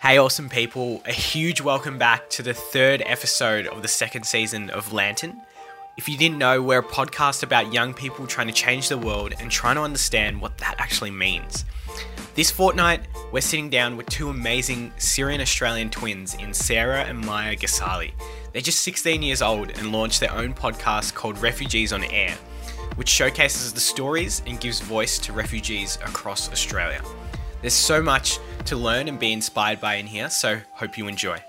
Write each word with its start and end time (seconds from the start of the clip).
Hey, 0.00 0.16
awesome 0.16 0.48
people, 0.48 1.02
a 1.06 1.12
huge 1.12 1.60
welcome 1.60 1.98
back 1.98 2.30
to 2.30 2.42
the 2.44 2.54
third 2.54 3.02
episode 3.04 3.66
of 3.66 3.82
the 3.82 3.88
second 3.88 4.24
season 4.24 4.70
of 4.70 4.92
Lantern. 4.92 5.42
If 5.96 6.08
you 6.08 6.16
didn't 6.16 6.38
know, 6.38 6.62
we're 6.62 6.78
a 6.78 6.84
podcast 6.84 7.42
about 7.42 7.72
young 7.72 7.92
people 7.92 8.28
trying 8.28 8.46
to 8.46 8.52
change 8.52 8.88
the 8.88 8.96
world 8.96 9.34
and 9.40 9.50
trying 9.50 9.74
to 9.74 9.82
understand 9.82 10.40
what 10.40 10.56
that 10.58 10.76
actually 10.78 11.10
means. 11.10 11.64
This 12.36 12.48
fortnight, 12.48 13.08
we're 13.32 13.40
sitting 13.40 13.70
down 13.70 13.96
with 13.96 14.08
two 14.08 14.28
amazing 14.30 14.92
Syrian 14.98 15.40
Australian 15.40 15.90
twins 15.90 16.34
in 16.34 16.54
Sarah 16.54 17.02
and 17.02 17.18
Maya 17.18 17.56
Ghasali. 17.56 18.12
They're 18.52 18.62
just 18.62 18.82
16 18.82 19.20
years 19.20 19.42
old 19.42 19.70
and 19.70 19.90
launched 19.90 20.20
their 20.20 20.32
own 20.32 20.54
podcast 20.54 21.14
called 21.14 21.38
Refugees 21.38 21.92
on 21.92 22.04
Air, 22.04 22.36
which 22.94 23.08
showcases 23.08 23.72
the 23.72 23.80
stories 23.80 24.42
and 24.46 24.60
gives 24.60 24.78
voice 24.78 25.18
to 25.18 25.32
refugees 25.32 25.96
across 25.96 26.48
Australia. 26.52 27.02
There's 27.60 27.74
so 27.74 28.00
much 28.00 28.38
to 28.66 28.76
learn 28.76 29.08
and 29.08 29.18
be 29.18 29.32
inspired 29.32 29.80
by 29.80 29.94
in 29.94 30.06
here, 30.06 30.30
so 30.30 30.60
hope 30.74 30.96
you 30.96 31.08
enjoy. 31.08 31.42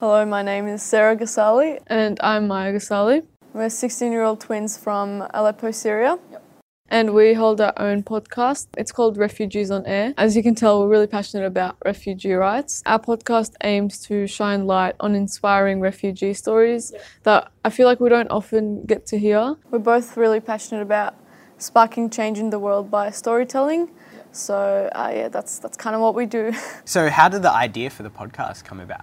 Hello, 0.00 0.24
my 0.24 0.42
name 0.42 0.66
is 0.66 0.82
Sarah 0.82 1.14
Ghasali. 1.14 1.78
And 1.88 2.18
I'm 2.22 2.46
Maya 2.46 2.72
Ghasali. 2.72 3.26
We're 3.52 3.68
16 3.68 4.10
year 4.10 4.22
old 4.22 4.40
twins 4.40 4.78
from 4.78 5.28
Aleppo, 5.34 5.72
Syria. 5.72 6.18
And 6.88 7.12
we 7.12 7.34
hold 7.34 7.60
our 7.60 7.74
own 7.76 8.02
podcast. 8.02 8.68
It's 8.78 8.92
called 8.92 9.18
Refugees 9.18 9.70
on 9.70 9.84
Air. 9.84 10.14
As 10.16 10.36
you 10.36 10.42
can 10.42 10.54
tell, 10.54 10.80
we're 10.80 10.88
really 10.88 11.06
passionate 11.06 11.44
about 11.44 11.76
refugee 11.84 12.32
rights. 12.32 12.82
Our 12.86 12.98
podcast 12.98 13.52
aims 13.62 13.98
to 14.06 14.26
shine 14.26 14.66
light 14.66 14.94
on 15.00 15.14
inspiring 15.14 15.80
refugee 15.80 16.32
stories 16.32 16.94
that 17.24 17.52
I 17.62 17.68
feel 17.68 17.86
like 17.86 18.00
we 18.00 18.08
don't 18.08 18.30
often 18.30 18.86
get 18.86 19.04
to 19.08 19.18
hear. 19.18 19.56
We're 19.70 19.80
both 19.80 20.16
really 20.16 20.40
passionate 20.40 20.80
about 20.80 21.14
sparking 21.58 22.08
change 22.08 22.38
in 22.38 22.48
the 22.48 22.58
world 22.58 22.90
by 22.90 23.10
storytelling. 23.10 23.90
So 24.32 24.88
uh, 24.94 25.12
yeah, 25.14 25.28
that's 25.28 25.58
that's 25.58 25.76
kind 25.76 25.94
of 25.94 26.02
what 26.02 26.14
we 26.14 26.26
do. 26.26 26.52
So, 26.84 27.08
how 27.10 27.28
did 27.28 27.42
the 27.42 27.52
idea 27.52 27.90
for 27.90 28.02
the 28.02 28.10
podcast 28.10 28.64
come 28.64 28.80
about? 28.80 29.02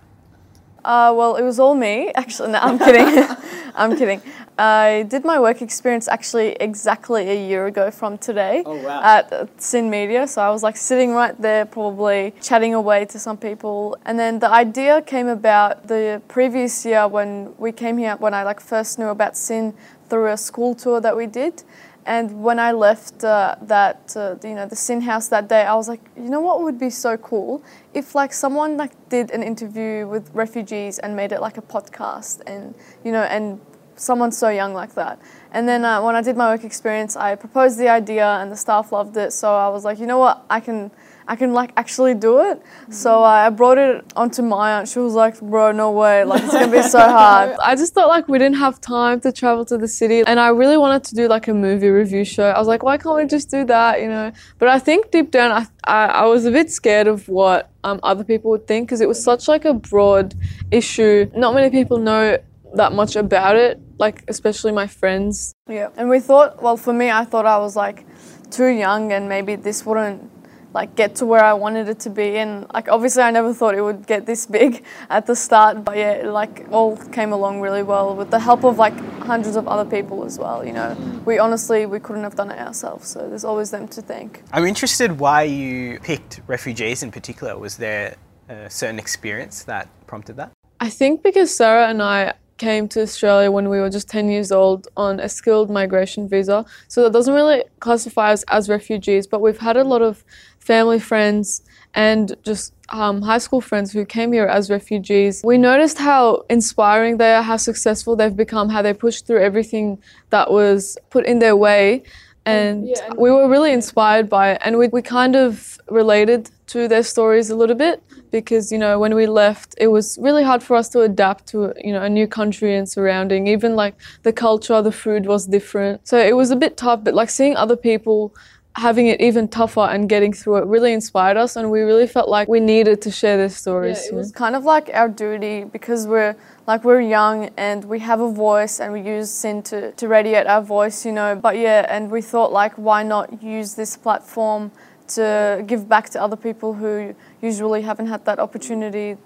Uh, 0.84 1.14
well, 1.16 1.36
it 1.36 1.44
was 1.44 1.60
all 1.60 1.76
me. 1.76 2.10
Actually, 2.16 2.52
no, 2.52 2.60
I'm 2.60 2.80
kidding. 2.80 3.26
I'm 3.76 3.98
kidding. 3.98 4.22
I 4.58 5.06
did 5.10 5.24
my 5.26 5.40
work 5.40 5.62
experience 5.62 6.08
actually 6.08 6.54
exactly 6.60 7.30
a 7.30 7.48
year 7.48 7.66
ago 7.68 7.92
from 7.92 8.18
today 8.18 8.64
Oh, 8.66 8.76
wow. 8.76 9.02
at 9.04 9.32
uh, 9.32 9.46
SYN 9.58 9.90
Media. 9.90 10.26
So 10.28 10.42
I 10.42 10.50
was 10.50 10.64
like 10.64 10.78
sitting 10.78 11.14
right 11.14 11.40
there, 11.42 11.66
probably 11.66 12.34
chatting 12.42 12.74
away 12.74 13.06
to 13.06 13.20
some 13.20 13.38
people. 13.38 13.98
And 14.06 14.18
then 14.18 14.40
the 14.40 14.50
idea 14.50 15.02
came 15.02 15.28
about 15.28 15.88
the 15.88 16.22
previous 16.28 16.86
year 16.86 17.08
when 17.08 17.54
we 17.58 17.72
came 17.72 17.98
here, 17.98 18.16
when 18.18 18.34
I 18.34 18.44
like 18.44 18.60
first 18.62 19.00
knew 19.00 19.08
about 19.10 19.36
Sin 19.38 19.74
through 20.10 20.28
a 20.32 20.38
school 20.38 20.76
tour 20.76 21.00
that 21.02 21.16
we 21.16 21.26
did. 21.28 21.64
And 22.10 22.42
when 22.42 22.58
I 22.58 22.72
left 22.72 23.24
uh, 23.24 23.56
that, 23.62 24.16
uh, 24.18 24.36
you 24.44 24.56
know, 24.56 24.66
the 24.66 24.76
SYN 24.76 25.02
House 25.02 25.28
that 25.28 25.48
day, 25.48 25.62
I 25.62 25.76
was 25.76 25.88
like, 25.88 26.02
you 26.18 26.28
know 26.32 26.40
what 26.42 26.64
would 26.64 26.80
be 26.80 26.90
so 26.90 27.18
cool 27.18 27.64
if 27.94 28.16
like 28.16 28.34
someone 28.34 28.78
like 28.78 28.94
did 29.10 29.30
an 29.30 29.44
interview 29.44 30.08
with 30.08 30.32
refugees 30.34 30.98
and 30.98 31.16
made 31.16 31.32
it 31.32 31.40
like 31.40 31.60
a 31.60 31.62
podcast, 31.62 32.42
and 32.48 32.74
you 33.04 33.12
know, 33.12 33.22
and 33.22 33.62
someone 33.96 34.32
so 34.32 34.50
young 34.50 34.74
like 34.74 34.96
that. 34.96 35.20
And 35.52 35.70
then 35.70 35.86
uh, 35.86 36.02
when 36.02 36.16
I 36.16 36.24
did 36.24 36.36
my 36.36 36.50
work 36.52 36.64
experience, 36.64 37.16
I 37.16 37.36
proposed 37.36 37.78
the 37.78 37.90
idea, 37.90 38.26
and 38.26 38.52
the 38.52 38.58
staff 38.58 38.92
loved 38.92 39.16
it. 39.16 39.32
So 39.32 39.56
I 39.56 39.70
was 39.70 39.86
like, 39.86 40.00
you 40.00 40.08
know 40.08 40.18
what, 40.18 40.44
I 40.50 40.62
can. 40.62 40.90
I 41.30 41.36
can 41.36 41.54
like 41.54 41.72
actually 41.78 42.16
do 42.16 42.40
it. 42.40 42.60
So 42.90 43.24
uh, 43.24 43.46
I 43.46 43.50
brought 43.52 43.78
it 43.78 44.04
onto 44.16 44.42
my 44.42 44.80
aunt. 44.80 44.90
she 44.90 44.98
was 44.98 45.14
like, 45.14 45.40
bro, 45.40 45.72
no 45.72 45.92
way. 45.92 46.24
Like 46.24 46.42
it's 46.42 46.52
gonna 46.52 46.72
be 46.72 46.82
so 46.82 46.98
hard. 47.20 47.56
I 47.62 47.76
just 47.76 47.94
thought 47.94 48.08
like 48.08 48.28
we 48.28 48.40
didn't 48.40 48.58
have 48.58 48.82
time 48.82 49.22
to 49.22 49.32
travel 49.32 49.64
to 49.66 49.78
the 49.78 49.88
city. 49.88 50.24
And 50.26 50.40
I 50.40 50.48
really 50.48 50.76
wanted 50.76 51.04
to 51.04 51.16
do 51.16 51.28
like 51.28 51.48
a 51.48 51.54
movie 51.54 51.90
review 51.90 52.26
show. 52.26 52.50
I 52.50 52.58
was 52.58 52.68
like, 52.68 52.82
why 52.82 52.98
can't 52.98 53.16
we 53.16 53.26
just 53.28 53.52
do 53.52 53.64
that, 53.66 54.02
you 54.02 54.08
know? 54.08 54.32
But 54.58 54.70
I 54.70 54.80
think 54.80 55.12
deep 55.12 55.30
down, 55.30 55.52
I, 55.52 55.68
I, 55.84 56.06
I 56.22 56.26
was 56.26 56.46
a 56.46 56.52
bit 56.52 56.72
scared 56.72 57.06
of 57.06 57.30
what 57.30 57.70
um, 57.84 58.00
other 58.02 58.24
people 58.24 58.50
would 58.50 58.66
think 58.66 58.88
because 58.88 59.00
it 59.00 59.08
was 59.08 59.24
such 59.24 59.48
like 59.48 59.66
a 59.66 59.76
broad 59.76 60.34
issue. 60.72 61.30
Not 61.36 61.54
many 61.54 61.70
people 61.70 62.00
know 62.00 62.40
that 62.74 62.92
much 62.92 63.16
about 63.16 63.56
it, 63.56 63.80
like 64.00 64.24
especially 64.28 64.72
my 64.72 64.88
friends. 64.88 65.54
Yeah. 65.70 65.90
And 65.96 66.10
we 66.10 66.22
thought, 66.22 66.64
well, 66.64 66.76
for 66.76 66.92
me, 66.92 67.12
I 67.12 67.24
thought 67.24 67.46
I 67.46 67.60
was 67.60 67.76
like 67.76 68.08
too 68.50 68.66
young 68.66 69.12
and 69.12 69.30
maybe 69.30 69.56
this 69.56 69.86
wouldn't 69.86 70.39
like 70.74 70.96
get 70.96 71.16
to 71.16 71.26
where 71.26 71.44
I 71.44 71.54
wanted 71.54 71.90
it 71.90 72.00
to 72.02 72.10
be. 72.10 72.38
And 72.38 72.66
like 72.74 72.88
obviously, 72.88 73.24
I 73.24 73.32
never 73.32 73.54
thought 73.54 73.76
it 73.76 73.82
would 73.82 74.06
get 74.06 74.26
this 74.26 74.46
big 74.46 74.84
at 75.10 75.26
the 75.26 75.36
start. 75.36 75.84
But 75.84 75.98
yeah, 75.98 76.12
it, 76.12 76.26
like 76.28 76.68
all 76.72 76.98
came 76.98 77.34
along 77.34 77.62
really 77.62 77.84
well 77.84 78.16
with 78.16 78.30
the 78.30 78.40
help 78.40 78.64
of 78.64 78.78
like 78.78 78.98
hundreds 79.24 79.56
of 79.56 79.68
other 79.68 79.90
people 79.90 80.24
as 80.24 80.38
well. 80.38 80.66
You 80.66 80.74
know, 80.74 81.22
we 81.26 81.40
honestly 81.40 81.86
we 81.86 82.00
couldn't 82.00 82.24
have 82.24 82.36
done 82.36 82.52
it 82.52 82.60
ourselves. 82.60 83.08
So 83.08 83.28
there's 83.28 83.46
always 83.46 83.72
them 83.72 83.88
to 83.90 84.02
thank. 84.02 84.44
I'm 84.52 84.66
interested 84.66 85.20
why 85.20 85.44
you 85.44 86.00
picked 86.00 86.42
refugees 86.48 87.04
in 87.04 87.12
particular. 87.12 87.58
Was 87.58 87.78
there 87.78 88.16
a 88.48 88.70
certain 88.70 89.00
experience 89.00 89.64
that 89.64 89.88
prompted 90.08 90.38
that? 90.38 90.52
I 90.80 90.90
think 90.90 91.24
because 91.24 91.56
Sarah 91.56 91.88
and 91.90 92.02
I 92.02 92.34
came 92.60 92.88
to 92.90 93.02
Australia 93.02 93.50
when 93.50 93.70
we 93.70 93.80
were 93.80 93.90
just 93.90 94.08
10 94.10 94.30
years 94.30 94.52
old 94.52 94.88
on 94.96 95.20
a 95.20 95.30
skilled 95.30 95.70
migration 95.72 96.28
visa. 96.30 96.66
So 96.88 97.04
that 97.04 97.14
doesn't 97.14 97.34
really 97.34 97.64
classify 97.80 98.34
us 98.34 98.44
as 98.50 98.70
refugees, 98.70 99.26
but 99.26 99.42
we've 99.42 99.58
had 99.58 99.78
a 99.78 99.84
lot 99.84 100.02
of 100.02 100.24
family 100.60 101.00
friends 101.00 101.64
and 101.96 102.36
just 102.44 102.74
um, 102.90 103.22
high 103.22 103.38
school 103.40 103.62
friends 103.62 103.92
who 103.92 104.06
came 104.06 104.32
here 104.34 104.46
as 104.46 104.70
refugees. 104.70 105.42
We 105.44 105.58
noticed 105.58 105.98
how 105.98 106.46
inspiring 106.50 107.18
they 107.18 107.34
are, 107.34 107.42
how 107.42 107.58
successful 107.58 108.16
they've 108.16 108.36
become, 108.36 108.70
how 108.70 108.82
they 108.82 108.94
pushed 108.94 109.26
through 109.26 109.42
everything 109.42 109.98
that 110.30 110.52
was 110.52 110.98
put 111.10 111.26
in 111.26 111.40
their 111.40 111.56
way. 111.56 112.04
And 112.46 112.90
we 113.16 113.30
were 113.32 113.48
really 113.48 113.74
inspired 113.74 114.28
by 114.28 114.52
it. 114.52 114.62
And 114.64 114.78
we, 114.78 114.88
we 114.88 115.02
kind 115.02 115.36
of 115.36 115.80
related 115.90 116.50
to 116.68 116.88
their 116.88 117.04
stories 117.04 117.50
a 117.50 117.56
little 117.56 117.76
bit 117.76 118.02
because, 118.32 118.72
you 118.72 118.78
know, 118.78 119.00
when 119.00 119.16
we 119.16 119.28
left, 119.28 119.76
it 119.78 119.88
was 119.88 120.18
really 120.22 120.44
hard 120.44 120.64
for 120.64 120.76
us 120.76 120.90
to 120.90 121.02
adapt 121.02 121.48
to, 121.48 121.74
you 121.84 121.94
know, 121.94 122.02
a 122.02 122.10
new 122.10 122.28
country 122.28 122.76
and 122.76 122.88
surrounding. 122.88 123.48
Even 123.48 123.76
like 123.76 123.96
the 124.24 124.34
culture, 124.34 124.82
the 124.82 124.92
food 124.92 125.26
was 125.26 125.48
different. 125.48 126.08
So 126.08 126.18
it 126.18 126.36
was 126.36 126.52
a 126.52 126.56
bit 126.56 126.78
tough, 126.78 127.04
but 127.04 127.14
like 127.14 127.30
seeing 127.30 127.56
other 127.56 127.76
people 127.76 128.34
having 128.76 129.08
it 129.08 129.20
even 129.20 129.48
tougher 129.48 129.82
and 129.82 130.08
getting 130.08 130.32
through 130.32 130.58
it 130.58 130.66
really 130.66 130.94
inspired 130.94 131.36
us 131.36 131.56
and 131.56 131.70
we 131.70 131.82
really 131.82 132.08
felt 132.08 132.30
like 132.30 132.48
we 132.48 132.60
needed 132.60 133.02
to 133.02 133.12
share 133.12 133.36
their 133.36 133.50
stories. 133.50 134.00
Yeah, 134.06 134.14
it 134.14 134.16
was 134.16 134.32
kind 134.32 134.56
of 134.56 134.64
like 134.64 134.90
our 134.94 135.10
duty 135.10 135.66
because 135.66 136.08
we're 136.08 136.36
like 136.68 136.84
we're 136.84 137.02
young 137.02 137.50
and 137.58 137.84
we 137.86 138.00
have 138.00 138.22
a 138.22 138.32
voice 138.32 138.80
and 138.80 138.94
we 138.94 139.02
use 139.02 139.30
SYN 139.30 139.64
to, 139.64 139.92
to 139.94 140.08
radiate 140.08 140.48
our 140.48 140.62
voice, 140.62 141.06
you 141.06 141.12
know. 141.12 141.36
But 141.36 141.58
yeah, 141.58 141.86
and 141.90 142.12
we 142.12 142.22
thought 142.22 142.52
like 142.54 142.74
why 142.76 143.04
not 143.04 143.42
use 143.44 143.74
this 143.74 143.98
platform 143.98 144.72
to 145.10 145.64
give 145.66 145.90
back 145.90 146.10
to 146.12 146.22
other 146.22 146.36
people 146.36 146.76
who 146.76 147.16
usually 147.42 147.82
haven't 147.82 148.08
had 148.08 148.26
that 148.26 148.40
opportunity, 148.40 149.18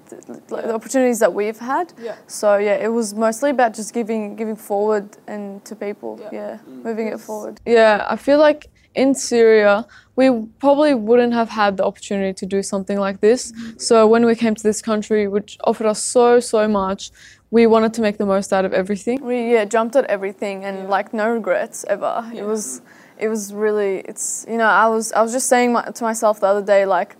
like 0.49 0.65
the 0.65 0.73
opportunities 0.73 1.19
that 1.19 1.33
we've 1.33 1.59
had. 1.59 1.93
Yeah. 1.99 2.15
So 2.27 2.57
yeah, 2.57 2.75
it 2.75 2.89
was 2.89 3.13
mostly 3.13 3.49
about 3.51 3.73
just 3.73 3.93
giving 3.93 4.35
giving 4.35 4.55
forward 4.55 5.17
and 5.27 5.63
to 5.65 5.75
people. 5.75 6.19
Yeah, 6.31 6.59
mm. 6.67 6.83
moving 6.83 7.07
it 7.07 7.19
forward. 7.19 7.59
Yeah, 7.65 8.05
I 8.09 8.15
feel 8.15 8.39
like 8.39 8.69
in 8.95 9.15
Syria, 9.15 9.85
we 10.15 10.29
probably 10.59 10.93
wouldn't 10.93 11.33
have 11.33 11.49
had 11.49 11.77
the 11.77 11.85
opportunity 11.85 12.33
to 12.33 12.45
do 12.45 12.61
something 12.61 12.99
like 12.99 13.21
this. 13.21 13.51
Mm-hmm. 13.51 13.79
So 13.79 14.07
when 14.07 14.25
we 14.25 14.35
came 14.35 14.53
to 14.55 14.63
this 14.63 14.81
country, 14.81 15.27
which 15.27 15.57
offered 15.63 15.87
us 15.87 16.03
so, 16.03 16.39
so 16.39 16.67
much, 16.67 17.11
we 17.49 17.65
wanted 17.67 17.93
to 17.95 18.01
make 18.01 18.17
the 18.17 18.25
most 18.25 18.53
out 18.53 18.65
of 18.65 18.73
everything. 18.73 19.23
We 19.23 19.53
yeah 19.53 19.65
jumped 19.65 19.95
at 19.95 20.05
everything 20.05 20.65
and 20.65 20.89
like 20.89 21.13
no 21.13 21.29
regrets 21.29 21.85
ever. 21.87 22.29
It 22.33 22.43
was 22.43 22.81
it 23.19 23.29
was 23.29 23.53
really 23.53 23.99
it's 23.99 24.45
you 24.49 24.57
know 24.57 24.65
I 24.65 24.87
was 24.87 25.11
I 25.11 25.21
was 25.21 25.31
just 25.31 25.47
saying 25.47 25.73
my, 25.73 25.83
to 25.83 26.03
myself 26.03 26.39
the 26.39 26.47
other 26.47 26.65
day 26.65 26.85
like 26.85 27.15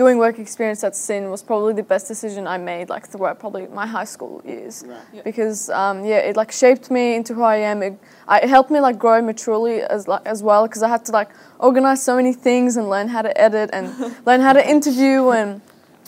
doing 0.00 0.16
work 0.16 0.38
experience 0.38 0.82
at 0.82 0.96
SYN 0.96 1.28
was 1.28 1.42
probably 1.42 1.74
the 1.74 1.82
best 1.82 2.08
decision 2.08 2.46
I 2.46 2.56
made 2.56 2.88
like 2.88 3.06
throughout 3.06 3.38
probably 3.38 3.66
my 3.66 3.86
high 3.86 4.08
school 4.14 4.40
years. 4.46 4.82
Because 5.24 5.68
um, 5.68 5.96
yeah 6.06 6.28
it 6.28 6.36
like 6.36 6.52
shaped 6.52 6.90
me 6.90 7.04
into 7.16 7.34
who 7.34 7.42
I 7.42 7.56
am. 7.56 7.82
It, 7.82 7.98
I, 8.26 8.38
it 8.44 8.48
helped 8.48 8.70
me 8.70 8.80
like 8.80 8.98
grow 8.98 9.20
maturely 9.20 9.82
as 9.82 10.08
like, 10.08 10.24
as 10.24 10.42
well 10.42 10.66
because 10.66 10.82
I 10.82 10.88
had 10.88 11.04
to 11.08 11.12
like 11.12 11.28
organize 11.58 12.02
so 12.02 12.16
many 12.16 12.32
things 12.32 12.78
and 12.78 12.88
learn 12.88 13.08
how 13.08 13.22
to 13.28 13.32
edit 13.38 13.68
and 13.74 13.86
learn 14.28 14.40
how 14.40 14.54
to 14.54 14.62
interview 14.76 15.30
and 15.30 15.60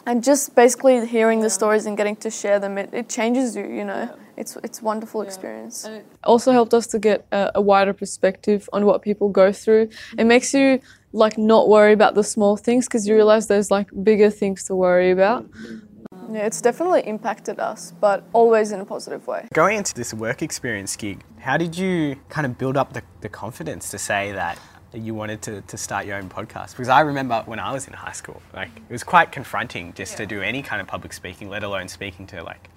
and 0.06 0.24
just 0.24 0.54
basically 0.54 1.06
hearing 1.06 1.40
the 1.42 1.50
stories 1.50 1.84
and 1.86 1.94
getting 1.94 2.16
to 2.16 2.30
share 2.30 2.58
them 2.58 2.78
it, 2.78 2.88
it 2.94 3.10
changes 3.10 3.54
you 3.54 3.66
you 3.78 3.84
know? 3.84 4.08
It's 4.38 4.56
it's 4.64 4.80
a 4.80 4.84
wonderful 4.84 5.20
experience. 5.20 5.84
And 5.84 5.96
it 5.96 6.06
also 6.24 6.50
helped 6.52 6.72
us 6.72 6.86
to 6.94 6.98
get 6.98 7.26
a, 7.30 7.50
a 7.56 7.60
wider 7.60 7.92
perspective 7.92 8.60
on 8.72 8.86
what 8.86 9.02
people 9.02 9.28
go 9.28 9.52
through. 9.52 9.90
It 10.16 10.24
makes 10.24 10.54
you 10.54 10.80
like 11.12 11.36
not 11.38 11.68
worry 11.68 11.92
about 11.92 12.14
the 12.14 12.24
small 12.24 12.56
things 12.56 12.86
because 12.86 13.06
you 13.06 13.14
realize 13.14 13.46
there's 13.46 13.70
like 13.70 13.88
bigger 14.02 14.30
things 14.30 14.64
to 14.64 14.74
worry 14.74 15.10
about. 15.10 15.46
yeah 16.30 16.46
it's 16.46 16.60
definitely 16.60 17.02
impacted 17.06 17.58
us 17.60 17.92
but 18.00 18.24
always 18.32 18.72
in 18.72 18.80
a 18.80 18.84
positive 18.84 19.26
way 19.26 19.46
Going 19.52 19.76
into 19.76 19.94
this 19.94 20.14
work 20.14 20.42
experience 20.42 20.96
gig, 20.96 21.22
how 21.38 21.56
did 21.56 21.76
you 21.76 22.16
kind 22.28 22.46
of 22.46 22.56
build 22.58 22.76
up 22.76 22.92
the, 22.92 23.02
the 23.20 23.28
confidence 23.28 23.90
to 23.90 23.98
say 23.98 24.32
that 24.32 24.58
you 24.94 25.14
wanted 25.14 25.40
to, 25.42 25.62
to 25.62 25.76
start 25.76 26.06
your 26.06 26.16
own 26.16 26.28
podcast? 26.28 26.72
Because 26.72 26.88
I 26.88 27.00
remember 27.00 27.42
when 27.46 27.58
I 27.58 27.72
was 27.72 27.86
in 27.86 27.94
high 27.94 28.12
school, 28.12 28.40
like 28.54 28.70
it 28.76 28.92
was 28.92 29.02
quite 29.04 29.32
confronting 29.32 29.92
just 29.94 30.16
to 30.18 30.26
do 30.26 30.40
any 30.42 30.62
kind 30.62 30.80
of 30.80 30.86
public 30.86 31.12
speaking, 31.12 31.48
let 31.48 31.62
alone 31.62 31.88
speaking 31.88 32.26
to 32.28 32.42
like 32.42 32.68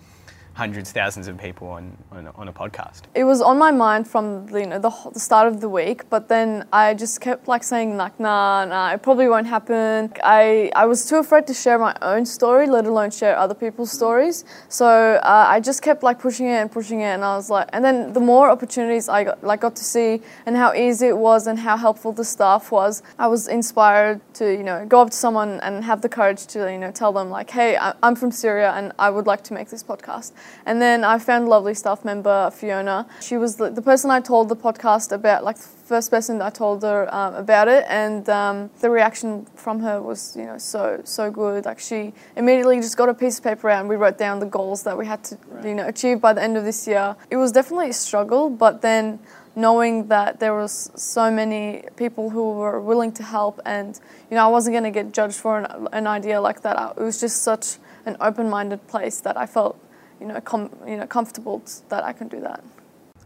hundreds, 0.56 0.94
thousands 0.94 1.28
of 1.28 1.38
people 1.38 1.68
on, 1.68 1.98
on, 2.12 2.28
on 2.28 2.48
a 2.48 2.54
podcast? 2.54 3.02
It 3.14 3.26
was 3.26 3.42
on 3.42 3.58
my 3.58 3.72
mind 3.72 4.08
from 4.08 4.48
you 4.50 4.66
know 4.66 4.80
the, 4.80 4.92
the 5.14 5.20
start 5.20 5.48
of 5.48 5.60
the 5.62 5.70
week, 5.70 6.10
but 6.10 6.30
then 6.30 6.66
I 6.72 6.94
just 6.94 7.22
kept 7.22 7.48
like 7.48 7.64
saying 7.64 7.98
like 7.98 8.20
nah, 8.20 8.66
nah, 8.66 8.94
it 8.94 9.04
probably 9.04 9.28
won't 9.28 9.48
happen. 9.48 10.12
I 10.24 10.72
I 10.76 10.86
was 10.86 11.08
too 11.08 11.18
afraid 11.18 11.46
to 11.48 11.54
share 11.54 11.78
my 11.78 11.96
own 12.02 12.26
story, 12.26 12.68
let 12.68 12.86
alone 12.86 13.12
share 13.12 13.38
other 13.38 13.54
people's 13.54 13.92
stories. 13.92 14.46
So 14.70 14.88
uh, 14.88 15.46
I 15.48 15.60
just 15.60 15.82
kept 15.82 16.04
like 16.04 16.20
pushing 16.20 16.48
it 16.48 16.58
and 16.62 16.72
pushing 16.72 17.02
it, 17.02 17.12
and 17.16 17.24
I 17.24 17.36
was 17.36 17.50
like, 17.50 17.70
and 17.74 17.84
then 17.84 18.14
the 18.14 18.22
more 18.22 18.50
opportunities 18.50 19.10
I 19.10 19.26
got 19.26 19.44
like 19.44 19.62
got 19.62 19.76
to 19.76 19.84
see 19.84 20.22
and 20.46 20.56
how 20.56 20.74
easy 20.74 21.08
it 21.08 21.18
was 21.18 21.48
and 21.48 21.60
how 21.60 21.76
helpful 21.76 22.14
the 22.14 22.26
staff 22.26 22.72
was, 22.72 23.04
I 23.20 23.28
was 23.28 23.48
inspired 23.48 24.22
to 24.36 24.52
you 24.52 24.64
know 24.64 24.86
go 24.86 25.02
up 25.02 25.10
to 25.10 25.18
someone 25.18 25.60
and 25.60 25.84
have 25.84 26.02
the 26.02 26.10
courage 26.10 26.46
to 26.48 26.72
you 26.72 26.78
know 26.78 26.92
tell 26.92 27.12
them 27.12 27.30
like, 27.30 27.50
hey, 27.50 27.78
I'm 28.02 28.16
from 28.16 28.32
Syria 28.32 28.72
and 28.72 28.94
I 28.98 29.10
would 29.10 29.28
like 29.28 29.44
to 29.46 29.54
make 29.54 29.70
this 29.70 29.84
podcast. 29.84 30.32
And 30.66 30.82
then 30.82 31.04
I 31.04 31.20
found 31.20 31.48
lovely 31.48 31.74
staff 31.74 32.04
member, 32.04 32.52
Fiona. 32.52 33.08
She 33.22 33.38
was 33.38 33.56
the, 33.56 33.70
the 33.70 33.82
person 33.82 34.10
I 34.12 34.20
told 34.20 34.50
the 34.50 34.56
podcast 34.56 35.12
about, 35.12 35.44
like 35.44 35.58
the 35.58 35.68
first 35.86 36.10
person 36.10 36.42
I 36.42 36.50
told 36.50 36.82
her 36.84 37.14
um, 37.14 37.36
about 37.36 37.68
it, 37.68 37.86
and 37.88 38.28
um, 38.30 38.70
the 38.82 38.90
reaction 38.90 39.46
from 39.56 39.80
her 39.82 40.02
was, 40.02 40.36
you 40.36 40.46
know, 40.46 40.58
so 40.58 41.02
so 41.04 41.30
good. 41.30 41.66
Like 41.66 41.80
she 41.80 42.14
immediately 42.36 42.78
just 42.78 42.98
got 42.98 43.10
a 43.10 43.14
piece 43.14 43.38
of 43.38 43.44
paper 43.44 43.70
out 43.70 43.82
and 43.82 43.90
we 43.90 43.96
wrote 43.96 44.18
down 44.18 44.40
the 44.40 44.46
goals 44.46 44.84
that 44.84 44.98
we 44.98 45.06
had 45.06 45.24
to, 45.26 45.38
you 45.64 45.76
know, 45.76 45.88
achieve 45.88 46.20
by 46.20 46.34
the 46.34 46.42
end 46.42 46.58
of 46.58 46.64
this 46.64 46.88
year. 46.88 47.16
It 47.30 47.38
was 47.38 47.52
definitely 47.52 47.90
a 47.90 47.94
struggle, 47.94 48.50
but 48.50 48.82
then 48.82 49.20
knowing 49.56 50.08
that 50.08 50.40
there 50.40 50.54
was 50.54 50.92
so 50.96 51.32
many 51.32 51.84
people 51.96 52.30
who 52.30 52.52
were 52.52 52.82
willing 52.82 53.12
to 53.12 53.24
help 53.24 53.60
and 53.66 54.00
you 54.30 54.36
know 54.36 54.44
i 54.44 54.48
wasn't 54.48 54.74
going 54.74 54.84
to 54.84 54.92
get 54.92 55.14
judged 55.14 55.38
for 55.38 55.60
an, 55.60 55.88
an 55.94 56.08
idea 56.08 56.40
like 56.42 56.62
that 56.62 56.94
it 56.98 57.02
was 57.02 57.20
just 57.22 57.42
such 57.42 57.78
an 58.06 58.18
open-minded 58.20 58.86
place 58.88 59.22
that 59.22 59.38
i 59.38 59.46
felt 59.46 59.80
you 60.20 60.28
know 60.28 60.40
com- 60.42 60.72
you 60.88 60.98
know 60.98 61.08
comfortable 61.08 61.60
t- 61.62 61.74
that 61.90 62.04
i 62.04 62.14
can 62.14 62.28
do 62.28 62.40
that 62.40 62.64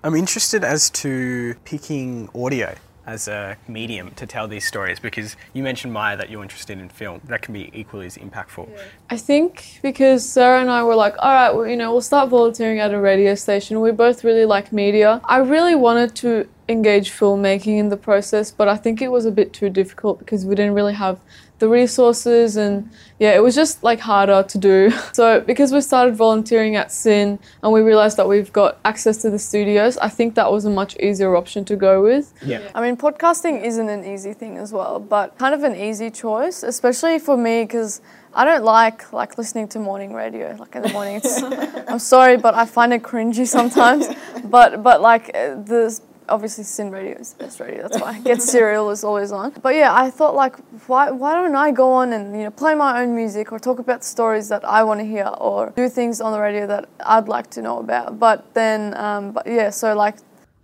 I'm 0.02 0.16
interested 0.16 0.64
as 0.64 0.90
to 0.92 1.56
picking 1.66 2.30
audio 2.34 2.74
as 3.06 3.28
a 3.28 3.58
medium 3.68 4.12
to 4.12 4.26
tell 4.26 4.48
these 4.48 4.66
stories 4.66 4.98
because 5.00 5.36
you 5.54 5.64
mentioned 5.64 5.92
Maya 5.92 6.16
that 6.16 6.30
you're 6.30 6.44
interested 6.44 6.80
in 6.80 6.88
film. 6.88 7.20
That 7.26 7.42
can 7.42 7.54
be 7.54 7.70
equally 7.74 8.06
as 8.06 8.16
impactful. 8.18 8.70
I 9.10 9.18
think 9.18 9.80
because 9.82 10.28
Sarah 10.28 10.62
and 10.62 10.70
I 10.70 10.84
were 10.84 10.96
like, 10.96 11.16
all 11.20 11.34
right, 11.34 11.54
well, 11.54 11.68
you 11.68 11.76
know, 11.76 11.92
we'll 11.92 12.02
start 12.02 12.30
volunteering 12.30 12.80
at 12.80 12.94
a 12.94 13.00
radio 13.00 13.36
station. 13.36 13.82
We 13.82 13.92
both 13.92 14.24
really 14.24 14.46
like 14.46 14.72
media. 14.72 15.20
I 15.26 15.40
really 15.40 15.76
wanted 15.76 16.16
to 16.18 16.48
engage 16.70 17.12
filmmaking 17.12 17.78
in 17.78 17.90
the 17.90 17.98
process, 17.98 18.52
but 18.52 18.70
I 18.70 18.78
think 18.78 19.02
it 19.02 19.10
was 19.10 19.26
a 19.26 19.32
bit 19.32 19.52
too 19.52 19.70
difficult 19.70 20.20
because 20.20 20.46
we 20.46 20.56
didn't 20.56 20.76
really 20.76 20.94
have 20.94 21.20
the 21.60 21.70
resources 21.70 22.56
and 22.58 22.90
yeah, 23.20 23.36
it 23.36 23.44
was 23.44 23.54
just 23.54 23.84
like 23.84 24.00
harder 24.00 24.44
to 24.44 24.58
do. 24.58 24.92
So 25.20 25.42
because 25.42 25.74
we 25.74 25.82
started 25.82 26.16
volunteering 26.16 26.76
at 26.78 26.92
SYN 26.92 27.40
and 27.62 27.74
we 27.74 27.82
realized 27.82 28.16
that 28.18 28.28
we've 28.28 28.54
got 28.54 28.80
access 28.86 29.18
to 29.24 29.30
the 29.30 29.40
studios, 29.40 29.98
I 29.98 30.08
think 30.08 30.36
that 30.36 30.50
was 30.50 30.64
a 30.66 30.70
much 30.70 30.96
easier 30.98 31.36
option 31.36 31.66
to 31.66 31.76
go 31.76 32.02
with. 32.02 32.34
Yeah. 32.46 32.62
I 32.74 32.82
mean, 32.82 32.96
podcasting 32.96 33.64
isn't 33.66 33.90
an 33.90 34.06
easy 34.06 34.34
thing 34.34 34.58
as 34.58 34.72
well, 34.72 35.00
but 35.00 35.38
kind 35.38 35.54
of 35.54 35.64
an 35.64 35.76
easy 35.76 36.10
choice, 36.10 36.64
especially 36.64 37.20
for 37.20 37.36
me 37.36 37.64
because 37.64 38.02
I 38.34 38.46
don't 38.46 38.64
like 38.64 39.12
like 39.12 39.38
listening 39.38 39.68
to 39.70 39.80
morning 39.80 40.14
radio. 40.14 40.56
Like 40.58 40.76
in 40.76 40.84
the 40.84 40.90
morning, 40.90 41.16
it's, 41.16 41.42
I'm 41.88 42.00
sorry, 42.00 42.38
but 42.38 42.54
I 42.54 42.66
find 42.66 42.94
it 42.94 43.02
cringy 43.02 43.48
sometimes. 43.48 44.08
but 44.46 44.84
but 44.84 45.02
like 45.02 45.30
uh, 45.34 45.56
the 45.56 46.00
obviously 46.30 46.64
SYN 46.64 46.92
Radio 46.92 47.18
is 47.18 47.34
the 47.34 47.44
best 47.44 47.60
radio. 47.60 47.81
That's 47.84 48.00
why 48.00 48.20
Get 48.20 48.42
Serial 48.54 48.90
is 48.90 49.04
always 49.04 49.31
on. 49.31 49.52
But 49.62 49.76
yeah, 49.76 49.94
I 49.94 50.10
thought 50.10 50.36
like 50.36 50.56
why 50.88 51.12
why 51.12 51.34
don't 51.34 51.56
I 51.56 51.72
go 51.72 51.92
on 51.92 52.14
and 52.14 52.36
you 52.36 52.44
know 52.44 52.52
play 52.52 52.76
my 52.76 53.02
own 53.02 53.16
music 53.16 53.52
or 53.52 53.60
talk 53.60 53.80
about 53.80 54.02
the 54.02 54.08
stories 54.08 54.50
that 54.50 54.64
I 54.66 54.84
want 54.84 55.00
to 55.00 55.06
hear 55.06 55.28
or 55.38 55.72
do 55.76 55.90
things 55.90 56.22
on 56.22 56.31
the 56.31 56.40
radio 56.40 56.68
that 56.68 56.88
I'd 57.06 57.28
like 57.28 57.50
to 57.52 57.62
know 57.62 57.80
about. 57.80 58.20
But 58.20 58.54
then 58.54 58.96
um, 58.98 59.31
but 59.34 59.48
yeah, 59.48 59.70
so 59.70 59.96
like 59.96 60.16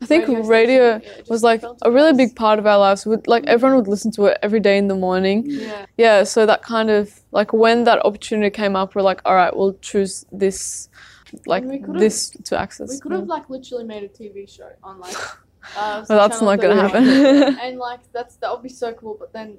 I 0.02 0.06
think 0.08 0.28
Radio 0.28 0.48
radio, 0.48 1.02
yeah, 1.04 1.22
was 1.30 1.42
like 1.42 1.64
a 1.82 1.92
really 1.92 2.14
big 2.14 2.36
part 2.36 2.60
of 2.60 2.68
our 2.68 2.78
lives. 2.78 3.06
Would 3.06 3.28
like 3.28 3.46
everyone 3.48 3.78
would 3.78 3.88
listen 3.88 4.12
to 4.12 4.26
it 4.26 4.38
every 4.44 4.60
day 4.60 4.78
in 4.78 4.88
the 4.88 4.96
morning. 4.96 5.44
Yeah. 5.48 5.86
Yeah, 5.98 6.24
so 6.24 6.46
that 6.46 6.62
kind 6.62 6.90
of 6.90 7.22
like 7.32 7.54
when 7.54 7.86
that 7.86 8.06
opportunity 8.06 8.50
came 8.50 8.76
up, 8.76 8.94
we're 8.94 9.02
like, 9.02 9.22
all 9.26 9.34
right, 9.36 9.56
we'll 9.56 9.74
choose 9.76 10.26
this, 10.32 10.90
like 11.46 11.64
this 11.88 12.30
to 12.30 12.60
access. 12.60 12.90
We 12.90 13.00
could 13.00 13.14
have 13.14 13.28
like 13.28 13.50
literally 13.50 13.86
made 13.86 14.04
a 14.04 14.10
TV 14.10 14.50
show 14.50 14.70
on 14.84 15.00
like. 15.00 15.16
Uh, 15.78 16.06
Well, 16.08 16.20
that's 16.28 16.42
not 16.42 16.60
gonna 16.62 16.82
happen. 16.82 17.04
and 17.64 17.78
like 17.78 18.02
that's 18.12 18.36
that 18.38 18.52
would 18.52 18.64
be 18.64 18.70
so 18.70 18.94
cool, 18.94 19.16
but 19.20 19.34
then 19.34 19.58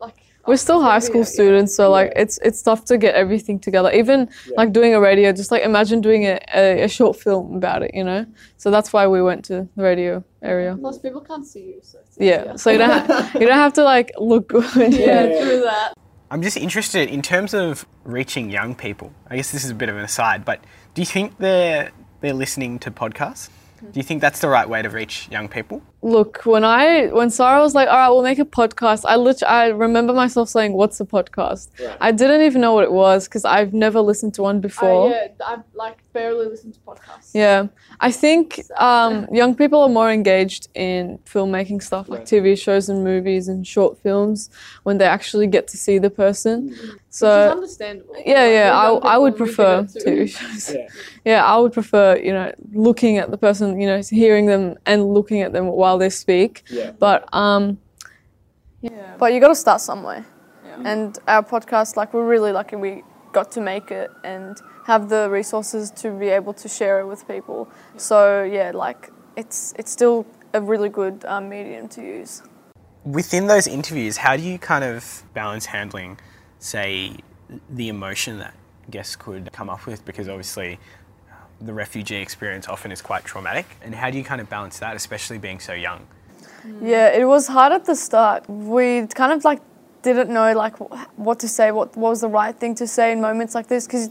like 0.00 0.16
We're 0.46 0.56
still 0.58 0.82
high 0.82 0.98
TV, 0.98 1.02
school 1.02 1.20
yeah. 1.20 1.36
students, 1.36 1.74
so 1.74 1.90
like 1.90 2.12
it's 2.16 2.38
it's 2.42 2.60
tough 2.62 2.84
to 2.86 2.98
get 2.98 3.14
everything 3.14 3.58
together. 3.58 3.90
Even 3.92 4.28
like 4.56 4.72
doing 4.72 4.94
a 4.94 5.00
radio, 5.00 5.32
just 5.32 5.50
like 5.50 5.62
imagine 5.62 6.00
doing 6.00 6.26
a, 6.26 6.38
a, 6.54 6.82
a 6.82 6.88
short 6.88 7.16
film 7.18 7.56
about 7.56 7.82
it, 7.82 7.92
you 7.94 8.04
know. 8.04 8.26
So 8.56 8.70
that's 8.70 8.92
why 8.92 9.06
we 9.06 9.22
went 9.22 9.44
to 9.46 9.68
the 9.76 9.82
radio 9.82 10.22
area. 10.42 10.76
Plus, 10.78 10.98
people 10.98 11.20
can't 11.22 11.46
see 11.46 11.64
you, 11.70 11.78
so 11.82 11.98
it's 12.00 12.16
Yeah, 12.18 12.56
so 12.56 12.70
you 12.70 12.78
don't 12.78 12.90
ha- 12.90 13.30
you 13.40 13.46
don't 13.46 13.58
have 13.66 13.72
to 13.74 13.84
like 13.84 14.12
look 14.18 14.48
good. 14.48 14.92
yeah, 14.92 15.26
true 15.42 15.60
that. 15.62 15.94
I'm 16.30 16.42
just 16.42 16.56
interested 16.56 17.08
in 17.10 17.22
terms 17.22 17.54
of 17.54 17.86
reaching 18.02 18.50
young 18.50 18.74
people. 18.74 19.12
I 19.30 19.36
guess 19.36 19.52
this 19.52 19.64
is 19.64 19.70
a 19.70 19.74
bit 19.74 19.88
of 19.88 19.96
an 19.96 20.04
aside, 20.04 20.44
but 20.44 20.58
do 20.94 21.00
you 21.00 21.06
think 21.06 21.38
they're 21.38 21.92
they're 22.20 22.34
listening 22.34 22.78
to 22.80 22.90
podcasts? 22.90 23.48
Do 23.92 23.98
you 24.00 24.02
think 24.02 24.20
that's 24.20 24.40
the 24.40 24.48
right 24.48 24.68
way 24.68 24.82
to 24.82 24.88
reach 24.88 25.28
young 25.30 25.48
people? 25.48 25.82
Look, 26.02 26.42
when 26.44 26.64
I 26.64 27.06
when 27.06 27.30
Sarah 27.30 27.60
was 27.60 27.74
like, 27.74 27.88
"All 27.88 27.96
right, 27.96 28.08
we'll 28.08 28.22
make 28.22 28.38
a 28.38 28.44
podcast," 28.44 29.04
I 29.06 29.16
lit- 29.16 29.42
I 29.42 29.68
remember 29.68 30.12
myself 30.12 30.48
saying, 30.48 30.72
"What's 30.74 31.00
a 31.00 31.04
podcast?" 31.04 31.68
I 32.00 32.12
didn't 32.12 32.42
even 32.42 32.60
know 32.60 32.74
what 32.74 32.84
it 32.84 32.92
was 32.92 33.26
because 33.26 33.44
I've 33.44 33.72
never 33.72 34.00
listened 34.00 34.34
to 34.34 34.42
one 34.42 34.60
before. 34.60 35.08
Uh, 35.08 35.16
I, 35.16 35.22
yeah, 35.22 35.28
I 35.40 35.56
like 35.74 36.03
barely 36.14 36.46
listen 36.46 36.72
to 36.72 36.80
podcasts. 36.88 37.32
Yeah, 37.34 37.66
I 38.00 38.10
think 38.10 38.62
um, 38.78 39.26
young 39.30 39.54
people 39.54 39.80
are 39.82 39.88
more 40.00 40.10
engaged 40.10 40.68
in 40.74 41.18
filmmaking 41.26 41.82
stuff 41.82 42.08
like 42.08 42.24
TV 42.24 42.56
shows 42.58 42.88
and 42.88 43.04
movies 43.04 43.48
and 43.48 43.66
short 43.66 43.98
films 43.98 44.48
when 44.84 44.96
they 44.98 45.04
actually 45.04 45.46
get 45.56 45.68
to 45.72 45.76
see 45.76 45.98
the 45.98 46.08
person. 46.10 46.68
Which 46.68 46.78
is 46.78 46.94
So 47.10 47.50
understandable. 47.50 48.14
yeah, 48.24 48.42
Like, 48.44 48.52
yeah, 48.58 48.70
I, 48.82 49.14
I 49.14 49.18
would 49.18 49.36
prefer 49.36 49.82
get 49.82 49.96
it 49.96 50.04
too. 50.04 50.22
TV 50.24 50.28
shows. 50.38 50.76
Yeah, 51.30 51.44
I 51.44 51.54
would 51.58 51.72
prefer 51.72 52.16
you 52.26 52.32
know 52.32 52.52
looking 52.72 53.18
at 53.18 53.30
the 53.30 53.38
person, 53.46 53.80
you 53.80 53.86
know, 53.86 54.00
hearing 54.22 54.46
them 54.46 54.76
and 54.86 54.98
looking 55.16 55.40
at 55.42 55.52
them 55.52 55.66
while 55.82 55.98
they 55.98 56.10
speak. 56.10 56.62
Yeah. 56.70 56.92
But 57.06 57.20
um, 57.34 57.78
yeah. 58.80 59.16
But 59.18 59.32
you 59.32 59.40
got 59.40 59.48
to 59.48 59.54
start 59.66 59.80
somewhere. 59.80 60.24
And 60.84 61.16
our 61.28 61.42
podcast, 61.42 61.96
like, 61.96 62.12
we're 62.12 62.26
really 62.26 62.50
lucky 62.50 62.74
we 62.76 63.04
got 63.32 63.52
to 63.52 63.60
make 63.60 63.92
it 63.92 64.10
and 64.24 64.60
have 64.84 65.08
the 65.08 65.28
resources 65.30 65.90
to 65.90 66.10
be 66.10 66.28
able 66.28 66.52
to 66.54 66.68
share 66.68 67.00
it 67.00 67.06
with 67.06 67.26
people. 67.26 67.68
So 67.96 68.44
yeah, 68.44 68.70
like, 68.74 69.10
it's 69.36 69.74
it's 69.78 69.90
still 69.90 70.26
a 70.52 70.60
really 70.60 70.88
good 70.88 71.24
um, 71.24 71.48
medium 71.48 71.88
to 71.88 72.00
use. 72.00 72.42
Within 73.04 73.46
those 73.46 73.66
interviews, 73.66 74.16
how 74.18 74.36
do 74.36 74.42
you 74.42 74.58
kind 74.58 74.84
of 74.84 75.24
balance 75.34 75.66
handling, 75.66 76.18
say, 76.58 77.16
the 77.68 77.88
emotion 77.88 78.38
that 78.38 78.54
guests 78.90 79.16
could 79.16 79.52
come 79.52 79.68
up 79.68 79.86
with? 79.86 80.04
Because 80.04 80.28
obviously, 80.28 80.78
the 81.60 81.74
refugee 81.74 82.16
experience 82.16 82.68
often 82.68 82.92
is 82.92 83.02
quite 83.02 83.24
traumatic. 83.24 83.66
And 83.82 83.94
how 83.94 84.10
do 84.10 84.16
you 84.18 84.24
kind 84.24 84.40
of 84.40 84.48
balance 84.48 84.78
that, 84.78 84.96
especially 84.96 85.38
being 85.38 85.60
so 85.60 85.72
young? 85.72 86.06
Yeah, 86.80 87.08
it 87.08 87.26
was 87.26 87.46
hard 87.46 87.72
at 87.72 87.84
the 87.84 87.94
start. 87.94 88.48
We 88.48 89.06
kind 89.08 89.32
of 89.32 89.44
like 89.44 89.60
didn't 90.04 90.30
know 90.30 90.52
like 90.52 90.76
what 91.16 91.40
to 91.40 91.48
say, 91.48 91.72
what, 91.72 91.96
what 91.96 92.10
was 92.10 92.20
the 92.20 92.28
right 92.28 92.54
thing 92.54 92.74
to 92.76 92.86
say 92.86 93.12
in 93.12 93.20
moments 93.20 93.54
like 93.54 93.66
this 93.66 93.86
because 93.86 94.08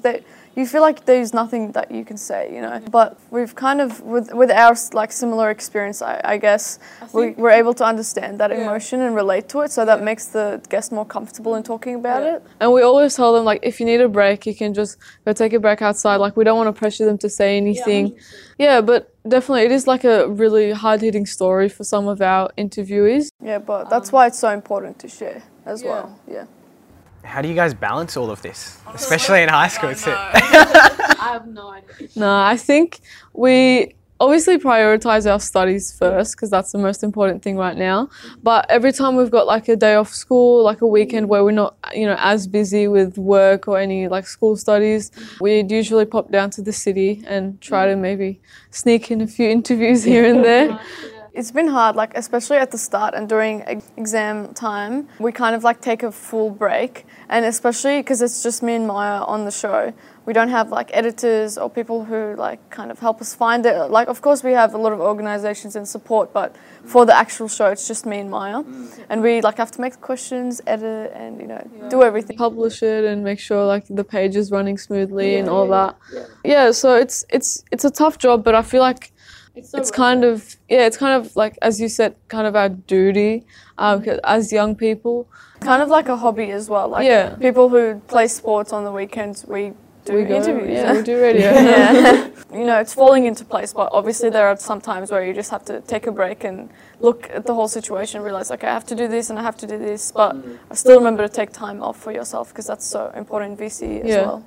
you 0.55 0.67
feel 0.67 0.81
like 0.81 1.05
there's 1.05 1.33
nothing 1.33 1.71
that 1.71 1.91
you 1.91 2.05
can 2.05 2.17
say, 2.17 2.53
you 2.53 2.62
know. 2.62 2.79
But 2.91 3.19
we've 3.31 3.55
kind 3.55 3.81
of 3.81 4.01
with 4.01 4.33
with 4.33 4.51
our 4.51 4.75
like 4.93 5.12
similar 5.12 5.50
experience, 5.50 6.01
I, 6.01 6.21
I 6.23 6.38
guess 6.38 6.79
we, 7.13 7.31
we're 7.31 7.57
able 7.62 7.73
to 7.75 7.85
understand 7.85 8.39
that 8.39 8.51
emotion 8.51 9.01
and 9.01 9.15
relate 9.15 9.50
to 9.50 9.62
it, 9.62 9.71
so 9.71 9.85
that 9.85 10.03
makes 10.03 10.27
the 10.27 10.62
guest 10.69 10.91
more 10.91 11.05
comfortable 11.05 11.55
in 11.55 11.63
talking 11.63 11.95
about 11.95 12.23
it. 12.23 12.43
and 12.59 12.71
we 12.71 12.81
always 12.81 13.15
tell 13.15 13.33
them 13.33 13.45
like 13.45 13.62
if 13.63 13.79
you 13.79 13.85
need 13.85 14.01
a 14.01 14.09
break, 14.09 14.45
you 14.45 14.55
can 14.55 14.73
just 14.73 14.97
go 15.25 15.33
take 15.33 15.53
a 15.53 15.59
break 15.59 15.81
outside. 15.81 16.17
Like 16.17 16.38
we 16.38 16.43
don't 16.43 16.57
want 16.57 16.73
to 16.73 16.79
pressure 16.79 17.05
them 17.05 17.17
to 17.19 17.29
say 17.29 17.57
anything. 17.57 18.15
Yeah, 18.59 18.81
but 18.81 19.12
definitely 19.27 19.63
it 19.63 19.71
is 19.71 19.88
like 19.88 20.03
a 20.03 20.27
really 20.27 20.71
hard 20.71 21.01
hitting 21.01 21.25
story 21.25 21.69
for 21.69 21.83
some 21.83 22.07
of 22.07 22.21
our 22.21 22.51
interviewees. 22.57 23.29
Yeah, 23.41 23.57
but 23.57 23.89
that's 23.89 24.12
why 24.12 24.27
it's 24.27 24.39
so 24.39 24.50
important 24.50 25.00
to 25.00 25.07
share 25.07 25.41
as 25.65 25.82
yeah. 25.82 25.89
well. 25.89 26.20
Yeah. 26.27 26.46
How 27.24 27.41
do 27.41 27.48
you 27.48 27.55
guys 27.55 27.74
balance 27.74 28.17
all 28.17 28.29
of 28.29 28.41
this, 28.41 28.79
especially 28.93 29.43
in 29.43 29.50
high 29.50 29.70
school? 29.70 29.89
It's- 29.89 30.05
I 30.08 31.29
have 31.32 31.48
no 31.48 31.70
idea. 31.70 32.10
No, 32.15 32.36
I 32.36 32.58
think 32.58 33.00
we 33.32 33.96
obviously 34.24 34.58
prioritize 34.58 35.29
our 35.29 35.39
studies 35.39 35.98
first 35.98 36.36
because 36.36 36.50
that's 36.50 36.72
the 36.72 36.77
most 36.77 37.03
important 37.03 37.43
thing 37.43 37.58
right 37.58 37.77
now. 37.77 38.10
But 38.41 38.65
every 38.70 38.93
time 38.93 39.15
we've 39.15 39.32
got 39.32 39.48
like 39.48 39.67
a 39.67 39.75
day 39.75 39.96
off 39.96 40.13
school, 40.13 40.63
like 40.63 40.82
a 40.82 40.88
weekend 40.88 41.27
where 41.27 41.43
we're 41.43 41.51
not, 41.51 41.75
you 41.93 42.05
know, 42.05 42.15
as 42.20 42.48
busy 42.48 42.88
with 42.88 43.17
work 43.17 43.67
or 43.67 43.77
any 43.79 44.08
like 44.08 44.25
school 44.25 44.55
studies, 44.55 45.12
we'd 45.41 45.72
usually 45.72 46.05
pop 46.05 46.32
down 46.32 46.50
to 46.51 46.62
the 46.62 46.74
city 46.74 47.24
and 47.27 47.60
try 47.62 47.86
to 47.86 47.96
maybe 47.96 48.39
sneak 48.72 49.12
in 49.12 49.22
a 49.22 49.27
few 49.27 49.50
interviews 49.58 50.03
here 50.03 50.25
and 50.25 50.43
there. 50.43 50.79
It's 51.33 51.49
been 51.49 51.67
hard, 51.67 51.95
like 51.95 52.15
especially 52.15 52.57
at 52.57 52.69
the 52.69 52.77
start 52.77 53.15
and 53.15 53.27
during 53.27 53.61
exam 53.97 54.53
time. 54.53 55.07
We 55.17 55.31
kind 55.31 55.55
of 55.55 55.63
like 55.63 55.81
take 55.81 56.03
a 56.03 56.11
full 56.11 56.51
break, 56.51 57.07
and 57.27 57.43
especially 57.43 58.01
because 58.01 58.21
it's 58.21 58.43
just 58.43 58.61
me 58.61 58.75
and 58.75 58.85
Maya 58.85 59.23
on 59.23 59.45
the 59.45 59.51
show. 59.51 59.93
We 60.27 60.33
don't 60.33 60.49
have 60.49 60.69
like 60.69 60.91
editors 60.93 61.57
or 61.57 61.71
people 61.71 62.05
who 62.05 62.35
like 62.37 62.69
kind 62.69 62.91
of 62.91 62.99
help 62.99 63.19
us 63.19 63.33
find 63.33 63.65
it. 63.65 63.89
Like, 63.89 64.09
of 64.09 64.21
course, 64.21 64.43
we 64.43 64.51
have 64.51 64.75
a 64.75 64.77
lot 64.77 64.93
of 64.93 64.99
organizations 64.99 65.75
and 65.75 65.87
support, 65.87 66.31
but 66.33 66.55
for 66.85 67.03
the 67.03 67.15
actual 67.15 67.47
show, 67.47 67.71
it's 67.71 67.87
just 67.87 68.05
me 68.05 68.19
and 68.19 68.29
Maya, 68.29 68.61
mm. 68.61 69.05
and 69.09 69.23
we 69.23 69.41
like 69.41 69.57
have 69.57 69.71
to 69.71 69.81
make 69.81 69.93
the 69.93 69.99
questions, 69.99 70.61
edit, 70.67 71.11
and 71.15 71.41
you 71.41 71.47
know 71.47 71.67
do 71.89 72.03
everything. 72.03 72.37
publish 72.37 72.83
it 72.83 73.05
and 73.05 73.23
make 73.23 73.39
sure 73.39 73.65
like 73.65 73.85
the 73.89 74.03
page 74.03 74.35
is 74.35 74.51
running 74.51 74.77
smoothly 74.77 75.37
and 75.37 75.49
all 75.49 75.67
that. 75.69 75.97
Yeah. 76.13 76.25
Yeah. 76.43 76.71
so 76.71 76.93
it's 76.95 77.25
it's 77.29 77.63
it's 77.71 77.85
a 77.85 77.91
tough 77.91 78.19
job, 78.19 78.43
but 78.43 78.53
I 78.53 78.61
feel 78.61 78.81
like 78.81 79.13
it's 79.55 79.91
kind 79.91 80.24
of 80.24 80.55
yeah, 80.69 80.86
it's 80.86 80.98
kind 80.98 81.13
of 81.25 81.36
like 81.36 81.57
as 81.62 81.79
you 81.79 81.88
said, 81.89 82.15
kind 82.27 82.48
of 82.48 82.55
our 82.55 82.69
duty 82.69 83.45
um, 83.77 84.03
as 84.24 84.51
young 84.51 84.75
people. 84.75 85.27
Kind 85.60 85.81
of 85.81 85.89
like 85.89 86.10
a 86.10 86.17
hobby 86.17 86.51
as 86.51 86.69
well. 86.69 86.89
Like 86.89 87.05
Yeah. 87.05 87.36
people 87.36 87.69
who 87.69 88.00
play 88.07 88.27
sports 88.27 88.74
on 88.74 88.83
the 88.83 88.91
weekends, 88.91 89.45
we 89.45 89.74
do 90.05 90.15
we 90.15 90.24
go, 90.25 90.36
interviews. 90.36 90.69
Yeah, 90.72 90.93
we 90.98 91.01
do 91.03 91.22
radio. 91.22 91.51
yeah. 91.51 92.27
you 92.53 92.65
know, 92.65 92.79
it's 92.79 92.93
falling 92.93 93.25
into 93.25 93.45
place, 93.45 93.72
but 93.74 93.89
obviously 93.93 94.29
there 94.29 94.48
are 94.48 94.57
some 94.57 94.81
times 94.81 95.12
where 95.12 95.25
you 95.25 95.33
just 95.33 95.50
have 95.51 95.63
to 95.65 95.79
take 95.81 96.07
a 96.07 96.12
break 96.12 96.43
and 96.43 96.69
look 97.00 97.29
at 97.29 97.45
the 97.45 97.53
whole 97.53 97.69
situation, 97.69 98.22
realize, 98.22 98.51
okay, 98.51 98.67
I 98.67 98.74
have 98.74 98.86
to 98.88 98.95
do 98.95 99.07
this 99.07 99.29
and 99.29 99.39
I 99.39 99.43
have 99.43 99.55
to 99.57 99.67
do 99.67 99.77
this, 99.77 100.12
but 100.12 100.36
I 100.69 100.75
still 100.75 100.98
remember 100.98 101.25
to 101.25 101.33
take 101.33 101.51
time 101.53 101.81
off 101.81 101.98
for 101.98 102.12
yourself 102.12 102.50
because 102.50 102.67
that's 102.67 102.86
so 102.86 103.12
important 103.15 103.57
in 103.60 103.65
VCE 103.67 104.01
as 104.01 104.10
Yeah. 104.10 104.22
well. 104.25 104.43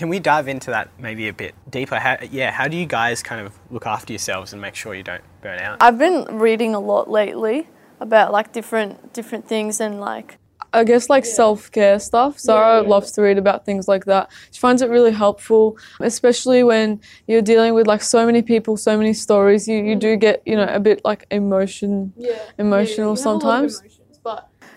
Can 0.00 0.08
we 0.08 0.18
dive 0.18 0.48
into 0.48 0.70
that 0.70 0.88
maybe 0.98 1.28
a 1.28 1.32
bit 1.34 1.54
deeper? 1.68 1.96
How, 1.96 2.16
yeah, 2.30 2.50
how 2.52 2.68
do 2.68 2.76
you 2.78 2.86
guys 2.86 3.22
kind 3.22 3.46
of 3.46 3.52
look 3.70 3.84
after 3.86 4.14
yourselves 4.14 4.54
and 4.54 4.62
make 4.62 4.74
sure 4.74 4.94
you 4.94 5.02
don't 5.02 5.22
burn 5.42 5.58
out? 5.58 5.76
I've 5.82 5.98
been 5.98 6.38
reading 6.38 6.74
a 6.74 6.80
lot 6.80 7.10
lately 7.10 7.66
about 8.00 8.32
like 8.32 8.50
different 8.50 9.12
different 9.12 9.46
things 9.46 9.78
and 9.78 10.00
like 10.00 10.38
I 10.72 10.84
guess 10.84 11.10
like 11.10 11.26
self 11.26 11.70
care 11.70 11.98
stuff. 11.98 12.38
Sarah 12.38 12.80
loves 12.80 13.12
to 13.12 13.20
read 13.20 13.36
about 13.36 13.66
things 13.66 13.88
like 13.88 14.06
that. 14.06 14.30
She 14.50 14.58
finds 14.58 14.80
it 14.80 14.88
really 14.88 15.12
helpful, 15.12 15.76
especially 16.00 16.62
when 16.62 17.02
you're 17.26 17.42
dealing 17.42 17.74
with 17.74 17.86
like 17.86 18.00
so 18.00 18.24
many 18.24 18.40
people, 18.40 18.78
so 18.78 18.96
many 18.96 19.12
stories. 19.12 19.68
You 19.68 19.84
you 19.84 19.96
mm. 19.96 20.00
do 20.00 20.16
get 20.16 20.42
you 20.46 20.56
know 20.56 20.64
a 20.64 20.80
bit 20.80 21.04
like 21.04 21.26
emotion, 21.30 22.14
emotional 22.56 23.16
sometimes. 23.16 23.82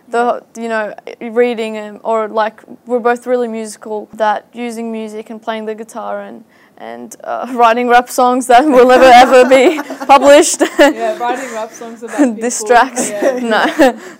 The 0.08 0.44
you 0.58 0.68
know 0.68 0.94
reading 1.22 1.78
and 1.78 2.00
or 2.04 2.28
like 2.28 2.62
we're 2.86 3.00
both 3.00 3.26
really 3.26 3.48
musical 3.48 4.08
that 4.14 4.46
using 4.54 4.92
music 4.92 5.30
and 5.30 5.42
playing 5.42 5.66
the 5.66 5.76
guitar 5.76 6.22
and 6.22 6.44
and 6.78 7.16
uh, 7.24 7.52
writing 7.56 7.88
rap 7.88 8.10
songs 8.10 8.48
that 8.48 8.66
will 8.66 8.88
never 8.88 9.04
ever 9.06 9.48
be 9.48 9.82
published 10.06 10.62
yeah, 10.80 11.18
writing 11.18 11.52
rap 11.54 11.72
songs 11.72 12.04
about 12.04 12.18
people. 12.18 12.36
distracts 12.36 13.10
Yeah. 13.10 13.40
no 13.40 13.64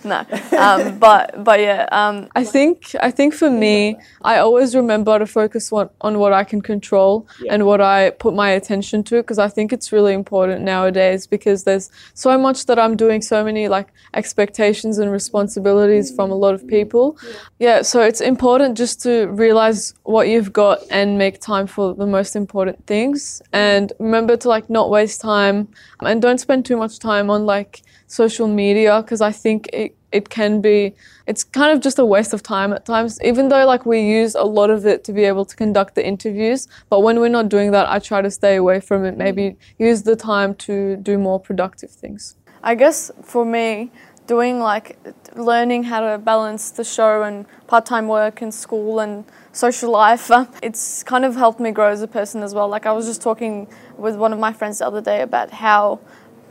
no 0.04 0.58
um, 0.58 0.98
but 0.98 1.42
but 1.44 1.60
yeah 1.60 1.88
um, 1.92 2.28
I 2.34 2.44
think 2.44 2.94
I 3.00 3.10
think 3.10 3.34
for 3.34 3.50
me, 3.50 3.96
I 4.22 4.38
always 4.38 4.74
remember 4.74 5.18
to 5.18 5.26
focus 5.26 5.72
on, 5.72 5.90
on 6.00 6.18
what 6.18 6.32
I 6.32 6.44
can 6.44 6.60
control 6.60 7.26
and 7.50 7.66
what 7.66 7.80
I 7.80 8.10
put 8.10 8.34
my 8.34 8.50
attention 8.50 9.02
to 9.04 9.16
because 9.16 9.38
I 9.38 9.48
think 9.48 9.72
it's 9.72 9.92
really 9.92 10.14
important 10.14 10.62
nowadays 10.62 11.26
because 11.26 11.64
there's 11.64 11.90
so 12.14 12.36
much 12.38 12.66
that 12.66 12.78
I'm 12.78 12.96
doing, 12.96 13.22
so 13.22 13.44
many 13.44 13.68
like 13.68 13.88
expectations 14.14 14.98
and 14.98 15.10
responsibilities 15.10 16.14
from 16.14 16.30
a 16.30 16.34
lot 16.34 16.54
of 16.54 16.66
people. 16.66 17.16
Yeah, 17.58 17.82
so 17.82 18.00
it's 18.02 18.20
important 18.20 18.76
just 18.76 19.02
to 19.02 19.26
realize 19.28 19.94
what 20.02 20.28
you've 20.28 20.52
got 20.52 20.78
and 20.90 21.18
make 21.18 21.40
time 21.40 21.66
for 21.66 21.94
the 21.94 22.06
most 22.06 22.36
important 22.36 22.43
things. 22.86 23.42
And 23.52 23.92
remember 23.98 24.36
to 24.36 24.48
like 24.48 24.70
not 24.70 24.90
waste 24.90 25.20
time 25.20 25.68
and 26.00 26.20
don't 26.20 26.38
spend 26.38 26.64
too 26.64 26.76
much 26.76 26.98
time 26.98 27.30
on 27.30 27.46
like 27.46 27.82
social 28.06 28.48
media 28.48 29.02
because 29.02 29.20
I 29.20 29.32
think 29.32 29.68
it 29.72 29.96
it 30.12 30.28
can 30.28 30.60
be 30.60 30.94
it's 31.26 31.42
kind 31.42 31.72
of 31.72 31.80
just 31.80 31.98
a 31.98 32.04
waste 32.04 32.32
of 32.32 32.42
time 32.42 32.72
at 32.72 32.84
times. 32.84 33.18
Even 33.22 33.48
though 33.48 33.66
like 33.66 33.84
we 33.84 34.00
use 34.00 34.34
a 34.34 34.44
lot 34.44 34.70
of 34.70 34.86
it 34.86 35.02
to 35.04 35.12
be 35.12 35.24
able 35.24 35.44
to 35.44 35.56
conduct 35.56 35.94
the 35.94 36.06
interviews 36.06 36.68
but 36.88 37.00
when 37.00 37.18
we're 37.18 37.28
not 37.28 37.48
doing 37.48 37.72
that 37.72 37.88
i 37.88 37.98
try 37.98 38.22
to 38.22 38.30
stay 38.30 38.56
away 38.56 38.80
from 38.80 39.04
it. 39.04 39.16
Maybe 39.16 39.56
use 39.78 40.02
the 40.02 40.16
time 40.16 40.54
to 40.66 40.96
do 40.96 41.18
more 41.18 41.40
productive 41.40 41.90
things. 41.90 42.36
I 42.62 42.74
guess 42.74 43.10
for 43.22 43.44
me, 43.44 43.90
doing 44.26 44.58
like 44.58 44.98
learning 45.34 45.84
how 45.84 46.00
to 46.00 46.18
balance 46.18 46.70
the 46.70 46.84
show 46.84 47.22
and 47.22 47.46
part 47.66 47.86
time 47.86 48.08
work 48.08 48.42
and 48.42 48.52
school 48.52 49.00
and 49.00 49.24
social 49.52 49.90
life, 49.90 50.30
uh, 50.30 50.46
it's 50.62 51.02
kind 51.02 51.24
of 51.24 51.36
helped 51.36 51.60
me 51.60 51.70
grow 51.70 51.90
as 51.90 52.02
a 52.02 52.08
person 52.08 52.42
as 52.42 52.54
well. 52.54 52.68
Like 52.68 52.86
I 52.86 52.92
was 52.92 53.06
just 53.06 53.22
talking 53.22 53.68
with 53.96 54.16
one 54.16 54.32
of 54.32 54.38
my 54.38 54.52
friends 54.52 54.78
the 54.78 54.86
other 54.86 55.00
day 55.00 55.22
about 55.22 55.50
how 55.50 56.00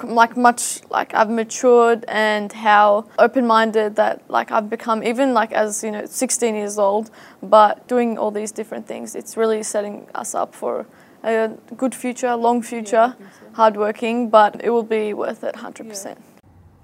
like 0.03 0.35
much 0.35 0.81
like 0.89 1.13
I've 1.13 1.29
matured 1.29 2.03
and 2.07 2.51
how 2.51 3.05
open-minded 3.19 3.95
that 3.95 4.23
like 4.29 4.51
I've 4.51 4.69
become 4.69 5.03
even 5.03 5.33
like 5.33 5.51
as 5.51 5.83
you 5.83 5.91
know 5.91 6.05
16 6.05 6.55
years 6.55 6.77
old 6.77 7.11
but 7.41 7.87
doing 7.87 8.17
all 8.17 8.31
these 8.31 8.51
different 8.51 8.87
things 8.87 9.15
it's 9.15 9.37
really 9.37 9.63
setting 9.63 10.07
us 10.15 10.33
up 10.35 10.53
for 10.55 10.87
a 11.23 11.51
good 11.77 11.95
future 11.95 12.35
long 12.35 12.61
future 12.61 13.15
hardworking 13.53 14.29
but 14.29 14.61
it 14.63 14.71
will 14.71 14.83
be 14.83 15.13
worth 15.13 15.43
it 15.43 15.55
100% 15.55 16.05
Yeah, 16.05 16.13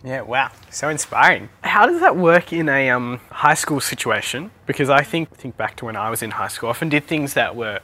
wow, 0.03 0.51
so 0.69 0.89
inspiring. 0.89 1.49
How 1.63 1.85
does 1.85 1.99
that 2.01 2.15
work 2.15 2.53
in 2.53 2.69
a 2.69 2.89
um, 2.89 3.19
high 3.31 3.53
school 3.53 3.79
situation? 3.79 4.51
Because 4.65 4.89
I 4.89 5.03
think 5.03 5.35
think 5.35 5.57
back 5.57 5.75
to 5.77 5.85
when 5.85 5.95
I 5.95 6.09
was 6.09 6.21
in 6.21 6.31
high 6.31 6.47
school, 6.47 6.67
I 6.67 6.71
often 6.71 6.89
did 6.89 7.05
things 7.05 7.33
that 7.33 7.55
were 7.55 7.81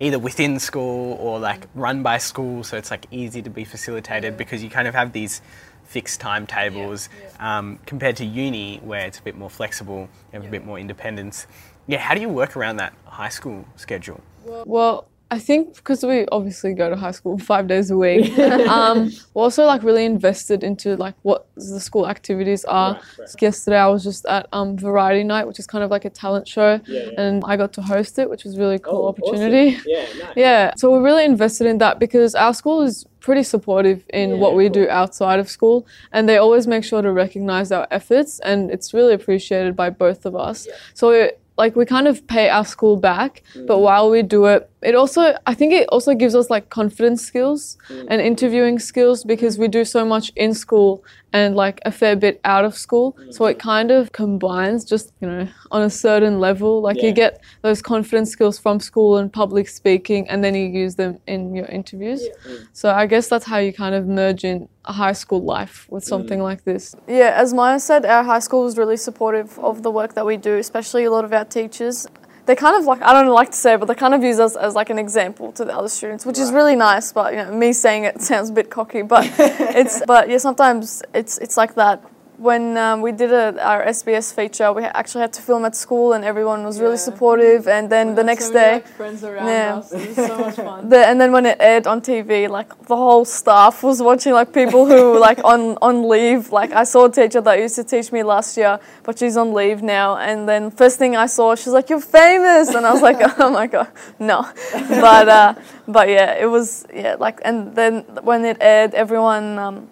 either 0.00 0.18
within 0.18 0.58
school 0.58 1.14
or 1.14 1.38
like 1.38 1.66
run 1.74 2.02
by 2.02 2.18
school, 2.18 2.64
so 2.64 2.76
it's 2.76 2.90
like 2.90 3.06
easy 3.10 3.42
to 3.42 3.50
be 3.50 3.64
facilitated 3.64 4.36
because 4.36 4.62
you 4.62 4.70
kind 4.70 4.88
of 4.88 4.94
have 4.94 5.12
these 5.12 5.40
fixed 5.84 6.20
timetables 6.20 7.08
um, 7.38 7.78
compared 7.86 8.16
to 8.16 8.24
uni 8.24 8.78
where 8.78 9.06
it's 9.06 9.18
a 9.18 9.22
bit 9.22 9.36
more 9.36 9.48
flexible, 9.48 10.08
you 10.32 10.40
have 10.40 10.44
a 10.44 10.50
bit 10.50 10.64
more 10.64 10.78
independence. 10.78 11.46
Yeah, 11.86 11.98
how 11.98 12.14
do 12.14 12.20
you 12.20 12.28
work 12.28 12.56
around 12.56 12.78
that 12.78 12.92
high 13.04 13.28
school 13.28 13.64
schedule? 13.76 14.20
Well, 14.44 15.08
I 15.28 15.40
think 15.40 15.74
because 15.74 16.04
we 16.04 16.24
obviously 16.30 16.72
go 16.72 16.88
to 16.88 16.94
high 16.94 17.10
school 17.10 17.36
five 17.36 17.66
days 17.66 17.90
a 17.90 17.96
week, 17.96 18.38
um, 18.38 19.10
we're 19.34 19.42
also 19.42 19.64
like 19.64 19.82
really 19.82 20.04
invested 20.04 20.62
into 20.62 20.96
like 20.96 21.14
what 21.22 21.46
the 21.56 21.80
school 21.80 22.08
activities 22.08 22.64
are. 22.66 23.00
So 23.26 23.36
yesterday 23.40 23.78
I 23.78 23.88
was 23.88 24.04
just 24.04 24.24
at 24.26 24.46
um, 24.52 24.78
Variety 24.78 25.24
Night, 25.24 25.46
which 25.48 25.58
is 25.58 25.66
kind 25.66 25.82
of 25.82 25.90
like 25.90 26.04
a 26.04 26.10
talent 26.10 26.46
show, 26.46 26.80
and 27.18 27.42
I 27.44 27.56
got 27.56 27.72
to 27.74 27.82
host 27.82 28.20
it, 28.20 28.30
which 28.30 28.44
was 28.44 28.56
a 28.56 28.60
really 28.60 28.78
cool 28.78 29.06
opportunity. 29.06 29.78
Yeah, 29.84 30.02
nice. 30.02 30.32
Yeah, 30.36 30.72
so 30.76 30.92
we're 30.92 31.02
really 31.02 31.24
invested 31.24 31.66
in 31.66 31.78
that 31.78 31.98
because 31.98 32.34
our 32.34 32.54
school 32.54 32.82
is 32.82 33.04
pretty 33.18 33.42
supportive 33.42 34.04
in 34.10 34.38
what 34.38 34.54
we 34.54 34.68
do 34.68 34.88
outside 34.88 35.40
of 35.40 35.50
school, 35.50 35.86
and 36.12 36.28
they 36.28 36.36
always 36.36 36.68
make 36.68 36.84
sure 36.84 37.02
to 37.02 37.10
recognize 37.12 37.72
our 37.72 37.88
efforts, 37.90 38.38
and 38.40 38.70
it's 38.70 38.94
really 38.94 39.14
appreciated 39.14 39.74
by 39.74 39.90
both 39.90 40.24
of 40.24 40.36
us. 40.36 40.68
So 40.94 41.10
it, 41.10 41.40
like 41.58 41.74
we 41.74 41.86
kind 41.86 42.06
of 42.06 42.26
pay 42.26 42.48
our 42.48 42.64
school 42.64 42.96
back, 42.96 43.42
but 43.66 43.78
while 43.78 44.10
we 44.10 44.22
do 44.22 44.44
it, 44.46 44.70
it 44.82 44.94
also 44.94 45.34
I 45.46 45.54
think 45.54 45.72
it 45.72 45.88
also 45.90 46.14
gives 46.14 46.34
us 46.34 46.50
like 46.50 46.68
confidence 46.68 47.22
skills 47.22 47.78
mm. 47.88 48.06
and 48.08 48.20
interviewing 48.20 48.78
skills 48.78 49.24
because 49.24 49.58
we 49.58 49.68
do 49.68 49.84
so 49.84 50.04
much 50.04 50.30
in 50.36 50.52
school 50.52 51.02
and 51.32 51.56
like 51.56 51.80
a 51.84 51.90
fair 51.90 52.14
bit 52.14 52.40
out 52.44 52.64
of 52.64 52.76
school. 52.76 53.16
Mm. 53.18 53.34
So 53.34 53.46
it 53.46 53.58
kind 53.58 53.90
of 53.90 54.12
combines 54.12 54.84
just, 54.84 55.12
you 55.20 55.28
know, 55.28 55.48
on 55.70 55.82
a 55.82 55.90
certain 55.90 56.40
level. 56.40 56.82
Like 56.82 57.02
you 57.02 57.12
get 57.12 57.40
those 57.62 57.80
confidence 57.80 58.30
skills 58.30 58.58
from 58.58 58.80
school 58.80 59.16
and 59.16 59.32
public 59.32 59.68
speaking 59.68 60.28
and 60.28 60.44
then 60.44 60.54
you 60.54 60.66
use 60.66 60.94
them 60.96 61.18
in 61.26 61.54
your 61.54 61.66
interviews. 61.66 62.22
Mm. 62.46 62.68
So 62.72 62.90
I 62.90 63.06
guess 63.06 63.28
that's 63.28 63.46
how 63.46 63.58
you 63.58 63.72
kind 63.72 63.94
of 63.94 64.06
merge 64.06 64.44
in 64.44 64.68
a 64.84 64.92
high 64.92 65.12
school 65.12 65.42
life 65.42 65.86
with 65.90 66.04
something 66.04 66.40
like 66.40 66.64
this. 66.64 66.94
Yeah, 67.08 67.32
as 67.34 67.52
Maya 67.52 67.80
said, 67.80 68.06
our 68.06 68.22
high 68.22 68.38
school 68.38 68.62
was 68.64 68.78
really 68.78 68.96
supportive 68.96 69.58
of 69.58 69.82
the 69.82 69.90
work 69.90 70.14
that 70.14 70.24
we 70.24 70.36
do, 70.36 70.56
especially 70.56 71.04
a 71.04 71.10
lot 71.10 71.24
of 71.24 71.32
our 71.32 71.44
teachers. 71.44 72.06
They 72.46 72.54
kind 72.54 72.76
of 72.76 72.84
like, 72.84 73.02
I 73.02 73.12
don't 73.12 73.32
like 73.32 73.50
to 73.50 73.56
say 73.56 73.74
it, 73.74 73.78
but 73.78 73.86
they 73.86 73.94
kind 73.94 74.14
of 74.14 74.22
use 74.22 74.38
us 74.38 74.56
as 74.56 74.74
like 74.74 74.88
an 74.88 74.98
example 74.98 75.52
to 75.52 75.64
the 75.64 75.76
other 75.76 75.88
students, 75.88 76.24
which 76.24 76.38
is 76.38 76.52
really 76.52 76.76
nice. 76.76 77.12
But, 77.12 77.32
you 77.32 77.38
know, 77.38 77.52
me 77.52 77.72
saying 77.72 78.04
it 78.04 78.22
sounds 78.30 78.50
a 78.50 78.52
bit 78.52 78.70
cocky, 78.70 79.02
but 79.02 79.28
it's, 79.38 80.02
but 80.06 80.28
yeah, 80.28 80.38
sometimes 80.38 81.02
it's, 81.12 81.38
it's 81.38 81.56
like 81.56 81.74
that. 81.74 82.02
When 82.38 82.76
um, 82.76 83.00
we 83.00 83.12
did 83.12 83.32
a, 83.32 83.56
our 83.64 83.82
SBS 83.86 84.34
feature, 84.34 84.70
we 84.70 84.84
actually 84.84 85.22
had 85.22 85.32
to 85.34 85.42
film 85.42 85.64
at 85.64 85.74
school 85.74 86.12
and 86.12 86.22
everyone 86.22 86.64
was 86.64 86.80
really 86.80 86.98
supportive. 86.98 87.66
And 87.66 87.88
then 87.88 88.14
the 88.14 88.22
next 88.22 88.48
so 88.48 88.52
day, 88.52 88.72
like, 88.74 88.88
friends 88.88 89.24
around 89.24 89.46
Yeah. 89.48 89.76
us. 89.76 89.90
It 89.92 90.08
was 90.08 90.16
so 90.16 90.38
much 90.38 90.54
fun. 90.68 90.88
the, 90.90 90.98
and 91.06 91.18
then 91.18 91.32
when 91.32 91.46
it 91.46 91.56
aired 91.60 91.86
on 91.86 92.02
TV, 92.02 92.46
like 92.50 92.68
the 92.88 92.96
whole 92.96 93.24
staff 93.24 93.82
was 93.82 94.02
watching, 94.02 94.34
like 94.34 94.52
people 94.52 94.84
who 94.84 95.18
like 95.28 95.38
on 95.44 95.78
on 95.80 96.08
leave. 96.10 96.52
Like 96.52 96.72
I 96.72 96.84
saw 96.84 97.06
a 97.06 97.10
teacher 97.10 97.40
that 97.40 97.58
used 97.58 97.76
to 97.76 97.84
teach 97.84 98.12
me 98.12 98.22
last 98.22 98.56
year, 98.58 98.78
but 99.04 99.18
she's 99.18 99.38
on 99.38 99.54
leave 99.54 99.82
now. 99.82 100.16
And 100.18 100.46
then 100.46 100.70
first 100.70 100.98
thing 100.98 101.16
I 101.16 101.26
saw, 101.26 101.54
she's 101.54 101.72
like, 101.72 101.88
"You're 101.88 102.00
famous," 102.22 102.74
and 102.74 102.84
I 102.84 102.92
was 102.92 103.00
like, 103.02 103.16
"Oh 103.40 103.50
my 103.50 103.66
god, 103.66 103.88
no!" 104.18 104.44
But 104.72 105.28
uh, 105.28 105.54
but 105.88 106.10
yeah, 106.10 106.34
it 106.34 106.46
was 106.50 106.84
yeah 106.92 107.16
like. 107.18 107.40
And 107.46 107.74
then 107.74 108.04
when 108.22 108.44
it 108.44 108.58
aired, 108.60 108.92
everyone. 108.94 109.58
Um, 109.58 109.88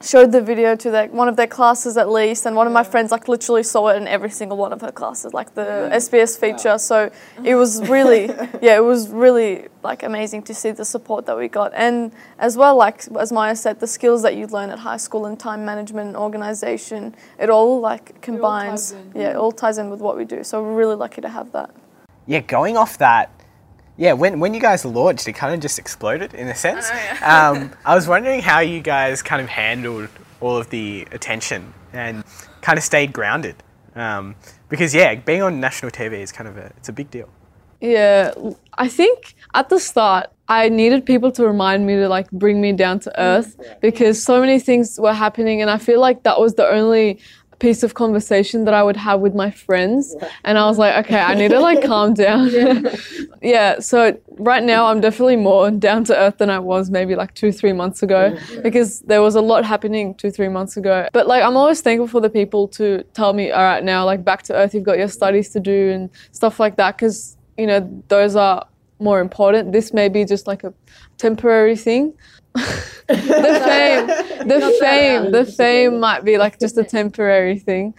showed 0.00 0.32
the 0.32 0.40
video 0.40 0.76
to 0.76 0.90
their, 0.90 1.08
one 1.08 1.28
of 1.28 1.36
their 1.36 1.46
classes 1.46 1.96
at 1.96 2.08
least, 2.08 2.46
and 2.46 2.54
one 2.54 2.66
of 2.66 2.72
my 2.72 2.84
friends 2.84 3.10
like 3.10 3.28
literally 3.28 3.62
saw 3.62 3.88
it 3.88 3.96
in 3.96 4.06
every 4.06 4.30
single 4.30 4.56
one 4.56 4.72
of 4.72 4.80
her 4.80 4.92
classes, 4.92 5.34
like 5.34 5.54
the 5.54 5.90
SBS 5.92 6.38
feature. 6.38 6.78
So 6.78 7.10
it 7.44 7.54
was 7.54 7.86
really, 7.88 8.26
yeah, 8.62 8.76
it 8.76 8.84
was 8.84 9.08
really 9.08 9.68
like 9.82 10.02
amazing 10.02 10.42
to 10.44 10.54
see 10.54 10.70
the 10.70 10.84
support 10.84 11.26
that 11.26 11.36
we 11.36 11.48
got, 11.48 11.72
and 11.74 12.12
as 12.38 12.56
well, 12.56 12.76
like 12.76 13.06
as 13.18 13.32
Maya 13.32 13.56
said, 13.56 13.80
the 13.80 13.86
skills 13.86 14.22
that 14.22 14.36
you 14.36 14.46
learn 14.46 14.70
at 14.70 14.78
high 14.78 14.96
school 14.96 15.26
and 15.26 15.38
time 15.38 15.64
management 15.64 16.08
and 16.08 16.16
organization, 16.16 17.14
it 17.38 17.50
all 17.50 17.80
like 17.80 18.20
combines. 18.20 18.92
in. 18.92 19.12
yeah, 19.14 19.30
it 19.30 19.36
all 19.36 19.52
ties 19.52 19.78
in 19.78 19.90
with 19.90 20.00
what 20.00 20.16
we 20.16 20.24
do. 20.24 20.44
So 20.44 20.62
we're 20.62 20.74
really 20.74 20.96
lucky 20.96 21.20
to 21.20 21.28
have 21.28 21.52
that. 21.52 21.70
Yeah, 22.26 22.40
going 22.40 22.76
off 22.76 22.98
that, 22.98 23.30
yeah, 23.98 24.12
when, 24.12 24.38
when 24.38 24.54
you 24.54 24.60
guys 24.60 24.84
launched, 24.84 25.26
it 25.26 25.32
kind 25.32 25.52
of 25.52 25.60
just 25.60 25.78
exploded 25.78 26.32
in 26.32 26.46
a 26.46 26.54
sense. 26.54 26.88
um, 27.22 27.72
I 27.84 27.96
was 27.96 28.06
wondering 28.06 28.40
how 28.40 28.60
you 28.60 28.80
guys 28.80 29.22
kind 29.22 29.42
of 29.42 29.48
handled 29.48 30.08
all 30.40 30.56
of 30.56 30.70
the 30.70 31.06
attention 31.10 31.74
and 31.92 32.24
kind 32.62 32.78
of 32.78 32.84
stayed 32.84 33.12
grounded. 33.12 33.56
Um, 33.96 34.36
because 34.68 34.94
yeah, 34.94 35.16
being 35.16 35.42
on 35.42 35.58
national 35.58 35.90
TV 35.90 36.20
is 36.20 36.30
kind 36.30 36.48
of 36.48 36.56
a 36.56 36.72
it's 36.76 36.88
a 36.88 36.92
big 36.92 37.10
deal. 37.10 37.28
Yeah, 37.80 38.32
I 38.76 38.88
think 38.88 39.34
at 39.54 39.68
the 39.68 39.80
start 39.80 40.30
I 40.48 40.68
needed 40.68 41.04
people 41.04 41.32
to 41.32 41.46
remind 41.46 41.86
me 41.86 41.96
to 41.96 42.08
like 42.08 42.30
bring 42.30 42.60
me 42.60 42.72
down 42.72 43.00
to 43.00 43.20
earth 43.20 43.56
because 43.80 44.22
so 44.22 44.40
many 44.40 44.60
things 44.60 44.98
were 44.98 45.12
happening 45.12 45.60
and 45.60 45.70
I 45.70 45.78
feel 45.78 46.00
like 46.00 46.22
that 46.22 46.40
was 46.40 46.54
the 46.54 46.66
only 46.66 47.18
piece 47.58 47.82
of 47.82 47.94
conversation 47.94 48.64
that 48.64 48.74
I 48.74 48.82
would 48.82 48.96
have 48.96 49.20
with 49.20 49.34
my 49.34 49.50
friends. 49.50 50.14
And 50.44 50.58
I 50.58 50.66
was 50.66 50.78
like 50.78 51.06
okay 51.06 51.20
I 51.20 51.34
need 51.34 51.50
to 51.50 51.60
like 51.60 51.82
calm 51.82 52.14
down. 52.26 52.50
Yeah. 53.40 53.78
So 53.78 54.18
right 54.30 54.64
now 54.64 54.86
I'm 54.86 55.00
definitely 55.00 55.36
more 55.36 55.70
down 55.70 56.02
to 56.04 56.16
earth 56.16 56.38
than 56.38 56.50
I 56.50 56.58
was 56.58 56.90
maybe 56.90 57.14
like 57.14 57.34
2 57.34 57.52
3 57.52 57.72
months 57.72 58.02
ago 58.02 58.36
because 58.62 59.00
there 59.02 59.22
was 59.22 59.36
a 59.36 59.40
lot 59.40 59.64
happening 59.64 60.14
2 60.16 60.30
3 60.30 60.48
months 60.48 60.76
ago. 60.76 61.08
But 61.12 61.26
like 61.28 61.42
I'm 61.42 61.56
always 61.56 61.80
thankful 61.80 62.08
for 62.08 62.20
the 62.20 62.30
people 62.30 62.66
to 62.78 63.04
tell 63.14 63.32
me 63.32 63.52
all 63.52 63.62
right 63.62 63.84
now 63.84 64.04
like 64.04 64.24
back 64.24 64.42
to 64.44 64.54
earth 64.54 64.74
you've 64.74 64.84
got 64.84 64.98
your 64.98 65.08
studies 65.08 65.50
to 65.50 65.60
do 65.60 65.90
and 65.90 66.10
stuff 66.32 66.58
like 66.58 66.76
that 66.76 66.98
cuz 66.98 67.36
you 67.56 67.66
know 67.66 67.80
those 68.08 68.34
are 68.34 68.66
more 69.00 69.20
important. 69.20 69.72
This 69.72 69.92
may 69.92 70.08
be 70.08 70.24
just 70.24 70.46
like 70.46 70.64
a 70.64 70.74
temporary 71.16 71.76
thing 71.76 72.14
the 73.08 73.60
fame 73.68 74.06
the 74.48 74.76
fame 74.80 75.32
the 75.32 75.44
fame 75.44 76.00
might 76.00 76.24
be 76.24 76.38
like 76.38 76.58
just 76.58 76.76
a 76.78 76.84
temporary 76.84 77.58
thing 77.58 77.94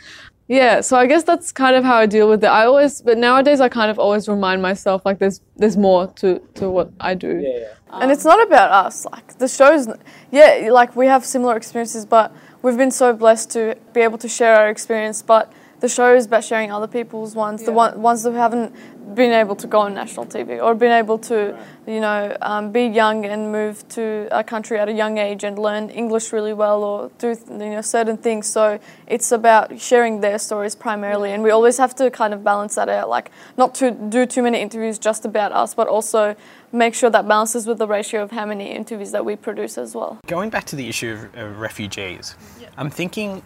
yeah 0.47 0.81
so 0.81 0.97
i 0.97 1.05
guess 1.05 1.23
that's 1.23 1.51
kind 1.51 1.75
of 1.75 1.83
how 1.83 1.95
i 1.95 2.05
deal 2.05 2.27
with 2.29 2.43
it 2.43 2.47
i 2.47 2.65
always 2.65 3.01
but 3.01 3.17
nowadays 3.17 3.59
i 3.61 3.69
kind 3.69 3.89
of 3.91 3.97
always 3.99 4.27
remind 4.27 4.61
myself 4.61 5.01
like 5.05 5.19
there's 5.19 5.41
there's 5.57 5.77
more 5.77 6.07
to 6.13 6.39
to 6.55 6.69
what 6.69 6.91
i 6.99 7.13
do 7.13 7.39
Yeah, 7.39 8.01
and 8.01 8.11
it's 8.11 8.23
not 8.25 8.39
about 8.47 8.69
us. 8.85 9.05
Like 9.11 9.37
the 9.39 9.47
shows, 9.47 9.87
yeah, 10.31 10.69
like 10.71 10.95
we 10.95 11.07
have 11.07 11.25
similar 11.25 11.55
experiences, 11.57 12.05
but 12.05 12.31
we've 12.61 12.77
been 12.77 12.91
so 12.91 13.13
blessed 13.13 13.49
to 13.51 13.75
be 13.93 14.01
able 14.01 14.19
to 14.19 14.29
share 14.29 14.55
our 14.55 14.69
experience. 14.69 15.23
But 15.23 15.51
the 15.79 15.89
show 15.89 16.13
is 16.15 16.25
about 16.25 16.43
sharing 16.43 16.71
other 16.71 16.87
people's 16.87 17.35
ones, 17.35 17.63
the 17.63 17.71
one, 17.71 18.01
ones 18.01 18.23
that 18.23 18.33
haven't 18.33 18.73
been 19.15 19.31
able 19.31 19.55
to 19.55 19.65
go 19.65 19.79
on 19.79 19.93
national 19.93 20.25
TV 20.25 20.61
or 20.61 20.75
been 20.75 20.91
able 20.91 21.17
to, 21.17 21.57
you 21.87 21.99
know, 21.99 22.35
um, 22.41 22.71
be 22.71 22.85
young 22.85 23.25
and 23.25 23.51
move 23.51 23.87
to 23.89 24.27
a 24.31 24.43
country 24.43 24.77
at 24.77 24.87
a 24.87 24.91
young 24.91 25.17
age 25.17 25.43
and 25.43 25.57
learn 25.57 25.89
English 25.89 26.31
really 26.31 26.53
well 26.53 26.83
or 26.83 27.11
do 27.17 27.29
you 27.49 27.57
know 27.57 27.81
certain 27.81 28.17
things. 28.17 28.47
So 28.47 28.79
it's 29.07 29.31
about 29.31 29.79
sharing 29.79 30.21
their 30.21 30.37
stories 30.37 30.75
primarily, 30.75 31.31
and 31.31 31.41
we 31.43 31.49
always 31.49 31.77
have 31.77 31.95
to 31.95 32.11
kind 32.11 32.33
of 32.33 32.43
balance 32.43 32.75
that 32.75 32.89
out, 32.89 33.09
like 33.09 33.31
not 33.57 33.73
to 33.75 33.91
do 33.91 34.25
too 34.25 34.43
many 34.43 34.59
interviews 34.59 34.99
just 34.99 35.25
about 35.25 35.51
us, 35.51 35.73
but 35.73 35.87
also 35.87 36.35
make 36.71 36.93
sure 36.93 37.09
that 37.09 37.27
balances 37.27 37.65
with 37.65 37.79
the 37.79 37.87
ratio 37.87 38.21
of 38.21 38.31
how 38.31 38.45
many 38.45 38.71
interviews 38.71 39.11
that 39.11 39.25
we 39.25 39.35
produce 39.35 39.77
as 39.77 39.95
well. 39.95 40.19
Going 40.27 40.49
back 40.49 40.65
to 40.65 40.75
the 40.75 40.87
issue 40.87 41.13
of, 41.13 41.35
of 41.35 41.59
refugees, 41.59 42.35
I'm 42.77 42.91
thinking 42.91 43.41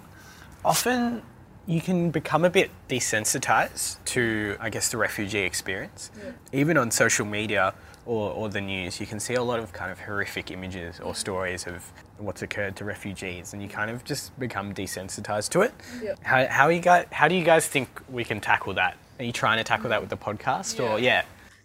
often 0.66 1.22
you 1.66 1.82
can 1.82 2.12
become 2.12 2.44
a 2.44 2.50
bit 2.50 2.72
desensitized 2.90 3.98
to, 4.06 4.58
I 4.60 4.70
guess, 4.70 4.90
the 4.90 4.98
refugee 4.98 5.40
experience. 5.40 6.12
Even 6.52 6.78
on 6.78 6.92
social 6.92 7.26
media 7.26 7.74
or, 8.06 8.32
or 8.32 8.50
the 8.50 8.62
news, 8.62 9.00
you 9.00 9.06
can 9.06 9.20
see 9.20 9.36
a 9.36 9.44
lot 9.44 9.60
of 9.60 9.72
kind 9.72 9.92
of 9.92 10.00
horrific 10.00 10.52
images 10.52 11.00
or 11.00 11.16
stories 11.16 11.66
of 11.66 11.90
what's 12.18 12.42
occurred 12.42 12.76
to 12.78 12.86
refugees, 12.86 13.54
and 13.54 13.62
you 13.62 13.70
kind 13.70 13.90
of 13.90 14.04
just 14.04 14.38
become 14.40 14.74
desensitized 14.74 15.50
to 15.50 15.62
it. 15.62 15.74
How, 16.22 16.46
how, 16.48 16.70
you 16.70 16.80
guys, 16.82 17.06
how 17.12 17.28
do 17.28 17.36
you 17.36 17.46
guys 17.46 17.68
think 17.68 17.88
we 18.10 18.24
can 18.24 18.42
tackle 18.42 18.74
that? 18.76 18.98
Are 19.20 19.26
you 19.26 19.32
trying 19.32 19.58
to 19.58 19.64
tackle 19.64 19.90
that 19.90 20.02
with 20.02 20.10
the 20.10 20.18
podcast, 20.18 20.84
or 20.84 21.00
yeah? 21.00 21.24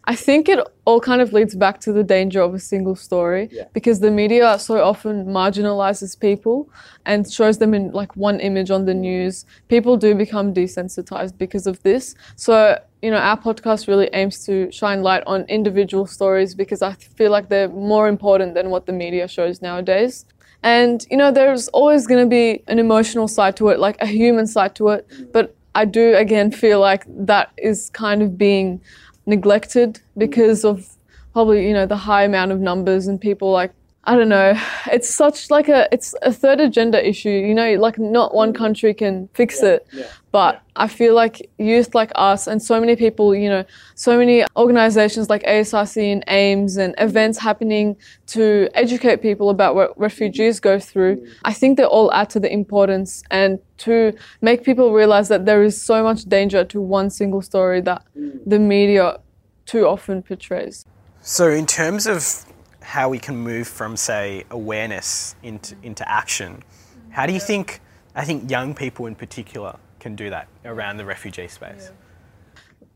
I 0.09 0.15
think 0.15 0.49
it 0.49 0.59
all 0.87 1.01
kind 1.01 1.21
of 1.21 1.35
leads 1.35 1.55
back 1.55 1.81
to 1.81 1.93
the 1.93 2.03
danger 2.03 2.41
of 2.41 2.55
a 2.55 2.59
single 2.59 2.97
story 2.97 3.51
because 3.75 4.01
the 4.01 4.11
media 4.11 4.59
so 4.59 4.83
often 4.83 5.27
marginalizes 5.27 6.19
people 6.19 6.71
and 7.05 7.31
shows 7.31 7.59
them 7.59 7.75
in 7.75 7.93
like 7.93 8.17
one 8.17 8.41
image 8.41 8.71
on 8.71 8.87
the 8.87 8.95
news. 8.95 9.45
People 9.69 9.99
do 9.99 10.15
become 10.15 10.55
desensitized 10.55 11.37
because 11.37 11.67
of 11.67 11.83
this. 11.83 12.15
So, 12.37 12.81
you 13.03 13.11
know, 13.11 13.19
our 13.19 13.39
podcast 13.39 13.87
really 13.87 14.09
aims 14.15 14.47
to 14.47 14.73
shine 14.73 15.03
light 15.03 15.25
on 15.27 15.43
individual 15.43 16.07
stories 16.07 16.55
because 16.55 16.81
I 16.81 16.95
feel 16.95 17.31
like 17.31 17.51
they're 17.51 17.69
more 17.69 18.09
important 18.09 18.55
than 18.55 18.71
what 18.71 18.87
the 18.87 18.95
media 18.95 19.29
shows 19.29 19.61
nowadays. 19.61 20.25
And, 20.63 21.07
you 21.11 21.19
know, 21.19 21.31
there's 21.31 21.69
always 21.69 22.07
going 22.07 22.25
to 22.25 22.31
be 22.31 22.63
an 22.67 22.79
emotional 22.79 23.29
side 23.29 23.59
to 23.59 23.69
it, 23.69 23.79
like 23.79 23.99
a 24.01 24.07
human 24.07 24.47
side 24.47 24.75
to 24.77 24.89
it. 24.89 25.07
But 25.35 25.55
I 25.75 25.85
do, 25.85 26.17
again, 26.17 26.51
feel 26.51 26.81
like 26.81 27.05
that 27.09 27.53
is 27.57 27.91
kind 27.91 28.23
of 28.23 28.37
being 28.37 28.81
neglected 29.29 30.01
because 30.17 30.65
of 30.65 30.97
probably 31.33 31.69
you 31.69 31.75
know 31.75 31.87
the 31.87 31.97
high 31.97 32.25
amount 32.25 32.51
of 32.51 32.59
numbers 32.59 33.07
and 33.07 33.21
people 33.21 33.53
like 33.53 33.73
I 34.09 34.17
don't 34.17 34.31
know. 34.31 34.59
It's 34.91 35.15
such 35.15 35.51
like 35.51 35.69
a 35.69 35.87
it's 35.93 36.15
a 36.23 36.33
third 36.33 36.61
agenda 36.61 37.07
issue. 37.07 37.29
You 37.29 37.55
know, 37.55 37.75
like 37.75 37.99
not 37.99 38.35
one 38.35 38.55
country 38.55 38.95
can 38.95 39.29
fix 39.35 39.63
it. 39.63 39.87
But 40.31 40.63
I 40.77 40.89
feel 40.89 41.15
like 41.15 41.51
youth 41.59 41.95
like 41.95 42.11
us 42.15 42.47
and 42.47 42.63
so 42.63 42.81
many 42.81 42.97
people, 42.97 43.35
you 43.35 43.51
know, 43.51 43.67
so 43.97 44.17
many 44.17 44.47
organizations 44.57 45.29
like 45.29 45.43
ASRC 45.43 46.11
and 46.11 46.25
AIMS 46.27 46.79
and 46.79 46.95
events 46.97 47.39
happening 47.39 47.97
to 48.29 48.71
educate 48.73 49.21
people 49.21 49.51
about 49.51 49.75
what 49.75 49.99
refugees 50.01 50.59
go 50.59 50.79
through. 50.79 51.27
I 51.45 51.53
think 51.53 51.77
they 51.77 51.85
all 51.85 52.11
add 52.15 52.31
to 52.31 52.41
the 52.41 52.51
importance 52.51 53.23
and 53.31 53.59
to 53.79 54.15
make 54.41 54.65
people 54.65 54.95
realize 54.95 55.29
that 55.29 55.45
there 55.45 55.63
is 55.63 55.81
so 55.81 56.03
much 56.03 56.25
danger 56.25 56.65
to 56.65 56.81
one 56.81 57.11
single 57.11 57.43
story 57.43 57.83
that 57.83 58.03
mm. 58.17 58.41
the 58.47 58.59
media 58.59 59.21
too 59.67 59.87
often 59.87 60.23
portrays. 60.23 60.87
So, 61.21 61.51
in 61.51 61.67
terms 61.67 62.07
of 62.07 62.48
how 62.89 63.11
we 63.11 63.19
can 63.19 63.37
move 63.37 63.69
from, 63.69 63.99
say, 63.99 64.45
awareness 64.51 65.35
into, 65.43 65.75
mm. 65.75 65.85
into 65.85 66.11
action, 66.11 66.63
how 67.11 67.27
do 67.27 67.35
you 67.35 67.39
think, 67.39 67.83
I 68.15 68.25
think 68.25 68.51
young 68.51 68.75
people 68.75 69.05
in 69.05 69.15
particular 69.15 69.77
can 70.01 70.17
do 70.17 70.31
that 70.31 70.49
around 70.65 70.97
the 70.97 71.05
refugee 71.05 71.49
space? 71.49 71.91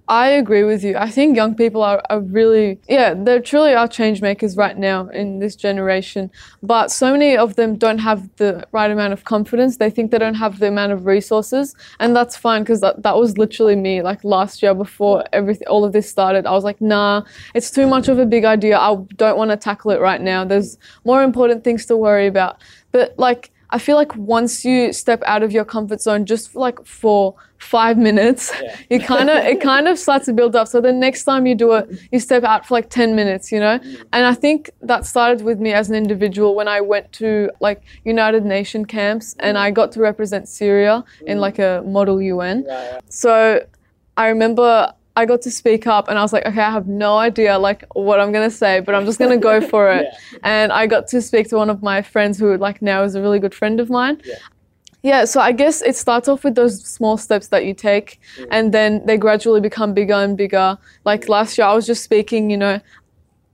I 0.09 0.31
agree 0.31 0.65
with 0.65 0.83
you. 0.83 0.97
I 0.97 1.09
think 1.11 1.37
young 1.37 1.55
people 1.55 1.81
are, 1.83 2.03
are 2.11 2.21
really, 2.21 2.81
yeah, 2.89 3.15
they're 3.15 3.41
truly 3.41 3.73
are 3.73 3.87
change 3.87 4.21
makers 4.21 4.57
right 4.57 4.77
now 4.77 5.07
in 5.09 5.39
this 5.39 5.55
generation. 5.55 6.31
But 6.61 6.91
so 6.91 7.13
many 7.13 7.37
of 7.37 7.55
them 7.55 7.77
don't 7.79 7.99
have 7.99 8.29
the 8.37 8.67
right 8.73 8.91
amount 8.91 9.13
of 9.13 9.25
confidence. 9.25 9.77
They 9.77 9.91
think 9.91 10.11
they 10.11 10.19
don't 10.19 10.35
have 10.35 10.59
the 10.59 10.67
amount 10.67 10.93
of 10.93 11.07
resources. 11.07 11.77
And 12.01 12.17
that's 12.17 12.37
fine 12.37 12.63
because 12.63 12.81
that, 12.81 13.05
that 13.05 13.17
was 13.17 13.39
literally 13.39 13.77
me. 13.77 14.03
Like 14.03 14.25
last 14.25 14.61
year 14.61 14.75
before 14.75 15.25
everything, 15.33 15.69
all 15.69 15.85
of 15.85 15.93
this 15.93 16.11
started, 16.11 16.47
I 16.47 16.51
was 16.51 16.65
like, 16.65 16.81
nah, 16.81 17.23
it's 17.55 17.71
too 17.71 17.87
much 17.87 18.09
of 18.09 18.19
a 18.19 18.27
big 18.27 18.45
idea. 18.45 18.79
I 18.79 18.97
don't 19.17 19.39
want 19.39 19.53
to 19.53 19.57
tackle 19.57 19.93
it 19.93 20.01
right 20.01 20.21
now. 20.21 20.45
There's 20.45 20.79
more 21.05 21.23
important 21.23 21.63
things 21.63 21.87
to 21.87 21.97
worry 21.97 22.27
about. 22.27 22.61
But 22.91 23.17
like, 23.19 23.53
I 23.73 23.79
feel 23.79 23.97
like 23.97 24.15
once 24.17 24.65
you 24.65 24.93
step 24.93 25.23
out 25.25 25.43
of 25.43 25.51
your 25.51 25.65
comfort 25.65 26.03
zone, 26.03 26.27
just 26.27 26.55
like 26.55 26.85
for 26.85 27.35
five 27.57 27.97
minutes, 27.97 28.53
you 28.91 29.01
kind 29.01 29.31
of 29.31 29.39
it 29.45 29.63
kind 29.63 29.89
of 29.89 29.99
starts 29.99 30.27
to 30.27 30.35
build 30.35 30.55
up. 30.55 30.69
So 30.69 30.81
the 30.81 30.93
next 30.93 31.25
time 31.25 31.47
you 31.47 31.55
do 31.55 31.73
it, 31.73 31.89
you 32.13 32.21
step 32.21 32.45
out 32.45 32.67
for 32.67 32.75
like 32.75 32.91
ten 32.91 33.17
minutes, 33.17 33.51
you 33.51 33.59
know. 33.59 33.79
Mm. 33.79 34.05
And 34.13 34.27
I 34.27 34.35
think 34.35 34.71
that 34.83 35.07
started 35.07 35.43
with 35.43 35.59
me 35.59 35.73
as 35.73 35.89
an 35.89 35.97
individual 35.97 36.55
when 36.55 36.69
I 36.69 36.83
went 36.83 37.11
to 37.13 37.51
like 37.61 37.83
United 38.05 38.45
Nation 38.45 38.85
camps 38.85 39.35
and 39.41 39.57
I 39.57 39.71
got 39.71 39.91
to 39.93 40.01
represent 40.01 40.49
Syria 40.49 41.03
in 41.27 41.39
mm. 41.39 41.41
like 41.41 41.59
a 41.59 41.83
model 41.87 42.21
UN. 42.21 42.67
So 43.09 43.65
I 44.19 44.29
remember 44.29 44.93
I 45.15 45.27
got 45.27 45.43
to 45.43 45.51
speak 45.51 45.87
up 45.87 46.09
and 46.09 46.19
I 46.19 46.23
was 46.23 46.33
like, 46.33 46.47
okay, 46.47 46.61
I 46.61 46.71
have 46.71 46.87
no 46.87 47.19
idea 47.19 47.59
like 47.59 47.85
what 47.95 48.19
I'm 48.19 48.33
gonna 48.33 48.51
say, 48.51 48.81
but 48.81 48.95
I'm 48.95 49.05
just 49.05 49.19
gonna 49.19 49.37
go 49.37 49.61
for 49.73 49.91
it. 49.91 50.07
And 50.43 50.73
I 50.73 50.87
got 50.87 51.09
to 51.09 51.21
speak 51.21 51.49
to 51.51 51.57
one 51.57 51.71
of 51.71 51.83
my 51.83 52.03
friends 52.03 52.39
who 52.39 52.57
like 52.57 52.81
now 52.81 53.03
is 53.03 53.15
a 53.15 53.21
really 53.21 53.39
good 53.39 53.55
friend 53.55 53.81
of 53.81 53.91
mine. 53.91 54.21
Yeah. 54.25 54.35
Yeah, 55.05 55.25
so 55.25 55.41
I 55.41 55.51
guess 55.51 55.83
it 55.83 55.97
starts 55.97 56.29
off 56.29 56.45
with 56.45 56.55
those 56.55 56.81
small 56.85 57.17
steps 57.17 57.49
that 57.49 57.65
you 57.65 57.75
take 57.75 58.21
mm. 58.37 58.47
and 58.53 58.73
then 58.73 59.05
they 59.05 59.17
gradually 59.17 59.61
become 59.61 59.95
bigger 59.95 60.15
and 60.15 60.37
bigger. 60.37 60.79
Like 61.05 61.29
last 61.29 61.59
year 61.59 61.67
I 61.67 61.75
was 61.75 61.87
just 61.87 62.05
speaking, 62.05 62.51
you 62.51 62.57
know, 62.57 62.81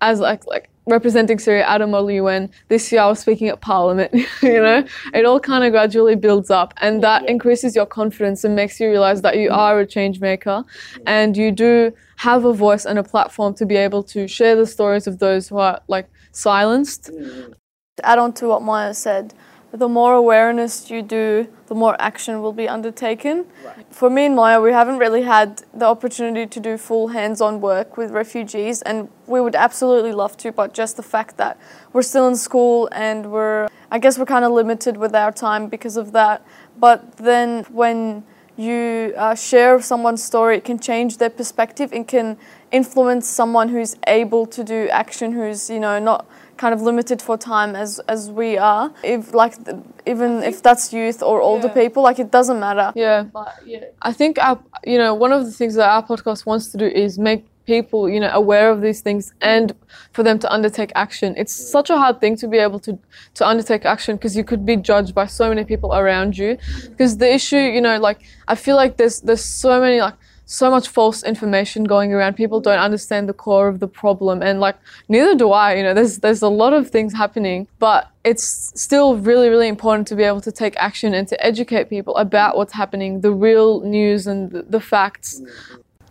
as 0.02 0.20
like 0.20 0.46
like 0.46 0.68
representing 0.88 1.38
Syria 1.38 1.66
at 1.66 1.80
a 1.80 1.86
model 1.86 2.10
UN. 2.10 2.50
This 2.68 2.90
year 2.90 3.02
I 3.02 3.06
was 3.06 3.20
speaking 3.20 3.48
at 3.48 3.60
Parliament. 3.60 4.12
you 4.42 4.60
know, 4.60 4.84
it 5.14 5.24
all 5.24 5.40
kind 5.40 5.64
of 5.64 5.72
gradually 5.72 6.16
builds 6.16 6.50
up, 6.50 6.74
and 6.78 7.02
that 7.02 7.28
increases 7.28 7.76
your 7.76 7.86
confidence 7.86 8.44
and 8.44 8.56
makes 8.56 8.80
you 8.80 8.88
realize 8.88 9.22
that 9.22 9.36
you 9.36 9.50
are 9.50 9.78
a 9.80 9.86
change 9.86 10.20
maker, 10.20 10.64
and 11.06 11.36
you 11.36 11.52
do 11.52 11.92
have 12.16 12.44
a 12.44 12.52
voice 12.52 12.84
and 12.84 12.98
a 12.98 13.04
platform 13.04 13.54
to 13.54 13.66
be 13.66 13.76
able 13.76 14.02
to 14.02 14.26
share 14.26 14.56
the 14.56 14.66
stories 14.66 15.06
of 15.06 15.18
those 15.18 15.48
who 15.48 15.58
are 15.58 15.80
like 15.88 16.08
silenced. 16.32 17.04
To 17.04 17.56
add 18.04 18.18
on 18.18 18.32
to 18.34 18.48
what 18.48 18.62
Maya 18.62 18.94
said, 18.94 19.34
the 19.72 19.88
more 19.88 20.14
awareness 20.14 20.90
you 20.90 21.02
do, 21.02 21.46
the 21.66 21.74
more 21.74 21.94
action 22.00 22.40
will 22.40 22.52
be 22.52 22.68
undertaken. 22.68 23.44
For 23.90 24.08
me 24.08 24.26
and 24.26 24.34
Maya, 24.34 24.60
we 24.60 24.72
haven't 24.72 24.98
really 24.98 25.22
had 25.22 25.62
the 25.74 25.84
opportunity 25.84 26.46
to 26.46 26.60
do 26.60 26.78
full 26.78 27.08
hands 27.08 27.40
on 27.40 27.60
work 27.60 27.96
with 27.96 28.10
refugees, 28.10 28.80
and 28.82 29.10
we 29.26 29.40
would 29.40 29.54
absolutely 29.54 30.12
love 30.12 30.36
to, 30.38 30.52
but 30.52 30.72
just 30.72 30.96
the 30.96 31.02
fact 31.02 31.36
that 31.36 31.58
we're 31.92 32.02
still 32.02 32.26
in 32.28 32.36
school 32.36 32.88
and 32.92 33.30
we're, 33.30 33.68
I 33.90 33.98
guess, 33.98 34.18
we're 34.18 34.24
kind 34.24 34.44
of 34.44 34.52
limited 34.52 34.96
with 34.96 35.14
our 35.14 35.32
time 35.32 35.68
because 35.68 35.98
of 35.98 36.12
that. 36.12 36.42
But 36.78 37.18
then 37.18 37.64
when 37.64 38.24
you 38.56 39.14
uh, 39.16 39.34
share 39.34 39.80
someone's 39.80 40.22
story, 40.22 40.56
it 40.56 40.64
can 40.64 40.78
change 40.78 41.18
their 41.18 41.30
perspective. 41.30 41.92
It 41.92 42.08
can 42.08 42.36
influence 42.72 43.28
someone 43.28 43.68
who's 43.68 43.96
able 44.06 44.46
to 44.46 44.64
do 44.64 44.88
action, 44.90 45.32
who's 45.32 45.70
you 45.70 45.78
know 45.78 45.98
not 45.98 46.26
kind 46.58 46.74
of 46.74 46.82
limited 46.82 47.22
for 47.22 47.36
time 47.38 47.74
as 47.74 48.00
as 48.14 48.30
we 48.30 48.58
are. 48.58 48.92
If 49.02 49.32
like 49.34 49.54
even 50.06 50.42
if 50.42 50.62
that's 50.62 50.92
youth 50.92 51.22
or 51.22 51.40
older 51.40 51.68
Yeah. 51.68 51.74
people, 51.82 52.02
like 52.02 52.18
it 52.18 52.30
doesn't 52.30 52.60
matter. 52.60 52.92
Yeah. 52.94 53.22
But 53.38 53.54
yeah, 53.64 53.84
I 54.02 54.12
think 54.12 54.38
our, 54.38 54.58
you 54.84 54.98
know, 54.98 55.14
one 55.14 55.32
of 55.32 55.44
the 55.46 55.52
things 55.52 55.74
that 55.76 55.88
our 55.88 56.02
podcast 56.10 56.44
wants 56.46 56.68
to 56.72 56.76
do 56.78 56.86
is 56.86 57.18
make 57.18 57.42
people, 57.66 58.08
you 58.08 58.18
know, 58.18 58.30
aware 58.32 58.70
of 58.70 58.80
these 58.80 59.00
things 59.02 59.34
and 59.42 59.74
for 60.12 60.22
them 60.22 60.38
to 60.38 60.50
undertake 60.56 60.90
action. 60.94 61.34
It's 61.36 61.52
such 61.76 61.90
a 61.90 61.98
hard 62.02 62.16
thing 62.20 62.34
to 62.42 62.48
be 62.48 62.58
able 62.66 62.80
to 62.80 62.98
to 63.38 63.42
undertake 63.46 63.84
action 63.94 64.16
because 64.16 64.34
you 64.38 64.44
could 64.50 64.64
be 64.64 64.76
judged 64.90 65.14
by 65.14 65.26
so 65.26 65.44
many 65.52 65.64
people 65.64 65.90
around 65.94 66.36
you. 66.42 66.56
Because 66.90 67.18
the 67.18 67.30
issue, 67.38 67.62
you 67.76 67.80
know, 67.86 67.96
like 68.08 68.18
I 68.52 68.54
feel 68.54 68.76
like 68.82 68.96
there's 68.96 69.20
there's 69.20 69.44
so 69.44 69.80
many 69.80 70.00
like 70.00 70.14
so 70.50 70.70
much 70.70 70.88
false 70.88 71.22
information 71.22 71.84
going 71.84 72.14
around. 72.14 72.34
People 72.34 72.58
don't 72.58 72.78
understand 72.78 73.28
the 73.28 73.34
core 73.34 73.68
of 73.68 73.80
the 73.80 73.86
problem, 73.86 74.42
and 74.42 74.60
like 74.60 74.76
neither 75.08 75.34
do 75.34 75.52
I. 75.52 75.74
You 75.74 75.82
know, 75.82 75.94
there's 75.94 76.18
there's 76.18 76.42
a 76.42 76.48
lot 76.48 76.72
of 76.72 76.88
things 76.88 77.12
happening, 77.12 77.68
but 77.78 78.10
it's 78.24 78.72
still 78.74 79.18
really 79.18 79.50
really 79.50 79.68
important 79.68 80.08
to 80.08 80.16
be 80.16 80.22
able 80.22 80.40
to 80.40 80.50
take 80.50 80.74
action 80.76 81.12
and 81.12 81.28
to 81.28 81.36
educate 81.44 81.90
people 81.90 82.16
about 82.16 82.56
what's 82.56 82.72
happening, 82.72 83.20
the 83.20 83.30
real 83.30 83.80
news 83.82 84.26
and 84.26 84.50
the, 84.50 84.62
the 84.62 84.80
facts. 84.80 85.42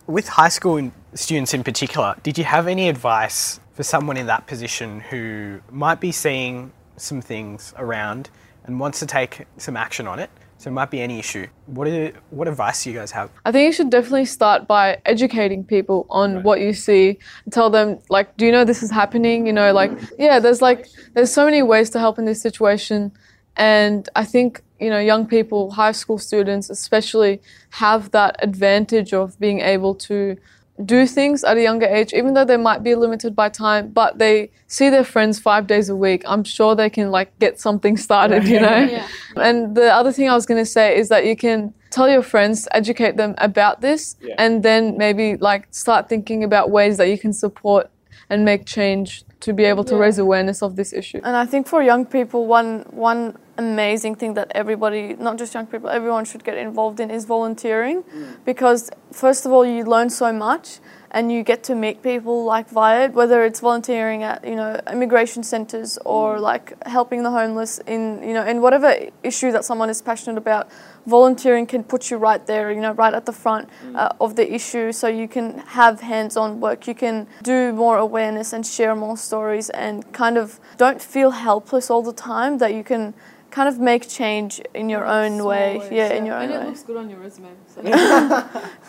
With 0.06 0.28
high 0.28 0.48
school 0.48 0.90
students 1.14 1.52
in 1.52 1.64
particular, 1.64 2.14
did 2.22 2.38
you 2.38 2.44
have 2.44 2.68
any 2.68 2.88
advice 2.88 3.58
for 3.74 3.82
someone 3.82 4.16
in 4.16 4.26
that 4.26 4.46
position 4.46 5.00
who 5.00 5.60
might 5.70 6.00
be 6.00 6.12
seeing 6.12 6.72
some 6.96 7.20
things 7.20 7.74
around 7.76 8.30
and 8.64 8.78
wants 8.78 9.00
to 9.00 9.06
take 9.06 9.46
some 9.56 9.76
action 9.76 10.06
on 10.06 10.20
it? 10.20 10.30
So 10.58 10.70
it 10.70 10.72
might 10.72 10.90
be 10.90 11.00
any 11.00 11.18
issue. 11.18 11.46
What 11.66 11.86
are, 11.88 12.12
what 12.30 12.48
advice 12.48 12.84
do 12.84 12.90
you 12.90 12.98
guys 12.98 13.12
have? 13.12 13.30
I 13.44 13.52
think 13.52 13.66
you 13.66 13.72
should 13.72 13.90
definitely 13.90 14.24
start 14.24 14.66
by 14.66 15.00
educating 15.06 15.64
people 15.64 16.06
on 16.10 16.42
what 16.42 16.60
you 16.60 16.72
see. 16.72 17.18
Tell 17.50 17.70
them 17.70 18.00
like, 18.10 18.36
do 18.36 18.44
you 18.44 18.52
know 18.52 18.64
this 18.64 18.82
is 18.82 18.90
happening? 18.90 19.46
You 19.46 19.52
know, 19.52 19.72
like, 19.72 19.92
yeah, 20.18 20.40
there's 20.40 20.60
like, 20.60 20.88
there's 21.14 21.32
so 21.32 21.44
many 21.44 21.62
ways 21.62 21.90
to 21.90 22.00
help 22.00 22.18
in 22.18 22.24
this 22.24 22.42
situation, 22.42 23.12
and 23.56 24.08
I 24.14 24.24
think 24.24 24.62
you 24.80 24.90
know, 24.90 24.98
young 24.98 25.26
people, 25.26 25.72
high 25.72 25.92
school 25.92 26.18
students 26.18 26.70
especially, 26.70 27.40
have 27.70 28.10
that 28.12 28.36
advantage 28.40 29.12
of 29.12 29.38
being 29.40 29.60
able 29.60 29.94
to 29.94 30.36
do 30.84 31.06
things 31.06 31.42
at 31.44 31.56
a 31.56 31.62
younger 31.62 31.86
age, 31.86 32.12
even 32.12 32.34
though 32.34 32.44
they 32.44 32.56
might 32.56 32.82
be 32.82 32.94
limited 32.94 33.34
by 33.34 33.48
time, 33.48 33.88
but 33.90 34.18
they 34.18 34.50
see 34.68 34.90
their 34.90 35.04
friends 35.04 35.38
five 35.38 35.66
days 35.66 35.88
a 35.88 35.96
week. 35.96 36.22
I'm 36.26 36.44
sure 36.44 36.74
they 36.74 36.90
can 36.90 37.10
like 37.10 37.36
get 37.38 37.58
something 37.58 37.96
started, 37.96 38.46
you 38.46 38.60
know? 38.60 38.78
Yeah. 38.78 39.06
And 39.36 39.74
the 39.76 39.92
other 39.92 40.12
thing 40.12 40.28
I 40.28 40.34
was 40.34 40.46
going 40.46 40.60
to 40.60 40.66
say 40.66 40.96
is 40.96 41.08
that 41.08 41.24
you 41.26 41.36
can 41.36 41.74
tell 41.90 42.08
your 42.08 42.22
friends, 42.22 42.68
educate 42.72 43.16
them 43.16 43.34
about 43.38 43.80
this, 43.80 44.16
and 44.36 44.62
then 44.62 44.96
maybe 44.96 45.36
like 45.36 45.66
start 45.70 46.08
thinking 46.08 46.44
about 46.44 46.70
ways 46.70 46.96
that 46.98 47.08
you 47.08 47.18
can 47.18 47.32
support 47.32 47.90
and 48.30 48.44
make 48.44 48.66
change 48.66 49.24
to 49.40 49.52
be 49.52 49.64
able 49.64 49.84
to 49.84 49.96
raise 49.96 50.18
awareness 50.18 50.62
of 50.62 50.76
this 50.76 50.92
issue. 50.92 51.20
And 51.24 51.36
I 51.36 51.46
think 51.46 51.66
for 51.66 51.82
young 51.82 52.04
people, 52.04 52.46
one 52.46 52.84
one 52.90 53.36
amazing 53.58 54.14
thing 54.14 54.34
that 54.34 54.50
everybody, 54.54 55.14
not 55.18 55.36
just 55.36 55.52
young 55.52 55.66
people, 55.66 55.90
everyone 55.90 56.24
should 56.24 56.44
get 56.44 56.56
involved 56.56 57.00
in 57.00 57.10
is 57.10 57.24
volunteering, 57.24 58.04
because 58.44 58.90
first 59.12 59.44
of 59.44 59.52
all, 59.52 59.66
you 59.66 59.84
learn 59.84 60.08
so 60.10 60.32
much, 60.32 60.78
and 61.10 61.32
you 61.32 61.42
get 61.42 61.62
to 61.64 61.74
meet 61.74 62.02
people 62.02 62.44
like 62.44 62.68
via 62.68 63.06
it, 63.06 63.12
whether 63.14 63.42
it's 63.42 63.60
volunteering 63.60 64.22
at 64.22 64.44
you 64.44 64.54
know 64.54 64.78
immigration 64.92 65.42
centres 65.42 65.98
or 66.04 66.38
like 66.38 66.66
helping 66.86 67.22
the 67.22 67.30
homeless 67.30 67.78
in 67.86 68.22
you 68.22 68.34
know 68.34 68.44
in 68.44 68.60
whatever 68.60 68.94
issue 69.22 69.50
that 69.50 69.64
someone 69.64 69.90
is 69.90 70.02
passionate 70.02 70.38
about. 70.38 70.68
Volunteering 71.06 71.66
can 71.66 71.82
put 71.82 72.10
you 72.10 72.18
right 72.18 72.44
there, 72.46 72.70
you 72.70 72.82
know, 72.82 72.92
right 72.92 73.14
at 73.14 73.24
the 73.24 73.32
front 73.32 73.70
uh, 73.94 74.10
of 74.20 74.36
the 74.36 74.52
issue, 74.52 74.92
so 74.92 75.08
you 75.08 75.26
can 75.26 75.58
have 75.60 76.02
hands-on 76.02 76.60
work. 76.60 76.86
You 76.86 76.94
can 76.94 77.26
do 77.42 77.72
more 77.72 77.96
awareness 77.96 78.52
and 78.52 78.66
share 78.66 78.94
more 78.94 79.16
stories, 79.16 79.70
and 79.70 80.12
kind 80.12 80.36
of 80.36 80.60
don't 80.76 81.00
feel 81.00 81.30
helpless 81.30 81.90
all 81.90 82.02
the 82.02 82.12
time. 82.12 82.58
That 82.58 82.74
you 82.74 82.84
can 82.84 83.14
kind 83.50 83.68
of 83.68 83.78
make 83.78 84.08
change 84.08 84.60
in 84.74 84.88
your 84.88 85.06
own 85.06 85.44
way, 85.44 85.80
yeah, 85.90 86.12
in 86.12 86.26
your 86.26 86.36
own 86.36 86.50
way. 86.50 86.54
and 86.56 86.64
it 86.64 86.66
looks 86.68 86.82
good 86.82 86.96
on 86.96 87.10
your 87.10 87.18
resume. 87.18 87.48
So. 87.66 87.82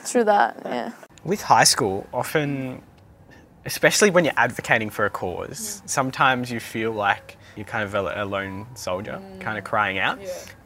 Through 0.03 0.23
that, 0.25 0.61
yeah. 0.65 0.91
With 1.23 1.41
high 1.41 1.63
school, 1.63 2.07
often, 2.13 2.81
especially 3.65 4.09
when 4.09 4.25
you're 4.25 4.33
advocating 4.37 4.89
for 4.89 5.05
a 5.05 5.09
cause, 5.09 5.81
mm. 5.81 5.89
sometimes 5.89 6.51
you 6.51 6.59
feel 6.59 6.91
like 6.91 7.37
you're 7.55 7.65
kind 7.65 7.83
of 7.83 7.93
a, 7.95 8.23
a 8.23 8.25
lone 8.25 8.67
soldier, 8.75 9.21
mm. 9.21 9.41
kind 9.41 9.57
of 9.57 9.63
crying 9.63 9.99
out. 9.99 10.19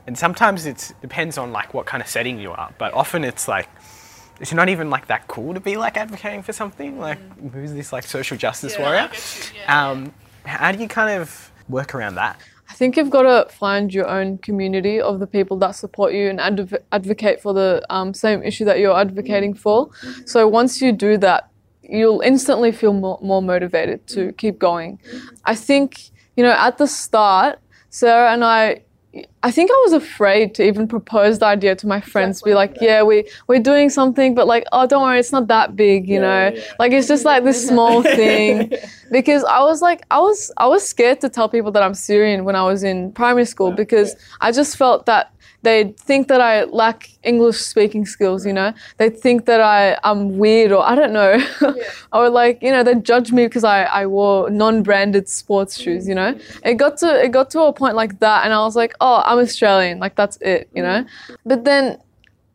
And 0.06 0.18
sometimes 0.18 0.66
it 0.66 0.94
depends 1.02 1.38
on 1.38 1.52
like 1.52 1.74
what 1.74 1.86
kind 1.86 2.02
of 2.02 2.10
setting 2.10 2.40
you 2.40 2.52
are, 2.52 2.74
but 2.78 2.94
often 2.94 3.24
it's 3.24 3.48
like 3.48 3.70
it's 4.40 4.52
not 4.52 4.68
even 4.68 4.90
like 4.90 5.08
that 5.08 5.28
cool 5.28 5.54
to 5.54 5.60
be 5.60 5.78
like 5.78 5.96
advocating 5.96 6.42
for 6.42 6.54
something. 6.54 7.00
Like 7.00 7.20
mm. 7.20 7.52
who's 7.54 7.74
this 7.74 7.94
like 7.94 8.04
social 8.04 8.38
justice 8.38 8.78
warrior? 8.78 9.10
Um, 9.68 10.14
how 10.46 10.72
do 10.72 10.80
you 10.80 10.88
kind 10.88 11.22
of 11.22 11.52
work 11.70 11.96
around 11.96 12.16
that? 12.16 12.40
I 12.74 12.76
think 12.76 12.98
you've 12.98 13.12
got 13.12 13.22
to 13.22 13.54
find 13.54 13.94
your 13.94 14.08
own 14.08 14.40
community 14.40 15.00
of 15.00 15.20
the 15.20 15.28
people 15.28 15.58
that 15.58 15.76
support 15.76 16.12
you 16.12 16.28
and 16.32 16.40
adv- 16.42 16.82
advocate 16.92 17.40
for 17.40 17.54
the 17.54 17.86
um, 17.92 18.16
same 18.16 18.42
issue 18.42 18.66
that 18.66 18.80
you're 18.80 18.98
advocating 18.98 19.54
for. 19.54 19.92
So 20.26 20.48
once 20.48 20.82
you 20.82 20.92
do 20.92 21.16
that, 21.18 21.52
you'll 21.84 22.22
instantly 22.22 22.72
feel 22.72 22.94
more, 22.94 23.20
more 23.22 23.44
motivated 23.44 24.08
to 24.08 24.32
keep 24.34 24.58
going. 24.58 25.00
I 25.46 25.54
think, 25.54 26.10
you 26.36 26.44
know, 26.44 26.54
at 26.54 26.80
the 26.80 26.88
start, 26.88 27.60
Sarah 27.92 28.32
and 28.34 28.44
I, 28.44 28.86
I 29.44 29.52
think 29.52 29.70
I 29.70 29.82
was 29.84 29.94
afraid 29.94 30.56
to 30.56 30.64
even 30.64 30.88
propose 30.88 31.38
the 31.38 31.46
idea 31.46 31.76
to 31.76 31.86
my 31.88 32.02
friends. 32.02 32.42
Be 32.42 32.56
like, 32.56 32.78
yeah, 32.82 33.04
we 33.04 33.30
we're 33.48 33.60
doing 33.60 33.90
something, 33.92 34.34
but 34.34 34.48
like, 34.48 34.64
oh, 34.72 34.88
don't 34.88 35.04
worry, 35.04 35.20
it's 35.20 35.32
not 35.32 35.48
that 35.48 35.76
big, 35.76 36.10
you 36.10 36.20
know. 36.20 36.52
Like 36.80 36.94
it's 36.94 37.08
just 37.08 37.24
like 37.24 37.44
this 37.44 37.68
small 37.68 38.02
thing. 38.20 38.72
Because 39.12 39.44
I 39.44 39.60
was 39.60 39.82
like, 39.82 40.02
I 40.10 40.20
was 40.20 40.52
I 40.58 40.68
was 40.68 40.88
scared 40.88 41.22
to 41.22 41.30
tell 41.30 41.48
people 41.48 41.72
that 41.74 41.84
I'm 41.84 41.94
Syrian 41.94 42.44
when 42.44 42.56
I 42.56 42.64
was 42.64 42.84
in 42.84 43.12
primary 43.12 43.46
school 43.46 43.72
because 43.72 44.16
I 44.42 44.52
just 44.52 44.78
felt 44.78 45.06
that 45.06 45.33
they'd 45.64 45.98
think 45.98 46.28
that 46.28 46.42
I 46.42 46.66
lack 46.66 47.10
English 47.24 47.58
speaking 47.58 48.06
skills, 48.06 48.46
you 48.46 48.54
know. 48.54 48.74
They'd 48.98 49.18
think 49.18 49.46
that 49.46 49.62
I 49.62 49.98
I'm 50.04 50.38
weird 50.38 50.72
or 50.72 50.84
I 50.84 50.94
don't 50.96 51.14
know. 51.14 51.42
or 52.14 52.30
like, 52.30 52.62
you 52.62 52.72
know, 52.72 52.84
they'd 52.84 53.04
judge 53.04 53.32
me 53.32 53.48
because 53.48 53.64
I, 53.64 53.84
I 53.84 54.06
wore 54.06 54.50
non-branded 54.50 55.28
sports 55.28 55.78
mm. 55.78 55.84
shoes, 55.84 56.08
you 56.08 56.16
know. 56.16 56.38
It 56.64 56.76
got 56.76 56.98
to 56.98 57.24
it 57.24 57.32
got 57.32 57.50
to 57.52 57.62
a 57.62 57.74
point 57.74 57.96
like 57.96 58.20
that 58.20 58.46
and 58.46 58.54
I 58.54 58.60
was 58.60 58.76
like, 58.76 58.94
oh, 59.02 59.24
I'm 59.26 59.40
Australian, 59.40 60.00
like 60.00 60.16
that's 60.16 60.38
it, 60.42 60.70
you 60.76 60.84
know. 60.84 61.04
Mm. 61.04 61.36
But 61.46 61.64
then 61.64 61.98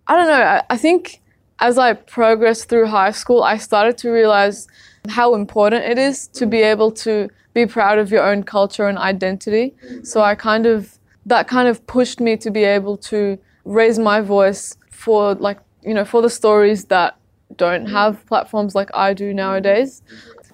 I 0.07 0.17
don't 0.17 0.29
know, 0.29 0.43
I, 0.43 0.63
I 0.71 0.77
think 0.77 1.21
as 1.61 1.79
I 1.79 1.95
progressed 1.95 2.69
through 2.69 2.87
high 2.87 3.11
school, 3.11 3.43
I 3.43 3.57
started 3.57 3.99
to 3.99 4.11
realize 4.11 4.69
how 5.09 5.35
important 5.35 5.85
it 5.85 5.99
is 5.99 6.29
to 6.29 6.47
be 6.47 6.63
able 6.63 6.93
to 6.93 7.29
be 7.55 7.67
proud 7.67 7.99
of 7.99 8.11
your 8.11 8.23
own 8.23 8.45
culture 8.45 8.87
and 8.87 8.99
identity. 8.99 9.75
So 10.05 10.21
I 10.21 10.35
kind 10.35 10.67
of 10.67 10.98
that 11.29 11.47
kind 11.47 11.69
of 11.69 11.87
pushed 11.87 12.21
me 12.21 12.37
to 12.37 12.51
be 12.51 12.65
able 12.65 12.97
to 12.97 13.39
raise 13.65 13.99
my 13.99 14.21
voice 14.21 14.77
for 14.91 15.35
like 15.35 15.59
you 15.83 15.95
know 15.95 16.05
for 16.05 16.21
the 16.23 16.31
stories 16.31 16.87
that 16.87 17.17
don't 17.57 17.85
mm-hmm. 17.85 17.95
have 17.95 18.27
platforms 18.27 18.75
like 18.75 18.91
I 18.95 19.15
do 19.15 19.33
nowadays. 19.33 20.03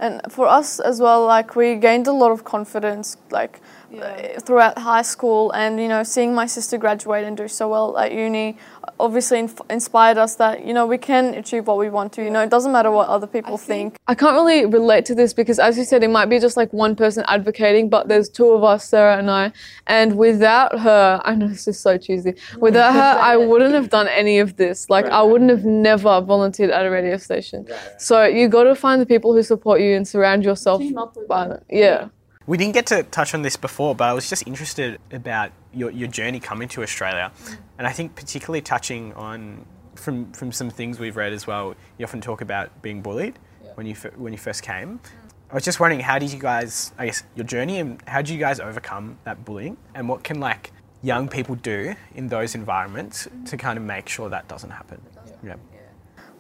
And 0.01 0.21
for 0.29 0.47
us 0.47 0.81
as 0.81 1.01
well, 1.01 1.25
like 1.25 1.55
we 1.57 1.77
gained 1.77 2.07
a 2.07 2.13
lot 2.13 2.33
of 2.33 2.45
confidence, 2.45 3.17
like 3.31 3.61
uh, 4.01 4.41
throughout 4.41 4.79
high 4.79 5.03
school, 5.03 5.51
and 5.53 5.81
you 5.81 5.89
know, 5.89 6.03
seeing 6.03 6.35
my 6.35 6.47
sister 6.47 6.79
graduate 6.79 7.25
and 7.25 7.37
do 7.37 7.49
so 7.49 7.69
well 7.69 7.97
at 7.99 8.13
uni, 8.13 8.57
obviously 8.99 9.39
inf- 9.41 9.61
inspired 9.71 10.19
us 10.19 10.37
that 10.37 10.65
you 10.65 10.73
know 10.73 10.87
we 10.87 10.99
can 10.99 11.35
achieve 11.35 11.67
what 11.67 11.79
we 11.79 11.91
want 11.91 12.13
to. 12.15 12.23
You 12.23 12.31
know, 12.31 12.43
it 12.43 12.51
doesn't 12.51 12.73
matter 12.73 12.91
what 12.91 13.09
other 13.09 13.27
people 13.27 13.59
think. 13.59 13.97
I 14.07 14.15
can't 14.15 14.35
really 14.35 14.67
relate 14.67 15.05
to 15.07 15.15
this 15.15 15.33
because, 15.33 15.59
as 15.59 15.77
you 15.79 15.85
said, 15.85 16.03
it 16.03 16.11
might 16.11 16.27
be 16.27 16.39
just 16.39 16.57
like 16.57 16.73
one 16.73 16.97
person 16.97 17.25
advocating, 17.29 17.89
but 17.89 18.09
there's 18.09 18.29
two 18.29 18.51
of 18.51 18.63
us, 18.63 18.89
Sarah 18.89 19.19
and 19.19 19.31
I. 19.31 19.53
And 19.87 20.17
without 20.17 20.79
her, 20.79 21.21
I 21.25 21.35
know 21.35 21.49
this 21.49 21.69
is 21.69 21.79
so 21.79 21.97
cheesy. 21.99 22.35
Without 22.59 22.93
her, 22.93 23.21
I 23.21 23.37
wouldn't 23.49 23.75
have 23.75 23.91
done 23.91 24.09
any 24.09 24.39
of 24.39 24.57
this. 24.57 24.89
Like, 24.91 25.07
I 25.07 25.23
wouldn't 25.23 25.51
have 25.51 25.65
never 25.65 26.21
volunteered 26.21 26.71
at 26.71 26.85
a 26.87 26.91
radio 26.91 27.17
station. 27.17 27.67
So 27.99 28.25
you 28.25 28.49
got 28.49 28.65
to 28.65 28.75
find 28.75 29.01
the 29.01 29.07
people 29.07 29.35
who 29.35 29.43
support 29.43 29.81
you 29.81 29.95
and 29.97 30.07
surround 30.07 30.45
yourself 30.45 30.81
Team 30.81 30.99
up 30.99 31.17
with 31.17 31.29
by 31.29 31.49
them. 31.49 31.65
Yeah. 31.69 32.09
We 32.47 32.59
didn't 32.59 32.75
get 32.75 32.87
to 32.87 33.03
touch 33.05 33.35
on 33.35 33.43
this 33.43 33.57
before, 33.57 33.95
but 33.95 34.05
I 34.05 34.13
was 34.13 34.29
just 34.29 34.47
interested 34.47 35.01
about 35.11 35.53
your, 35.73 35.91
your 35.91 36.09
journey 36.09 36.41
coming 36.41 36.69
to 36.69 36.83
Australia. 36.83 37.33
Mm. 37.45 37.57
And 37.79 37.87
I 37.87 37.93
think 37.93 38.15
particularly 38.15 38.61
touching 38.61 39.15
on 39.15 39.65
from 39.95 40.33
from 40.33 40.53
some 40.53 40.71
things 40.71 40.99
we've 40.99 41.17
read 41.17 41.33
as 41.33 41.47
well, 41.47 41.75
you 41.97 42.05
often 42.05 42.21
talk 42.21 42.41
about 42.41 42.83
being 42.83 43.01
bullied 43.01 43.39
when 43.75 43.87
you 43.87 43.95
when 44.17 44.33
you 44.33 44.39
first 44.39 44.63
came. 44.63 44.99
Mm. 44.99 45.09
I 45.51 45.55
was 45.55 45.65
just 45.65 45.81
wondering 45.81 46.01
how 46.01 46.19
did 46.19 46.33
you 46.33 46.39
guys 46.39 46.93
I 46.99 47.07
guess 47.07 47.23
your 47.35 47.47
journey 47.47 47.79
and 47.79 48.03
how 48.07 48.21
did 48.21 48.29
you 48.29 48.39
guys 48.39 48.61
overcome 48.61 49.19
that 49.25 49.45
bullying 49.45 49.77
and 49.95 50.09
what 50.09 50.23
can 50.25 50.41
like 50.41 50.73
young 51.03 51.29
people 51.29 51.55
do 51.55 51.95
in 52.15 52.29
those 52.29 52.55
environments 52.55 53.27
mm. 53.27 53.49
to 53.51 53.57
kind 53.57 53.79
of 53.79 53.85
make 53.85 54.09
sure 54.09 54.29
that 54.29 54.49
doesn't 54.49 54.71
happen? 54.71 55.01
Yeah. 55.43 55.57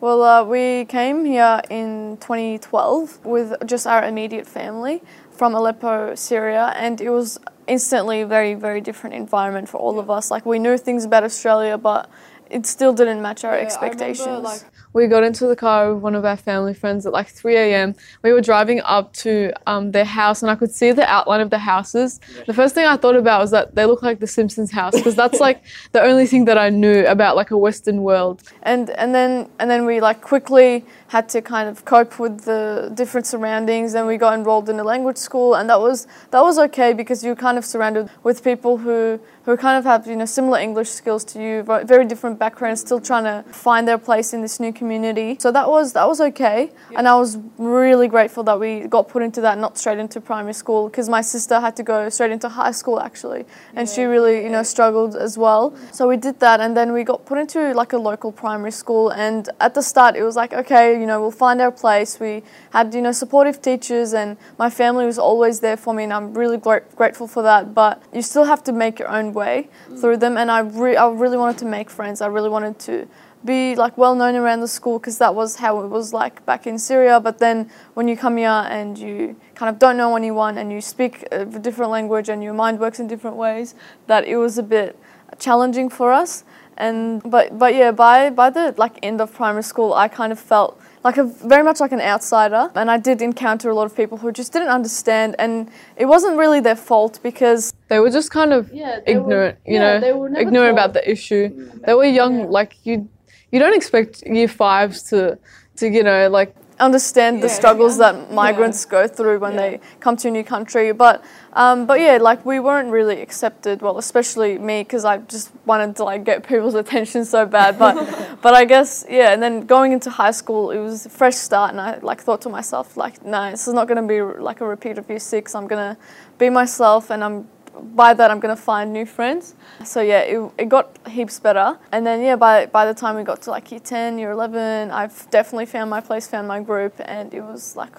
Well, 0.00 0.22
uh, 0.22 0.44
we 0.44 0.84
came 0.84 1.24
here 1.24 1.62
in 1.70 2.18
2012 2.18 3.24
with 3.24 3.54
just 3.64 3.86
our 3.86 4.04
immediate 4.04 4.46
family 4.46 5.02
from 5.34 5.54
Aleppo, 5.54 6.14
Syria, 6.14 6.72
and 6.76 7.00
it 7.00 7.10
was 7.10 7.38
instantly 7.66 8.20
a 8.22 8.26
very, 8.26 8.54
very 8.54 8.80
different 8.80 9.14
environment 9.16 9.68
for 9.68 9.78
all 9.78 9.98
of 9.98 10.10
us. 10.10 10.30
Like 10.30 10.46
we 10.46 10.58
knew 10.58 10.76
things 10.78 11.04
about 11.04 11.24
Australia, 11.24 11.76
but 11.78 12.08
it 12.50 12.66
still 12.66 12.92
didn't 12.92 13.20
match 13.22 13.42
our 13.44 13.52
Yeah, 13.52 13.56
I 13.56 13.64
remember, 13.64 13.86
expectations. 13.86 14.44
like, 14.44 14.60
we 14.92 15.08
got 15.08 15.24
into 15.24 15.48
the 15.48 15.56
car 15.56 15.92
with 15.92 16.04
one 16.04 16.14
of 16.14 16.24
our 16.24 16.36
family 16.36 16.72
friends 16.72 17.04
at 17.04 17.12
like 17.12 17.26
3 17.28 17.56
a.m. 17.56 17.96
We 18.22 18.32
were 18.32 18.40
driving 18.40 18.80
up 18.84 19.12
to 19.24 19.52
um, 19.66 19.90
their 19.90 20.04
house, 20.04 20.40
and 20.40 20.48
I 20.52 20.54
could 20.54 20.70
see 20.70 20.92
the 20.92 21.04
outline 21.10 21.40
of 21.40 21.50
the 21.50 21.58
houses. 21.58 22.20
The 22.46 22.54
first 22.54 22.76
thing 22.76 22.86
I 22.86 22.96
thought 22.96 23.16
about 23.16 23.40
was 23.40 23.50
that 23.50 23.74
they 23.74 23.86
look 23.86 24.02
like 24.04 24.20
the 24.20 24.28
Simpsons 24.28 24.70
house 24.70 24.94
because 24.94 25.16
that's 25.16 25.40
like 25.40 25.64
the 25.92 26.00
only 26.00 26.26
thing 26.26 26.44
that 26.44 26.58
I 26.58 26.68
knew 26.70 27.04
about 27.06 27.34
like 27.34 27.50
a 27.50 27.58
Western 27.58 28.02
world. 28.02 28.42
and 28.62 28.90
and 28.90 29.12
then 29.16 29.48
and 29.58 29.68
then 29.68 29.84
we 29.84 30.00
like 30.00 30.20
quickly 30.20 30.84
had 31.14 31.28
to 31.28 31.40
kind 31.40 31.68
of 31.68 31.84
cope 31.84 32.18
with 32.18 32.36
the 32.50 32.90
different 33.00 33.26
surroundings 33.32 33.92
then 33.92 34.04
we 34.12 34.16
got 34.16 34.34
enrolled 34.38 34.68
in 34.68 34.80
a 34.80 34.86
language 34.92 35.20
school 35.28 35.54
and 35.54 35.70
that 35.70 35.80
was 35.86 36.08
that 36.32 36.42
was 36.48 36.58
okay 36.66 36.92
because 36.92 37.22
you're 37.24 37.40
kind 37.48 37.56
of 37.56 37.64
surrounded 37.64 38.10
with 38.24 38.42
people 38.42 38.78
who 38.84 39.20
who 39.44 39.56
kind 39.56 39.76
of 39.78 39.84
have 39.84 40.06
you 40.08 40.16
know 40.16 40.24
similar 40.24 40.58
english 40.58 40.90
skills 41.00 41.22
to 41.32 41.36
you 41.40 41.62
but 41.62 41.86
very 41.86 42.04
different 42.12 42.36
backgrounds 42.38 42.80
still 42.80 43.00
trying 43.00 43.26
to 43.32 43.36
find 43.52 43.86
their 43.86 43.98
place 44.08 44.34
in 44.34 44.40
this 44.42 44.58
new 44.58 44.72
community. 44.72 45.36
So 45.38 45.52
that 45.52 45.68
was 45.68 45.92
that 45.92 46.06
was 46.12 46.20
okay 46.30 46.70
and 46.96 47.06
i 47.06 47.14
was 47.14 47.38
really 47.58 48.08
grateful 48.08 48.42
that 48.48 48.58
we 48.58 48.70
got 48.96 49.08
put 49.08 49.22
into 49.22 49.40
that 49.46 49.56
not 49.58 49.78
straight 49.78 50.00
into 50.04 50.20
primary 50.20 50.56
school 50.62 50.88
because 50.88 51.08
my 51.08 51.20
sister 51.20 51.60
had 51.60 51.76
to 51.76 51.84
go 51.92 52.08
straight 52.08 52.32
into 52.32 52.48
high 52.48 52.74
school 52.80 52.98
actually 53.08 53.44
and 53.76 53.88
she 53.88 54.02
really 54.14 54.36
you 54.42 54.50
know 54.50 54.64
struggled 54.74 55.14
as 55.26 55.38
well. 55.38 55.64
So 55.92 56.08
we 56.08 56.16
did 56.16 56.40
that 56.40 56.58
and 56.60 56.76
then 56.76 56.92
we 56.92 57.04
got 57.04 57.24
put 57.30 57.38
into 57.38 57.60
like 57.82 57.92
a 57.92 57.98
local 58.10 58.32
primary 58.32 58.72
school 58.72 59.10
and 59.10 59.48
at 59.60 59.74
the 59.74 59.82
start 59.82 60.16
it 60.16 60.24
was 60.24 60.36
like 60.42 60.52
okay 60.62 61.03
you 61.04 61.08
know 61.08 61.20
we'll 61.20 61.38
find 61.46 61.60
our 61.60 61.70
place 61.70 62.18
we 62.18 62.42
had 62.72 62.94
you 62.94 63.02
know 63.02 63.12
supportive 63.12 63.60
teachers 63.60 64.14
and 64.14 64.38
my 64.58 64.70
family 64.70 65.04
was 65.04 65.18
always 65.18 65.60
there 65.60 65.76
for 65.76 65.92
me 65.92 66.04
and 66.04 66.14
i'm 66.14 66.32
really 66.32 66.56
gra- 66.56 66.88
grateful 66.96 67.28
for 67.28 67.42
that 67.42 67.74
but 67.74 68.02
you 68.14 68.22
still 68.22 68.44
have 68.44 68.64
to 68.64 68.72
make 68.72 68.98
your 68.98 69.10
own 69.18 69.34
way 69.34 69.68
mm. 69.86 70.00
through 70.00 70.16
them 70.16 70.38
and 70.38 70.50
i, 70.50 70.60
re- 70.60 70.96
I 70.96 71.10
really 71.10 71.36
wanted 71.36 71.58
to 71.58 71.66
make 71.66 71.90
friends 71.90 72.22
i 72.22 72.26
really 72.26 72.48
wanted 72.48 72.78
to 72.88 73.06
be 73.44 73.74
like 73.74 73.98
well 73.98 74.14
known 74.14 74.34
around 74.34 74.60
the 74.60 74.68
school 74.78 74.98
because 74.98 75.18
that 75.18 75.34
was 75.34 75.56
how 75.56 75.82
it 75.82 75.88
was 75.88 76.14
like 76.14 76.44
back 76.46 76.66
in 76.66 76.78
Syria. 76.78 77.20
But 77.20 77.40
then 77.40 77.70
when 77.92 78.08
you 78.08 78.16
come 78.16 78.38
here 78.38 78.48
and 78.48 78.96
you 78.96 79.36
kind 79.54 79.68
of 79.68 79.78
don't 79.78 79.98
know 79.98 80.16
anyone 80.16 80.56
and 80.56 80.72
you 80.72 80.80
speak 80.80 81.28
a 81.30 81.44
different 81.44 81.90
language 81.90 82.30
and 82.30 82.42
your 82.42 82.54
mind 82.54 82.80
works 82.80 82.98
in 83.00 83.06
different 83.06 83.36
ways, 83.36 83.74
that 84.06 84.24
it 84.24 84.38
was 84.38 84.56
a 84.56 84.62
bit 84.62 84.98
challenging 85.38 85.90
for 85.90 86.10
us. 86.10 86.44
And 86.76 87.22
but 87.22 87.58
but 87.58 87.74
yeah, 87.74 87.92
by 87.92 88.30
by 88.30 88.50
the 88.50 88.74
like 88.76 88.98
end 89.02 89.20
of 89.20 89.32
primary 89.32 89.62
school, 89.62 89.92
I 89.94 90.08
kind 90.08 90.32
of 90.32 90.40
felt 90.40 90.80
like 91.04 91.18
a 91.18 91.24
very 91.24 91.62
much 91.62 91.80
like 91.80 91.92
an 91.92 92.00
outsider, 92.00 92.70
and 92.74 92.90
I 92.90 92.96
did 92.96 93.20
encounter 93.20 93.68
a 93.70 93.74
lot 93.74 93.84
of 93.84 93.94
people 93.94 94.16
who 94.18 94.32
just 94.32 94.52
didn't 94.54 94.68
understand, 94.68 95.36
and 95.38 95.68
it 95.96 96.06
wasn't 96.06 96.36
really 96.38 96.60
their 96.60 96.76
fault 96.76 97.20
because 97.22 97.72
They 97.88 97.98
were 98.00 98.10
just 98.10 98.30
kind 98.30 98.52
of 98.52 98.72
Yeah, 98.72 99.00
they 99.06 99.16
were- 99.16 99.20
ignorant, 99.22 99.58
you 99.66 99.74
yeah, 99.74 99.98
they 99.98 100.10
know, 100.10 100.18
were 100.18 100.28
never 100.30 100.42
ignorant 100.48 100.76
told. 100.76 100.78
about 100.78 100.92
the 100.94 101.10
issue. 101.10 101.50
Mm. 101.50 101.84
They 101.86 101.94
were 101.94 102.04
young, 102.06 102.50
like 102.50 102.72
you. 102.84 103.08
You 103.52 103.60
don't 103.60 103.76
expect 103.76 104.22
year 104.26 104.48
fives 104.48 105.02
to, 105.10 105.38
to 105.76 105.86
you 105.88 106.02
know, 106.02 106.28
like 106.28 106.56
understand 106.80 107.42
the 107.42 107.46
Yeah, 107.48 107.54
struggles 107.54 107.98
yeah. 107.98 108.12
that 108.12 108.32
migrants 108.32 108.84
go 108.84 109.06
through 109.06 109.38
when 109.38 109.52
Yeah. 109.52 109.60
they 109.60 109.80
come 110.00 110.16
to 110.16 110.28
a 110.28 110.30
new 110.30 110.44
country. 110.44 110.92
But 110.92 111.22
um, 111.52 111.86
but 111.86 112.00
yeah, 112.00 112.18
like 112.20 112.44
we 112.44 112.58
weren't 112.58 112.90
really 112.90 113.20
accepted. 113.22 113.80
Well, 113.80 113.96
especially 113.98 114.58
me 114.58 114.82
because 114.82 115.04
I 115.04 115.18
just 115.18 115.50
wanted 115.66 115.94
to 115.96 116.04
like 116.04 116.24
get 116.24 116.46
people's 116.46 116.74
attention 116.82 117.24
so 117.24 117.46
bad. 117.46 117.78
But 117.78 117.94
but 118.42 118.54
I 118.54 118.64
guess 118.64 119.04
yeah. 119.08 119.32
And 119.32 119.42
then 119.42 119.66
going 119.66 119.92
into 119.92 120.10
high 120.10 120.32
school, 120.32 120.70
it 120.70 120.78
was 120.78 121.06
a 121.06 121.10
fresh 121.10 121.36
start, 121.36 121.70
and 121.70 121.80
I 121.80 121.98
like 122.02 122.20
thought 122.20 122.40
to 122.42 122.48
myself 122.48 122.96
like, 122.96 123.24
no, 123.24 123.50
this 123.50 123.68
is 123.68 123.74
not 123.74 123.86
going 123.88 124.02
to 124.02 124.08
be 124.08 124.20
like 124.42 124.60
a 124.60 124.66
repeat 124.66 124.98
of 124.98 125.08
year 125.08 125.20
six. 125.20 125.54
I'm 125.54 125.66
gonna 125.68 125.96
be 126.38 126.50
myself, 126.50 127.10
and 127.10 127.22
I'm 127.22 127.48
by 127.82 128.14
that 128.14 128.30
I'm 128.30 128.40
gonna 128.40 128.56
find 128.56 128.92
new 128.92 129.06
friends. 129.06 129.54
So 129.84 130.00
yeah, 130.00 130.20
it, 130.20 130.52
it 130.58 130.68
got 130.68 130.96
heaps 131.08 131.40
better. 131.40 131.78
And 131.92 132.06
then 132.06 132.22
yeah, 132.22 132.36
by 132.36 132.66
by 132.66 132.86
the 132.86 132.94
time 132.94 133.16
we 133.16 133.22
got 133.22 133.42
to 133.42 133.50
like 133.50 133.70
year 133.70 133.80
ten, 133.80 134.18
year 134.18 134.30
eleven, 134.30 134.90
I've 134.90 135.28
definitely 135.30 135.66
found 135.66 135.90
my 135.90 136.00
place, 136.00 136.26
found 136.26 136.48
my 136.48 136.60
group, 136.60 136.94
and 136.98 137.32
it 137.34 137.42
was 137.42 137.76
like 137.76 137.94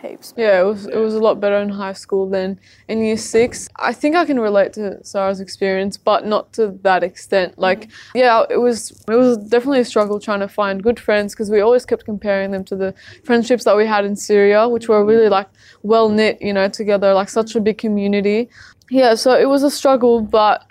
heaps. 0.00 0.34
Yeah, 0.36 0.60
it 0.60 0.64
was 0.64 0.86
it 0.86 0.96
was 0.96 1.14
a 1.14 1.20
lot 1.20 1.40
better 1.40 1.56
in 1.56 1.68
high 1.68 1.92
school 1.92 2.28
than 2.28 2.58
in 2.88 3.02
year 3.02 3.16
six. 3.16 3.68
I 3.76 3.92
think 3.92 4.16
I 4.16 4.24
can 4.24 4.38
relate 4.40 4.72
to 4.74 5.02
Sarah's 5.04 5.40
experience, 5.40 5.96
but 5.96 6.26
not 6.26 6.52
to 6.54 6.78
that 6.82 7.02
extent. 7.02 7.58
Like, 7.58 7.88
mm. 7.88 7.92
yeah, 8.14 8.44
it 8.50 8.58
was 8.58 8.90
it 9.08 9.14
was 9.14 9.38
definitely 9.38 9.80
a 9.80 9.84
struggle 9.84 10.20
trying 10.20 10.40
to 10.40 10.48
find 10.48 10.82
good 10.82 10.98
friends 10.98 11.34
because 11.34 11.50
we 11.50 11.60
always 11.60 11.84
kept 11.84 12.04
comparing 12.04 12.50
them 12.50 12.64
to 12.64 12.76
the 12.76 12.94
friendships 13.24 13.64
that 13.64 13.76
we 13.76 13.86
had 13.86 14.04
in 14.04 14.16
Syria, 14.16 14.68
which 14.68 14.88
were 14.88 15.04
really 15.04 15.28
like 15.28 15.48
well 15.82 16.08
knit, 16.08 16.40
you 16.40 16.52
know, 16.52 16.68
together, 16.68 17.14
like 17.14 17.28
such 17.28 17.54
a 17.54 17.60
big 17.60 17.78
community. 17.78 18.48
Yeah, 18.90 19.14
so 19.14 19.38
it 19.38 19.48
was 19.48 19.62
a 19.62 19.70
struggle, 19.70 20.20
but 20.20 20.66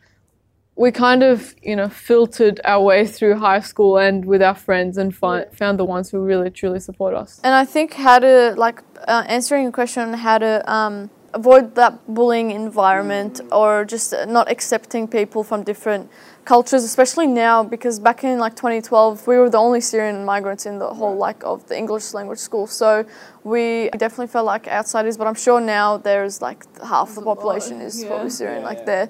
we 0.76 0.92
kind 0.92 1.24
of, 1.24 1.56
you 1.62 1.76
know, 1.76 1.90
filtered 1.90 2.62
our 2.64 2.82
way 2.82 3.06
through 3.08 3.36
high 3.36 3.60
school 3.60 3.98
and 3.98 4.24
with 4.26 4.42
our 4.42 4.56
friends 4.56 4.98
and 4.98 5.16
find, 5.16 5.46
found 5.52 5.80
the 5.80 5.86
ones 5.86 6.10
who 6.10 6.20
really 6.20 6.50
truly 6.50 6.80
support 6.80 7.14
us. 7.16 7.42
And 7.44 7.54
I 7.54 7.66
think 7.66 7.94
how 7.94 8.20
to 8.20 8.54
like 8.58 8.84
uh, 9.08 9.24
answering 9.28 9.68
a 9.68 9.72
question 9.72 10.04
on 10.04 10.14
how 10.14 10.38
to 10.38 10.72
um, 10.72 11.10
avoid 11.34 11.76
that 11.76 12.14
bullying 12.14 12.52
environment 12.52 13.42
or 13.52 13.86
just 13.86 14.14
not 14.28 14.50
accepting 14.50 15.08
people 15.08 15.44
from 15.44 15.64
different 15.64 16.10
cultures, 16.50 16.84
especially 16.84 17.28
now 17.28 17.62
because 17.76 18.00
back 18.00 18.24
in 18.24 18.40
like 18.40 18.56
2012 18.56 19.28
we 19.28 19.38
were 19.38 19.52
the 19.52 19.62
only 19.68 19.80
Syrian 19.80 20.26
migrants 20.26 20.66
in 20.66 20.80
the 20.80 20.92
whole 21.00 21.16
like 21.16 21.44
of 21.44 21.58
the 21.70 21.78
English 21.78 22.06
language 22.18 22.40
school, 22.40 22.66
so 22.66 23.06
we 23.44 23.64
definitely 24.04 24.32
felt 24.36 24.48
like 24.48 24.68
outsiders. 24.68 25.16
But 25.16 25.28
I'm 25.28 25.40
sure 25.48 25.62
now 25.62 25.98
there's 25.98 26.42
like 26.42 26.60
half 26.94 27.14
the 27.14 27.22
population 27.22 27.82
is 27.82 28.04
probably 28.04 28.32
Syrian 28.32 28.64
like 28.64 28.82
there. 28.88 29.06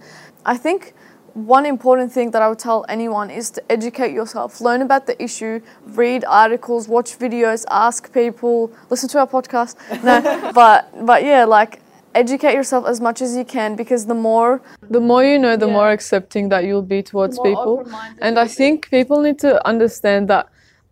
I 0.53 0.57
think 0.57 0.93
one 1.33 1.65
important 1.65 2.11
thing 2.11 2.31
that 2.31 2.41
I 2.41 2.47
would 2.49 2.59
tell 2.59 2.85
anyone 2.89 3.29
is 3.39 3.45
to 3.51 3.61
educate 3.71 4.11
yourself, 4.19 4.59
learn 4.59 4.81
about 4.81 5.03
the 5.09 5.15
issue, 5.27 5.61
read 6.01 6.25
articles, 6.27 6.89
watch 6.89 7.17
videos, 7.25 7.63
ask 7.71 8.11
people, 8.21 8.69
listen 8.89 9.07
to 9.13 9.17
our 9.21 9.29
podcast. 9.37 9.73
No, 10.09 10.15
but 10.61 10.79
but 11.05 11.19
yeah, 11.23 11.45
like 11.45 11.73
educate 12.15 12.53
yourself 12.53 12.85
as 12.87 12.99
much 12.99 13.21
as 13.21 13.35
you 13.35 13.45
can 13.45 13.75
because 13.75 14.05
the 14.05 14.15
more 14.15 14.61
the 14.89 14.99
more 14.99 15.23
you 15.23 15.37
know, 15.37 15.55
the 15.55 15.67
Yeah. 15.67 15.73
more 15.73 15.89
accepting 15.91 16.49
that 16.49 16.63
you'll 16.63 16.81
be 16.81 17.01
towards 17.03 17.39
people. 17.39 17.83
And 18.21 18.39
I 18.39 18.47
think 18.47 18.89
people 18.89 19.21
need 19.21 19.39
to 19.39 19.65
understand 19.67 20.27
that 20.29 20.47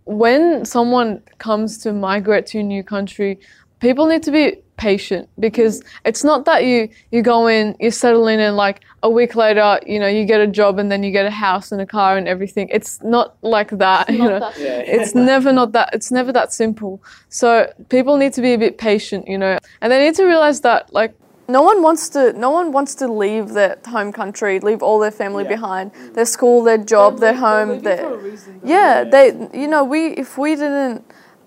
when 0.06 0.64
someone 0.66 1.22
comes 1.38 1.78
to 1.80 1.92
migrate 1.92 2.46
to 2.48 2.60
a 2.60 2.64
new 2.64 2.84
country, 2.84 3.40
people 3.80 4.06
need 4.06 4.24
to 4.24 4.32
be 4.32 4.62
patient 4.78 5.28
because 5.40 5.84
it's 6.06 6.24
not 6.24 6.46
that 6.46 6.64
you 6.64 6.90
you 7.12 7.22
go 7.22 7.48
in, 7.48 7.76
you 7.80 7.92
settle 7.92 8.28
in, 8.28 8.40
and 8.40 8.56
like 8.56 8.82
a 9.04 9.10
week 9.10 9.36
later, 9.36 9.80
you 9.86 10.00
know, 10.00 10.08
you 10.08 10.26
get 10.26 10.40
a 10.40 10.48
job 10.48 10.80
and 10.80 10.92
then 10.92 11.04
you 11.04 11.12
get 11.12 11.26
a 11.26 11.32
house 11.32 11.72
and 11.72 11.82
a 11.82 11.86
car 11.86 12.18
and 12.18 12.28
everything. 12.28 12.70
It's 12.72 13.02
not 13.04 13.36
like 13.42 13.72
that. 13.78 14.10
you 14.10 14.20
know, 14.20 14.40
that 14.40 14.58
it's 14.58 15.14
never 15.16 15.52
not 15.52 15.72
that. 15.74 15.90
It's 15.94 16.12
never 16.12 16.32
that 16.32 16.54
simple. 16.54 17.04
So 17.30 17.72
people 17.90 18.18
need 18.18 18.34
to 18.34 18.42
be 18.42 18.54
a 18.54 18.58
bit 18.58 18.78
patient, 18.78 19.28
you 19.28 19.38
know, 19.38 19.58
and 19.82 19.92
they 19.92 20.00
need 20.00 20.16
to 20.16 20.26
realize 20.26 20.62
that 20.62 20.94
like 20.94 21.14
no 21.50 21.62
one 21.62 21.82
wants 21.82 22.10
to 22.10 22.34
no 22.34 22.50
one 22.52 22.72
wants 22.72 22.94
to 22.96 23.08
leave 23.08 23.50
their 23.50 23.78
home 23.88 24.12
country, 24.12 24.60
leave 24.60 24.84
all 24.84 25.00
their 25.00 25.12
family 25.12 25.44
behind, 25.44 25.92
their 26.14 26.26
school, 26.26 26.64
their 26.64 26.78
job, 26.78 27.20
their 27.20 27.34
home, 27.34 27.80
their 27.82 28.20
yeah, 28.64 29.04
they 29.04 29.28
you 29.54 29.68
know 29.68 29.84
we 29.84 30.08
if 30.08 30.38
we 30.38 30.56
didn't 30.56 31.06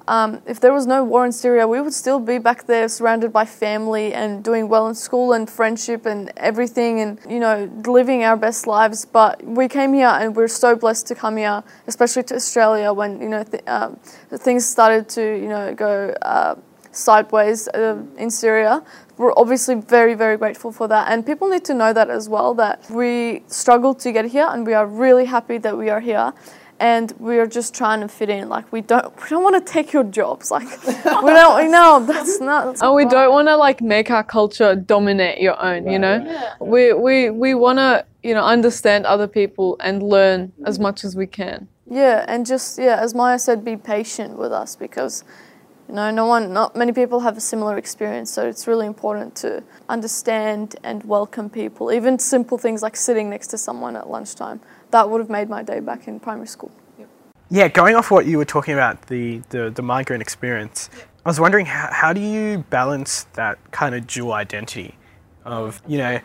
um, 0.09 0.43
if 0.47 0.61
there 0.61 0.73
was 0.73 0.87
no 0.87 1.05
war 1.05 1.25
in 1.25 1.33
Syria, 1.33 1.67
we 1.67 1.81
would 1.81 1.95
still 1.95 2.19
be 2.19 2.39
back 2.39 2.67
there 2.67 2.89
surrounded 2.89 3.33
by 3.33 3.45
family 3.45 4.13
and 4.13 4.43
doing 4.43 4.69
well 4.69 4.89
in 4.89 4.95
school 4.95 5.33
and 5.33 5.49
friendship 5.49 6.07
and 6.07 6.33
everything 6.37 7.01
and, 7.01 7.19
you 7.29 7.39
know, 7.39 7.71
living 7.87 8.25
our 8.25 8.37
best 8.37 8.67
lives. 8.67 9.05
But 9.05 9.45
we 9.45 9.69
came 9.69 9.93
here 9.93 10.09
and 10.09 10.35
we're 10.35 10.49
so 10.49 10.75
blessed 10.75 11.07
to 11.09 11.15
come 11.15 11.37
here, 11.37 11.63
especially 11.87 12.25
to 12.25 12.35
Australia 12.35 12.93
when, 12.93 13.21
you 13.21 13.29
know, 13.29 13.45
th- 13.45 13.63
um, 13.67 13.97
things 14.31 14.67
started 14.67 15.09
to, 15.11 15.23
you 15.23 15.49
know, 15.49 15.75
go 15.75 16.15
uh, 16.23 16.55
sideways 16.93 17.69
uh, 17.69 18.03
in 18.17 18.31
Syria. 18.31 18.83
We're 19.17 19.35
obviously 19.37 19.75
very, 19.75 20.15
very 20.15 20.37
grateful 20.37 20.73
for 20.73 20.89
that. 20.89 21.13
And 21.13 21.27
people 21.27 21.49
need 21.49 21.65
to 21.67 21.75
know 21.75 21.93
that 21.93 22.11
as 22.11 22.29
well 22.29 22.55
that 22.55 22.91
we 22.91 23.43
struggled 23.47 24.01
to 24.01 24.13
get 24.13 24.25
here 24.27 24.47
and 24.49 24.67
we 24.67 24.75
are 24.75 24.87
really 24.87 25.27
happy 25.27 25.59
that 25.59 25.77
we 25.77 25.91
are 25.91 26.01
here 26.01 26.33
and 26.81 27.13
we 27.19 27.39
are 27.39 27.47
just 27.47 27.75
trying 27.75 28.01
to 28.01 28.09
fit 28.09 28.31
in. 28.31 28.49
Like 28.49 28.73
we 28.73 28.81
don't 28.81 29.15
we 29.23 29.29
don't 29.29 29.45
want 29.45 29.65
to 29.65 29.73
take 29.73 29.93
your 29.93 30.03
jobs. 30.03 30.51
Like 30.51 30.67
we 30.87 30.93
don't 31.05 31.65
we 31.65 31.71
know 31.71 32.05
that's 32.05 32.41
not. 32.41 32.65
That's 32.67 32.83
And 32.83 32.95
we 32.95 33.05
don't 33.05 33.31
want 33.31 33.49
to 33.49 33.57
like 33.57 33.81
make 33.83 34.11
our 34.11 34.25
culture 34.25 34.75
dominate 34.75 35.41
your 35.41 35.61
own, 35.63 35.89
you 35.89 35.99
know? 35.99 36.25
Yeah. 36.25 36.55
We 36.59 36.93
we 36.95 37.31
we 37.31 37.55
want 37.55 37.79
to, 37.79 38.05
you 38.23 38.35
know, 38.35 38.45
understand 38.45 39.05
other 39.05 39.29
people 39.29 39.77
and 39.81 40.03
learn 40.03 40.53
as 40.65 40.77
mm-hmm. 40.77 40.85
much 40.85 41.05
as 41.05 41.15
we 41.15 41.27
can. 41.27 41.69
Yeah, 41.93 42.25
and 42.29 42.47
just 42.47 42.79
yeah, 42.79 42.97
as 43.01 43.15
Maya 43.15 43.39
said, 43.39 43.65
be 43.65 43.77
patient 43.77 44.39
with 44.39 44.53
us 44.53 44.75
because 44.75 45.25
You 45.91 45.97
know, 45.97 46.11
no 46.13 46.27
one, 46.27 46.53
not 46.53 46.77
many 46.77 46.93
people 46.93 47.19
have 47.19 47.37
a 47.37 47.41
similar 47.41 47.77
experience, 47.77 48.31
so 48.31 48.47
it's 48.47 48.69
really 48.69 48.87
important 48.87 49.35
to 49.43 49.65
understand 49.89 50.77
and 50.85 51.03
welcome 51.03 51.51
people. 51.51 51.91
Even 51.91 52.17
simple 52.17 52.59
things 52.59 52.81
like 52.81 52.95
sitting 52.95 53.29
next 53.29 53.49
to 53.49 53.59
someone 53.59 53.97
at 53.97 54.09
lunchtime. 54.09 54.61
That 54.91 55.09
would 55.09 55.21
have 55.21 55.31
made 55.31 55.49
my 55.49 55.63
day 55.63 55.81
back 55.81 56.09
in 56.09 56.21
primary 56.21 56.47
school. 56.47 56.71
Yeah, 57.53 57.67
going 57.67 57.97
off 57.97 58.13
what 58.13 58.27
you 58.27 58.39
were 58.39 58.45
talking 58.45 58.75
about, 58.75 59.09
the, 59.09 59.39
the, 59.49 59.71
the 59.71 59.83
migrant 59.83 60.23
experience, 60.23 60.89
I 61.25 61.29
was 61.29 61.41
wondering 61.41 61.67
how, 61.67 61.89
how 61.91 62.13
do 62.13 62.21
you 62.21 62.65
balance 62.71 63.25
that 63.33 63.59
kind 63.73 63.95
of 63.95 64.07
dual 64.07 64.33
identity 64.33 64.95
of, 65.45 65.83
you 65.87 65.99
know, 65.99 66.21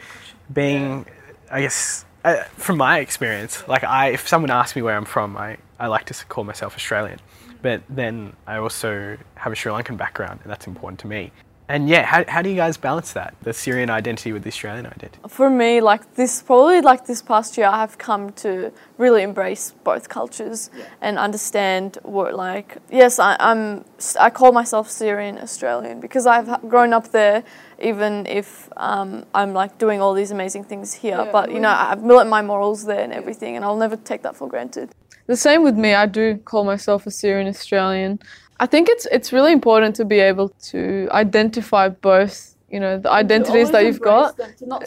being, 0.54 1.08
I 1.50 1.62
guess, 1.62 2.06
uh, 2.24 2.44
from 2.58 2.78
my 2.78 3.00
experience, 3.00 3.68
like 3.68 3.84
I, 3.84 4.10
if 4.10 4.28
someone 4.28 4.52
asks 4.52 4.76
me 4.76 4.84
where 4.84 4.96
I'm 4.96 5.06
from, 5.06 5.36
I, 5.36 5.58
I 5.80 5.88
like 5.88 6.06
to 6.06 6.26
call 6.26 6.44
myself 6.44 6.76
Australian, 6.76 7.20
but 7.62 7.82
then 7.90 8.36
I 8.46 8.58
also 8.58 9.18
have 9.36 9.52
a 9.52 9.56
Sri 9.56 9.72
Lankan 9.72 9.98
background 9.98 10.42
and 10.44 10.52
that's 10.52 10.68
important 10.68 11.00
to 11.02 11.08
me. 11.08 11.32
And 11.68 11.90
yeah, 11.90 12.04
how, 12.06 12.24
how 12.28 12.42
do 12.44 12.50
you 12.50 12.56
guys 12.56 12.78
balance 12.78 13.14
that, 13.14 13.34
the 13.42 13.52
Syrian 13.52 13.90
identity 13.90 14.32
with 14.32 14.44
the 14.44 14.50
Australian 14.50 14.86
identity? 14.86 15.20
For 15.28 15.50
me, 15.50 15.82
like 15.82 16.14
this, 16.14 16.44
probably 16.44 16.82
like 16.82 17.08
this 17.08 17.24
past 17.24 17.58
year, 17.58 17.66
I 17.68 17.80
have 17.80 17.98
come 17.98 18.32
to 18.34 18.72
really 19.00 19.24
embrace 19.24 19.74
both 19.84 20.08
cultures 20.08 20.70
and 21.02 21.18
understand 21.18 21.98
what, 22.04 22.36
like, 22.36 22.78
yes, 22.92 23.18
I, 23.18 23.36
I'm, 23.40 23.84
I 24.20 24.30
call 24.30 24.52
myself 24.52 24.92
Syrian 24.92 25.40
Australian 25.40 26.00
because 26.00 26.28
I've 26.28 26.62
grown 26.70 26.94
up 26.94 27.10
there, 27.10 27.44
even 27.82 28.28
if 28.28 28.70
um, 28.78 29.26
I'm 29.34 29.54
like 29.54 29.80
doing 29.80 30.02
all 30.02 30.14
these 30.14 30.30
amazing 30.30 30.66
things 30.66 30.94
here. 30.94 31.18
Yeah, 31.18 31.32
but 31.32 31.52
you 31.52 31.60
know, 31.60 31.70
I've 31.70 32.04
learnt 32.04 32.30
my 32.30 32.44
morals 32.44 32.86
there 32.86 33.02
and 33.02 33.12
everything, 33.12 33.56
and 33.56 33.66
I'll 33.66 33.76
never 33.76 33.96
take 33.96 34.22
that 34.22 34.36
for 34.36 34.48
granted. 34.48 34.92
The 35.28 35.36
same 35.36 35.64
with 35.64 35.76
me. 35.76 35.96
I 35.96 36.06
do 36.06 36.38
call 36.38 36.64
myself 36.64 37.08
a 37.08 37.12
Syrian 37.12 37.48
Australian. 37.48 38.20
I 38.60 38.66
think 38.66 38.88
it's 38.90 39.06
it's 39.12 39.34
really 39.34 39.52
important 39.52 39.96
to 39.98 40.06
be 40.06 40.20
able 40.20 40.50
to 40.72 41.10
identify 41.12 41.90
both, 41.90 42.56
you 42.70 42.80
know, 42.80 42.98
the 42.98 43.12
identities 43.12 43.72
that 43.72 43.84
you've 43.86 44.02
got, 44.02 44.40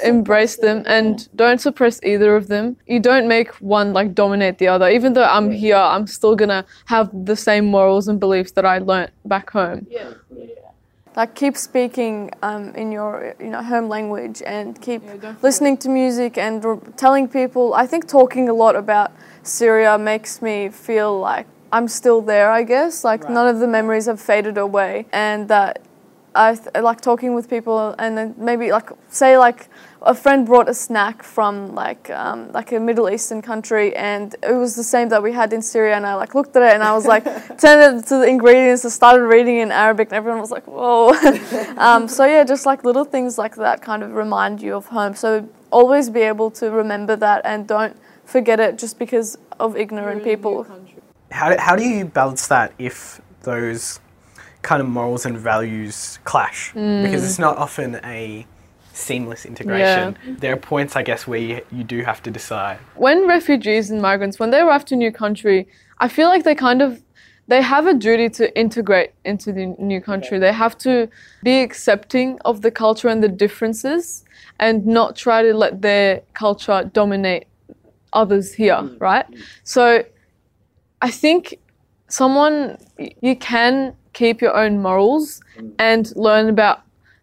embrace 0.04 0.56
them 0.56 0.84
and 0.86 1.28
don't 1.36 1.60
suppress 1.60 2.00
either 2.02 2.34
of 2.34 2.48
them. 2.48 2.76
You 2.86 3.00
don't 3.00 3.28
make 3.28 3.50
one 3.56 3.92
like 3.92 4.14
dominate 4.14 4.58
the 4.58 4.68
other. 4.68 4.88
Even 4.88 5.12
though 5.12 5.24
I'm 5.24 5.50
here, 5.50 5.76
I'm 5.76 6.06
still 6.06 6.34
gonna 6.34 6.64
have 6.86 7.10
the 7.26 7.36
same 7.36 7.66
morals 7.66 8.08
and 8.08 8.18
beliefs 8.18 8.52
that 8.52 8.64
I 8.64 8.78
learnt 8.78 9.10
back 9.26 9.50
home. 9.50 9.86
Yeah. 9.90 10.14
Like 11.16 11.34
keep 11.34 11.56
speaking 11.56 12.30
um, 12.42 12.74
in 12.76 12.92
your 12.92 13.34
you 13.40 13.50
know 13.50 13.62
home 13.62 13.88
language 13.88 14.40
and 14.46 14.80
keep 14.80 15.02
Yeah, 15.02 15.34
listening 15.42 15.76
to 15.78 15.88
music 15.88 16.38
and 16.38 16.64
r- 16.64 16.80
telling 16.96 17.28
people. 17.28 17.74
I 17.74 17.86
think 17.86 18.08
talking 18.08 18.48
a 18.48 18.54
lot 18.54 18.76
about 18.76 19.10
Syria 19.42 19.98
makes 19.98 20.40
me 20.40 20.68
feel 20.68 21.18
like 21.18 21.46
I'm 21.72 21.88
still 21.88 22.20
there. 22.22 22.50
I 22.50 22.62
guess. 22.62 23.04
Like 23.04 23.28
none 23.28 23.48
of 23.48 23.60
the 23.60 23.68
memories 23.68 24.06
have 24.06 24.20
faded 24.20 24.58
away, 24.58 25.06
and 25.12 25.48
that 25.48 25.82
I 26.34 26.54
th- 26.54 26.68
like 26.82 27.00
talking 27.00 27.34
with 27.34 27.50
people 27.50 27.96
and 27.98 28.16
then 28.16 28.34
maybe 28.38 28.70
like 28.70 28.90
say 29.08 29.36
like 29.38 29.68
a 30.02 30.14
friend 30.14 30.46
brought 30.46 30.68
a 30.68 30.74
snack 30.74 31.22
from 31.22 31.74
like 31.74 32.10
um, 32.10 32.52
like 32.52 32.70
a 32.70 32.78
Middle 32.78 33.10
Eastern 33.10 33.42
country 33.42 33.94
and 33.96 34.36
it 34.42 34.52
was 34.52 34.76
the 34.76 34.84
same 34.84 35.08
that 35.08 35.22
we 35.22 35.32
had 35.32 35.52
in 35.52 35.62
Syria 35.62 35.96
and 35.96 36.06
I 36.06 36.14
like 36.14 36.36
looked 36.36 36.54
at 36.54 36.62
it 36.62 36.74
and 36.74 36.82
I 36.84 36.92
was 36.92 37.06
like 37.06 37.24
turned 37.58 37.98
it 37.98 38.06
to 38.06 38.18
the 38.18 38.26
ingredients 38.26 38.84
and 38.84 38.92
started 38.92 39.24
reading 39.24 39.56
in 39.56 39.72
Arabic 39.72 40.08
and 40.08 40.16
everyone 40.16 40.40
was 40.40 40.50
like 40.52 40.66
whoa. 40.66 41.12
Um, 41.78 42.08
so 42.08 42.24
yeah 42.24 42.44
just 42.44 42.66
like 42.66 42.84
little 42.84 43.04
things 43.04 43.38
like 43.38 43.56
that 43.56 43.82
kind 43.82 44.02
of 44.02 44.12
remind 44.12 44.62
you 44.62 44.74
of 44.76 44.86
home. 44.86 45.14
So 45.14 45.48
always 45.72 46.08
be 46.08 46.20
able 46.20 46.50
to 46.52 46.70
remember 46.70 47.16
that 47.16 47.42
and 47.44 47.66
don't 47.66 47.96
forget 48.24 48.60
it 48.60 48.78
just 48.78 48.98
because 48.98 49.38
of 49.58 49.76
ignorant 49.76 50.22
people 50.22 50.66
How 51.30 51.50
do, 51.50 51.56
how 51.58 51.76
do 51.76 51.84
you 51.84 52.04
balance 52.04 52.48
that 52.48 52.72
if 52.78 53.20
those 53.42 54.00
kind 54.62 54.80
of 54.80 54.88
morals 54.88 55.26
and 55.26 55.36
values 55.38 56.18
clash? 56.24 56.72
Because 56.72 57.24
it's 57.24 57.36
mm. 57.36 57.40
not 57.40 57.58
often 57.58 58.00
a 58.04 58.46
seamless 58.98 59.46
integration. 59.46 60.16
There 60.26 60.52
are 60.52 60.56
points, 60.56 60.96
I 60.96 61.02
guess, 61.02 61.26
where 61.26 61.38
you, 61.38 61.60
you 61.70 61.84
do 61.84 62.02
have 62.02 62.22
to 62.24 62.30
decide. 62.30 62.78
when 62.96 63.26
refugees 63.26 63.90
and 63.90 64.02
migrants 64.02 64.38
when 64.38 64.50
they 64.50 64.60
arrive 64.60 64.84
to 64.84 64.94
a 64.94 64.96
new 64.96 65.12
country 65.12 65.68
i 65.98 66.08
feel 66.08 66.28
like 66.28 66.44
they 66.44 66.54
kind 66.54 66.82
of 66.82 67.02
they 67.46 67.62
have 67.62 67.86
a 67.86 67.94
duty 67.94 68.28
to 68.28 68.44
integrate 68.58 69.12
into 69.24 69.52
the 69.52 69.66
new 69.78 70.00
country 70.00 70.38
they 70.38 70.52
have 70.52 70.76
to 70.76 71.08
be 71.42 71.60
accepting 71.60 72.38
of 72.44 72.62
the 72.62 72.70
culture 72.70 73.08
and 73.08 73.22
the 73.22 73.28
differences 73.28 74.24
and 74.58 74.86
not 74.86 75.16
try 75.16 75.42
to 75.42 75.54
let 75.54 75.80
their 75.82 76.20
culture 76.34 76.90
dominate 76.92 77.46
others 78.12 78.52
here 78.52 78.74
mm. 78.74 79.00
right 79.00 79.26
so 79.64 80.04
i 81.02 81.10
think 81.10 81.58
someone 82.08 82.76
you 83.20 83.36
can 83.36 83.94
keep 84.12 84.40
your 84.40 84.56
own 84.56 84.80
morals 84.82 85.40
and 85.78 86.14
learn 86.16 86.48
about 86.48 86.80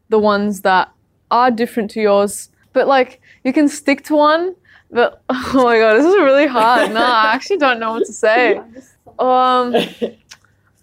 the 0.09 0.19
ones 0.19 0.61
that 0.61 0.89
are 1.31 1.51
different 1.51 1.89
to 1.91 2.01
yours 2.01 2.49
but 2.73 2.87
like 2.87 3.19
you 3.43 3.51
can 3.51 3.67
stick 3.67 4.03
to 4.03 4.15
one 4.15 4.55
but 4.91 5.21
oh 5.29 5.51
my 5.55 5.77
god, 5.79 5.95
this 5.95 6.05
is 6.05 6.15
really 6.15 6.47
hard. 6.47 6.91
No, 6.93 7.01
I 7.03 7.33
actually 7.33 7.57
don't 7.57 7.79
know 7.79 7.91
what 7.93 8.05
to 8.05 8.13
say. 8.13 8.61
Um, 9.17 9.73
I 9.75 10.17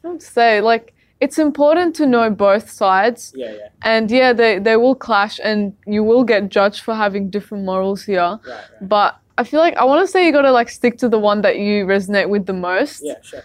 don't 0.02 0.12
what 0.14 0.20
to 0.20 0.26
say. 0.26 0.62
Like, 0.62 0.94
it's 1.20 1.38
important 1.38 1.94
to 1.96 2.06
know 2.06 2.30
both 2.30 2.70
sides, 2.70 3.32
Yeah, 3.36 3.52
yeah. 3.52 3.68
and 3.82 4.10
yeah, 4.10 4.32
they 4.32 4.58
they 4.58 4.76
will 4.76 4.94
clash, 4.94 5.38
and 5.44 5.74
you 5.86 6.02
will 6.02 6.24
get 6.24 6.48
judged 6.48 6.80
for 6.82 6.94
having 6.94 7.28
different 7.28 7.64
morals 7.64 8.04
here. 8.04 8.20
Right, 8.22 8.40
right. 8.46 8.88
But 8.88 9.18
I 9.38 9.44
feel 9.44 9.60
like 9.60 9.76
I 9.76 9.84
want 9.84 10.06
to 10.06 10.10
say 10.10 10.26
you 10.26 10.32
gotta 10.32 10.52
like 10.52 10.68
stick 10.68 10.98
to 10.98 11.08
the 11.08 11.18
one 11.18 11.42
that 11.42 11.58
you 11.58 11.86
resonate 11.86 12.28
with 12.28 12.46
the 12.46 12.52
most. 12.52 13.02
Yeah, 13.04 13.14
sure. 13.22 13.42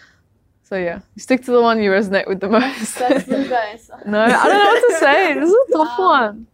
So 0.63 0.76
yeah, 0.76 1.00
you 1.15 1.21
stick 1.21 1.43
to 1.45 1.52
the 1.52 1.62
one 1.62 1.82
you 1.82 1.91
resonate 1.91 2.28
with 2.28 2.41
the 2.41 2.50
most. 2.50 2.95
That's 3.00 3.26
the 3.26 3.47
best. 3.50 3.89
no, 4.06 4.19
I 4.21 4.47
don't 4.50 4.58
know 4.63 4.71
what 4.73 4.89
to 4.89 4.95
say. 5.00 5.34
This 5.34 5.50
is 5.50 5.56
a 5.69 5.71
tough 5.78 6.00
one. 6.00 6.47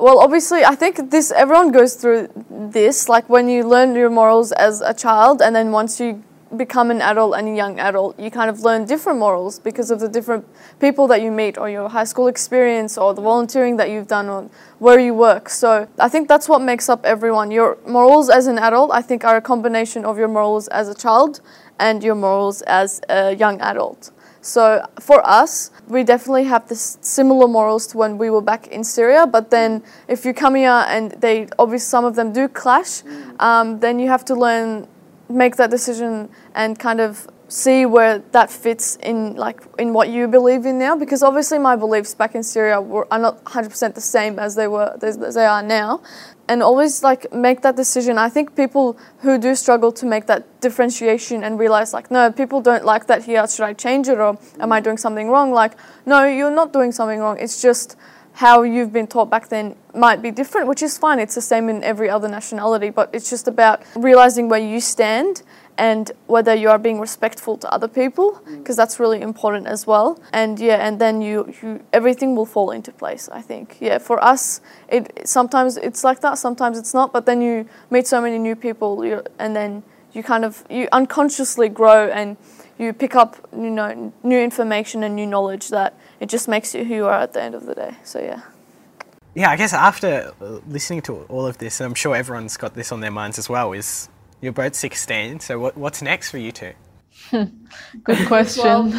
Well, 0.00 0.18
obviously, 0.18 0.64
I 0.64 0.74
think 0.74 1.10
this 1.10 1.30
everyone 1.30 1.70
goes 1.70 1.94
through 1.94 2.28
this. 2.50 3.08
Like 3.08 3.28
when 3.28 3.48
you 3.48 3.64
learn 3.68 3.94
your 3.94 4.10
morals 4.10 4.50
as 4.52 4.80
a 4.80 4.94
child, 4.94 5.42
and 5.42 5.54
then 5.54 5.70
once 5.72 6.00
you 6.00 6.22
become 6.54 6.90
an 6.90 7.02
adult 7.02 7.34
and 7.36 7.48
a 7.48 7.54
young 7.54 7.78
adult, 7.78 8.18
you 8.18 8.30
kind 8.30 8.48
of 8.48 8.60
learn 8.60 8.84
different 8.84 9.18
morals 9.18 9.58
because 9.58 9.90
of 9.90 10.00
the 10.00 10.08
different 10.08 10.46
people 10.80 11.06
that 11.08 11.20
you 11.20 11.30
meet, 11.30 11.58
or 11.58 11.68
your 11.68 11.88
high 11.88 12.04
school 12.04 12.28
experience, 12.28 12.96
or 12.96 13.12
the 13.14 13.22
volunteering 13.22 13.76
that 13.76 13.90
you've 13.90 14.08
done, 14.08 14.28
or 14.28 14.48
where 14.78 14.98
you 14.98 15.14
work. 15.14 15.48
So 15.48 15.88
I 15.98 16.08
think 16.08 16.28
that's 16.28 16.48
what 16.48 16.62
makes 16.62 16.88
up 16.88 17.04
everyone. 17.04 17.50
Your 17.50 17.78
morals 17.86 18.30
as 18.30 18.46
an 18.46 18.58
adult, 18.58 18.90
I 18.92 19.02
think, 19.02 19.24
are 19.24 19.36
a 19.36 19.42
combination 19.42 20.04
of 20.04 20.18
your 20.18 20.28
morals 20.28 20.68
as 20.68 20.88
a 20.88 20.94
child 20.94 21.40
and 21.78 22.02
your 22.02 22.14
morals 22.14 22.62
as 22.62 23.00
a 23.08 23.34
young 23.34 23.60
adult. 23.60 24.10
So 24.44 24.84
for 25.00 25.26
us, 25.26 25.70
we 25.88 26.04
definitely 26.04 26.44
have 26.44 26.68
this 26.68 26.98
similar 27.00 27.48
morals 27.48 27.86
to 27.88 27.96
when 27.96 28.18
we 28.18 28.28
were 28.28 28.42
back 28.42 28.66
in 28.66 28.84
Syria. 28.84 29.26
But 29.26 29.50
then, 29.50 29.82
if 30.06 30.26
you 30.26 30.34
come 30.34 30.54
here 30.54 30.84
and 30.86 31.12
they 31.12 31.48
obviously 31.58 31.88
some 31.88 32.04
of 32.04 32.14
them 32.14 32.30
do 32.30 32.46
clash, 32.48 33.02
um, 33.40 33.80
then 33.80 33.98
you 33.98 34.08
have 34.08 34.22
to 34.26 34.34
learn, 34.34 34.86
make 35.28 35.56
that 35.56 35.70
decision, 35.70 36.28
and 36.54 36.78
kind 36.78 37.00
of 37.00 37.28
see 37.48 37.86
where 37.86 38.18
that 38.32 38.50
fits 38.50 38.96
in 38.96 39.36
like 39.36 39.60
in 39.78 39.92
what 39.92 40.08
you 40.08 40.26
believe 40.28 40.66
in 40.66 40.78
now. 40.78 40.96
Because 40.96 41.22
obviously, 41.22 41.58
my 41.58 41.76
beliefs 41.76 42.14
back 42.14 42.34
in 42.34 42.42
Syria 42.42 42.80
were 42.80 43.06
are 43.12 43.18
not 43.18 43.44
100% 43.44 43.94
the 43.94 44.00
same 44.00 44.38
as 44.38 44.54
they 44.54 44.68
were 44.68 44.96
as 45.02 45.34
they 45.34 45.46
are 45.46 45.62
now. 45.62 46.02
And 46.46 46.62
always 46.62 47.02
like 47.02 47.32
make 47.32 47.62
that 47.62 47.74
decision. 47.74 48.18
I 48.18 48.28
think 48.28 48.54
people 48.54 48.98
who 49.20 49.38
do 49.38 49.54
struggle 49.54 49.92
to 49.92 50.04
make 50.04 50.26
that 50.26 50.60
differentiation 50.60 51.44
and 51.44 51.58
realize 51.58 51.92
like 51.92 52.10
no 52.10 52.32
people 52.32 52.60
don't 52.60 52.84
like 52.84 53.06
that 53.06 53.24
here 53.24 53.46
should 53.46 53.64
i 53.64 53.74
change 53.74 54.08
it 54.08 54.18
or 54.18 54.38
am 54.60 54.72
i 54.72 54.80
doing 54.80 54.96
something 54.96 55.28
wrong 55.28 55.52
like 55.52 55.72
no 56.06 56.24
you're 56.24 56.56
not 56.62 56.72
doing 56.72 56.90
something 56.90 57.20
wrong 57.20 57.36
it's 57.38 57.60
just 57.60 57.96
how 58.34 58.62
you've 58.62 58.92
been 58.92 59.06
taught 59.06 59.30
back 59.30 59.48
then 59.48 59.76
might 59.94 60.20
be 60.20 60.30
different 60.30 60.66
which 60.66 60.82
is 60.82 60.98
fine. 60.98 61.18
It's 61.18 61.34
the 61.34 61.40
same 61.40 61.68
in 61.68 61.82
every 61.84 62.10
other 62.10 62.28
nationality 62.28 62.90
but 62.90 63.10
it's 63.12 63.30
just 63.30 63.48
about 63.48 63.82
realizing 63.94 64.48
where 64.48 64.60
you 64.60 64.80
stand 64.80 65.42
and 65.76 66.12
whether 66.26 66.54
you 66.54 66.68
are 66.68 66.78
being 66.78 67.00
respectful 67.00 67.56
to 67.58 67.68
other 67.72 67.88
people 67.88 68.32
mm. 68.32 68.58
because 68.58 68.76
that's 68.76 69.00
really 69.00 69.20
important 69.20 69.66
as 69.66 69.86
well. 69.86 70.20
And 70.32 70.58
yeah 70.58 70.86
and 70.86 71.00
then 71.00 71.22
you, 71.22 71.54
you 71.62 71.80
everything 71.92 72.34
will 72.34 72.46
fall 72.46 72.70
into 72.72 72.92
place 72.92 73.28
i 73.32 73.40
think. 73.40 73.76
Yeah 73.80 73.98
for 73.98 74.22
us 74.22 74.60
it 74.88 75.28
sometimes 75.28 75.76
it's 75.76 76.02
like 76.02 76.20
that 76.20 76.36
sometimes 76.38 76.76
it's 76.76 76.92
not 76.92 77.12
but 77.12 77.26
then 77.26 77.40
you 77.40 77.68
meet 77.90 78.06
so 78.06 78.20
many 78.20 78.38
new 78.38 78.56
people 78.56 79.04
you 79.04 79.22
and 79.38 79.54
then 79.54 79.84
you 80.12 80.22
kind 80.22 80.44
of 80.44 80.64
you 80.68 80.88
unconsciously 80.92 81.68
grow 81.68 82.08
and 82.08 82.36
you 82.78 82.92
pick 82.92 83.14
up 83.14 83.36
you 83.52 83.70
know 83.70 84.12
new 84.22 84.38
information 84.38 85.04
and 85.04 85.14
new 85.14 85.26
knowledge 85.26 85.68
that 85.68 85.94
it 86.20 86.28
just 86.28 86.48
makes 86.48 86.74
you 86.74 86.84
who 86.84 86.94
you 86.94 87.06
are 87.06 87.20
at 87.20 87.32
the 87.32 87.42
end 87.42 87.54
of 87.54 87.66
the 87.66 87.74
day 87.74 87.94
so 88.04 88.20
yeah 88.20 88.40
Yeah, 89.34 89.50
I 89.50 89.56
guess 89.56 89.72
after 89.72 90.32
uh, 90.40 90.60
listening 90.68 91.02
to 91.02 91.12
all 91.28 91.44
of 91.44 91.58
this, 91.58 91.80
and 91.80 91.86
I'm 91.88 91.94
sure 91.94 92.14
everyone's 92.14 92.56
got 92.56 92.74
this 92.74 92.92
on 92.92 93.00
their 93.00 93.10
minds 93.10 93.36
as 93.36 93.48
well, 93.48 93.72
is 93.72 94.08
you're 94.40 94.52
both 94.52 94.76
16, 94.76 95.40
so 95.40 95.58
what, 95.58 95.76
what's 95.76 96.02
next 96.02 96.30
for 96.30 96.38
you 96.38 96.52
two? 96.52 96.72
Good 98.04 98.28
question. 98.28 98.90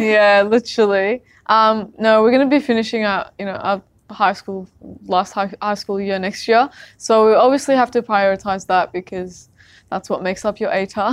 yeah, 0.00 0.46
literally. 0.48 1.22
Um, 1.46 1.92
no, 1.98 2.22
we're 2.22 2.30
gonna 2.30 2.48
be 2.48 2.60
finishing 2.60 3.04
our, 3.04 3.30
you 3.38 3.44
know, 3.44 3.52
our 3.52 3.82
high 4.10 4.32
school 4.32 4.66
last 5.04 5.32
high, 5.32 5.52
high 5.60 5.74
school 5.74 6.00
year 6.00 6.18
next 6.18 6.48
year. 6.48 6.70
So 6.96 7.26
we 7.26 7.34
obviously 7.34 7.76
have 7.76 7.90
to 7.92 8.02
prioritize 8.02 8.66
that 8.66 8.92
because 8.92 9.50
that's 9.90 10.08
what 10.08 10.22
makes 10.22 10.44
up 10.44 10.58
your 10.58 10.70
ATAR. 10.70 11.12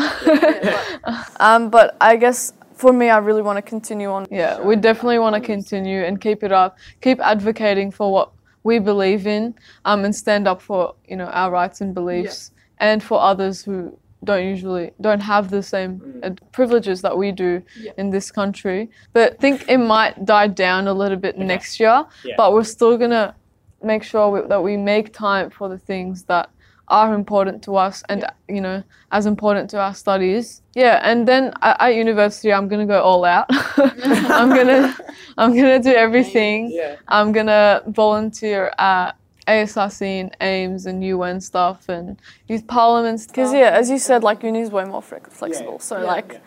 Um, 1.40 1.70
but 1.70 1.96
I 2.02 2.16
guess 2.16 2.54
for 2.78 2.94
me, 2.94 3.10
I 3.10 3.18
really 3.18 3.42
want 3.42 3.58
to 3.58 3.62
continue 3.62 4.10
on. 4.10 4.28
Yeah, 4.32 4.60
we 4.62 4.76
definitely 4.76 5.20
want 5.20 5.36
to 5.36 5.42
continue 5.42 6.04
and 6.04 6.22
keep 6.22 6.44
it 6.44 6.52
up. 6.52 6.78
Keep 7.02 7.20
advocating 7.22 7.92
for 7.92 8.12
what 8.12 8.32
we 8.64 8.80
believe 8.80 9.26
in, 9.28 9.56
um, 9.86 10.06
and 10.06 10.16
stand 10.16 10.48
up 10.48 10.62
for 10.62 10.96
you 11.08 11.16
know 11.16 11.26
our 11.26 11.52
rights 11.52 11.82
and 11.82 11.94
beliefs, 11.94 12.52
and 12.80 13.02
for 13.04 13.20
others 13.20 13.64
who 13.64 13.98
don't 14.24 14.46
usually 14.46 14.92
don't 15.02 15.20
have 15.22 15.50
the 15.50 15.62
same 15.62 16.20
uh, 16.24 16.32
privileges 16.52 17.02
that 17.02 17.16
we 17.18 17.32
do 17.32 17.62
in 17.98 18.10
this 18.10 18.32
country. 18.32 18.90
But 19.14 19.40
think 19.40 19.66
it 19.68 19.78
might 19.78 20.26
die 20.26 20.48
down 20.48 20.88
a 20.88 20.94
little 20.94 21.18
bit 21.18 21.38
next 21.38 21.80
year, 21.80 22.06
Yeah. 22.24 22.36
but 22.38 22.54
we're 22.54 22.64
still 22.64 22.98
gonna 22.98 23.36
make 23.84 24.04
sure 24.04 24.30
we, 24.30 24.48
that 24.48 24.62
we 24.62 24.76
make 24.76 25.14
time 25.14 25.50
for 25.50 25.70
the 25.70 25.78
things 25.78 26.24
that 26.24 26.50
are 26.90 27.14
important 27.14 27.62
to 27.64 27.76
us 27.76 28.04
and 28.10 28.26
you 28.48 28.62
know 28.62 28.82
as 29.12 29.26
important 29.26 29.70
to 29.70 29.80
our 29.80 29.94
studies. 29.94 30.62
Yeah 30.76 31.00
and 31.04 31.28
then 31.28 31.54
at, 31.62 31.82
at 31.82 31.96
university 31.96 32.54
i'm 32.54 32.68
gonna 32.68 32.86
go 32.86 33.02
all 33.02 33.26
out. 33.26 33.46
I'm 33.50 34.50
gonna 34.50 34.96
i'm 35.38 35.56
gonna 35.56 35.82
do 35.82 35.94
everything. 35.94 36.72
Yeah. 36.72 36.96
i'm 37.08 37.32
gonna 37.32 37.84
volunteer 37.88 38.72
at 38.78 39.18
ASRC 39.48 40.02
and 40.02 40.36
AIMS 40.42 40.86
and 40.86 41.04
UN 41.04 41.40
stuff 41.40 41.88
and 41.90 42.20
youth 42.48 42.68
parliaments. 42.68 43.26
Because 43.26 43.54
yeah, 43.54 43.70
as 43.72 43.90
you 43.90 43.98
said, 43.98 44.24
like 44.24 44.44
uni 44.44 44.60
is 44.60 44.72
way 44.72 44.84
more 44.84 45.02
flex- 45.02 45.34
flexible. 45.34 45.80
So 45.80 46.02
like, 46.02 46.42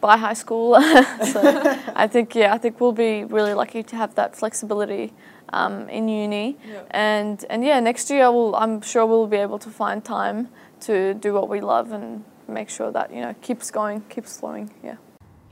by 0.00 0.16
high 0.16 0.34
school, 0.34 0.74
so 1.32 1.40
I 1.94 2.06
think 2.06 2.34
yeah, 2.34 2.54
I 2.54 2.58
think 2.58 2.80
we'll 2.80 2.92
be 2.92 3.24
really 3.24 3.54
lucky 3.54 3.82
to 3.82 3.96
have 3.96 4.14
that 4.14 4.36
flexibility 4.36 5.12
um, 5.52 5.88
in 5.88 6.08
uni. 6.08 6.56
And 6.90 7.44
and 7.50 7.64
yeah, 7.64 7.80
next 7.80 8.10
year 8.10 8.30
we'll, 8.30 8.54
I'm 8.56 8.80
sure 8.80 9.06
we'll 9.06 9.26
be 9.26 9.38
able 9.38 9.58
to 9.60 9.70
find 9.70 10.04
time 10.04 10.48
to 10.80 11.14
do 11.14 11.32
what 11.32 11.48
we 11.48 11.60
love 11.60 11.92
and 11.92 12.24
make 12.46 12.70
sure 12.70 12.90
that 12.92 13.12
you 13.12 13.20
know 13.20 13.34
keeps 13.42 13.70
going, 13.70 14.02
keeps 14.08 14.38
flowing. 14.38 14.70
Yeah. 14.82 14.96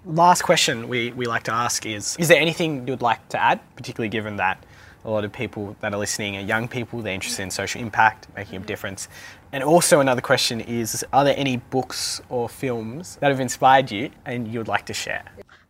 Last 0.05 0.43
question 0.43 0.89
we, 0.89 1.11
we 1.13 1.27
like 1.27 1.43
to 1.45 1.53
ask 1.53 1.85
is 1.85 2.17
Is 2.19 2.29
there 2.29 2.41
anything 2.41 2.87
you'd 2.87 3.03
like 3.03 3.29
to 3.31 3.43
add, 3.43 3.61
particularly 3.75 4.09
given 4.09 4.37
that 4.37 4.65
a 5.05 5.11
lot 5.11 5.25
of 5.25 5.33
people 5.33 5.77
that 5.81 5.93
are 5.93 5.99
listening 5.99 6.37
are 6.37 6.41
young 6.41 6.69
people, 6.69 7.03
they're 7.03 7.15
interested 7.15 7.43
in 7.43 7.51
social 7.51 7.81
impact, 7.81 8.29
making 8.37 8.63
a 8.63 8.65
difference? 8.65 9.09
And 9.57 9.65
also, 9.65 10.01
another 10.01 10.21
question 10.21 10.61
is 10.61 11.03
Are 11.15 11.25
there 11.25 11.35
any 11.35 11.57
books 11.57 12.21
or 12.29 12.47
films 12.47 13.17
that 13.23 13.31
have 13.31 13.41
inspired 13.41 13.91
you 13.91 14.11
and 14.27 14.47
you'd 14.47 14.69
like 14.69 14.85
to 14.85 14.93
share? 14.93 15.25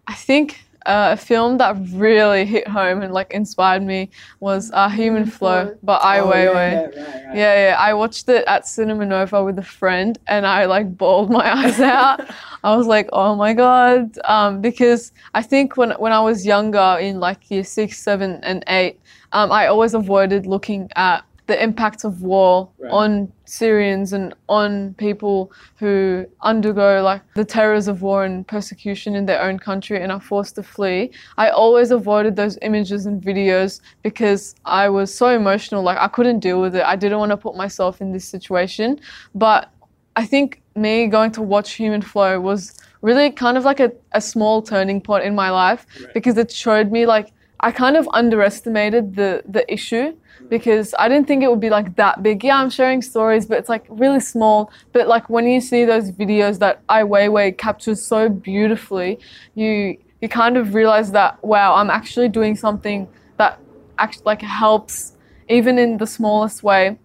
I 0.09 0.14
think 0.14 0.61
uh, 0.87 1.11
a 1.12 1.16
film 1.16 1.59
that 1.59 1.76
really 1.93 2.45
hit 2.45 2.66
home 2.66 3.03
and 3.03 3.14
like 3.14 3.30
inspired 3.30 3.84
me 3.84 4.11
was 4.41 4.72
uh, 4.74 4.89
Human 4.89 5.24
Flow 5.24 5.78
by 5.84 5.99
Ai 5.99 6.18
Weiwei. 6.18 6.97
Yeah, 6.97 7.34
yeah. 7.37 7.76
I 7.78 7.95
watched 7.95 8.28
it 8.28 8.45
at 8.49 8.66
Cinema 8.66 9.07
Nova 9.07 9.45
with 9.45 9.57
a 9.57 9.62
friend, 9.62 10.18
and 10.26 10.49
I 10.49 10.64
like 10.64 10.99
bawled 10.99 11.30
my 11.30 11.57
eyes 11.57 11.78
out. 11.78 12.28
I 12.64 12.74
was 12.76 12.89
like, 12.89 13.09
"Oh 13.12 13.37
my 13.37 13.53
god!" 13.53 14.18
Um, 14.24 14.61
because 14.61 15.12
I 15.32 15.43
think 15.43 15.76
when 15.76 15.93
when 15.93 16.11
I 16.11 16.18
was 16.18 16.45
younger, 16.45 16.99
in 17.01 17.20
like 17.20 17.49
year 17.53 17.62
six, 17.62 18.01
seven, 18.01 18.41
and 18.43 18.64
eight, 18.66 18.99
um, 19.30 19.53
I 19.53 19.68
always 19.68 19.95
avoided 19.95 20.45
looking 20.45 20.91
at 20.97 21.24
the 21.47 21.62
impacts 21.62 22.05
of 22.05 22.22
war 22.22 22.68
on 22.90 23.32
Syrians 23.44 24.12
and 24.12 24.34
on 24.49 24.94
people 24.94 25.53
who 25.76 26.26
undergo 26.40 27.03
like 27.03 27.22
the 27.34 27.44
terrors 27.44 27.86
of 27.86 28.03
war 28.03 28.24
and 28.24 28.47
persecution 28.47 29.14
in 29.14 29.26
their 29.26 29.40
own 29.40 29.59
country 29.59 30.03
and 30.03 30.11
are 30.11 30.20
forced 30.20 30.57
to 30.57 30.62
flee. 30.62 31.12
I 31.36 31.51
always 31.51 31.90
avoided 31.92 32.34
those 32.34 32.59
images 32.62 33.07
and 33.07 33.22
videos 33.22 33.80
because 34.03 34.57
I 34.64 34.88
was 34.88 35.14
so 35.14 35.28
emotional. 35.28 35.82
Like 35.82 35.99
I 35.99 36.09
couldn't 36.09 36.40
deal 36.40 36.61
with 36.61 36.74
it. 36.74 36.84
I 36.84 36.97
didn't 36.97 37.18
want 37.18 37.30
to 37.30 37.36
put 37.36 37.57
myself 37.57 38.01
in 38.01 38.12
this 38.12 38.24
situation. 38.24 39.01
But 39.34 39.70
I 40.16 40.26
think 40.26 40.62
me 40.74 41.07
going 41.07 41.30
to 41.32 41.42
watch 41.42 41.74
Human 41.74 42.03
Flow 42.03 42.40
was 42.40 42.74
really 43.03 43.30
kind 43.30 43.57
of 43.57 43.64
like 43.64 43.78
a, 43.78 43.92
a 44.12 44.20
small 44.20 44.62
turning 44.62 45.01
point 45.01 45.24
in 45.24 45.34
my 45.34 45.51
life 45.51 45.86
because 46.12 46.36
it 46.38 46.51
showed 46.51 46.90
me 46.90 47.07
like 47.07 47.32
I 47.61 47.71
kind 47.73 47.97
of 47.97 48.09
underestimated 48.13 49.17
the 49.17 49.43
the 49.47 49.71
issue 49.73 50.17
because 50.49 50.95
I 50.99 51.09
didn't 51.09 51.27
think 51.27 51.43
it 51.43 51.51
would 51.51 51.61
be 51.61 51.71
like 51.71 51.97
that 51.97 52.23
big. 52.23 52.45
Yeah, 52.45 52.57
I'm 52.59 52.71
sharing 52.71 53.03
stories, 53.03 53.47
but 53.47 53.59
it's 53.59 53.69
like 53.69 53.87
really 53.89 54.21
small. 54.21 54.71
But 54.93 55.09
like 55.09 55.29
when 55.31 55.47
you 55.47 55.61
see 55.61 55.85
those 55.85 56.13
videos 56.13 56.59
that 56.59 56.83
Ai 56.89 57.03
Weiwei 57.03 57.57
captures 57.57 58.03
so 58.03 58.29
beautifully, 58.29 59.19
you 59.55 59.97
you 60.21 60.29
kind 60.29 60.57
of 60.57 60.75
realize 60.75 61.13
that 61.13 61.43
wow, 61.43 61.75
I'm 61.75 61.91
actually 61.91 62.29
doing 62.29 62.57
something 62.57 63.09
that 63.39 63.59
actually 63.99 64.25
like 64.27 64.43
helps 64.43 65.13
even 65.49 65.79
in 65.79 65.97
the 65.99 66.07
smallest 66.07 66.63
way. 66.63 66.99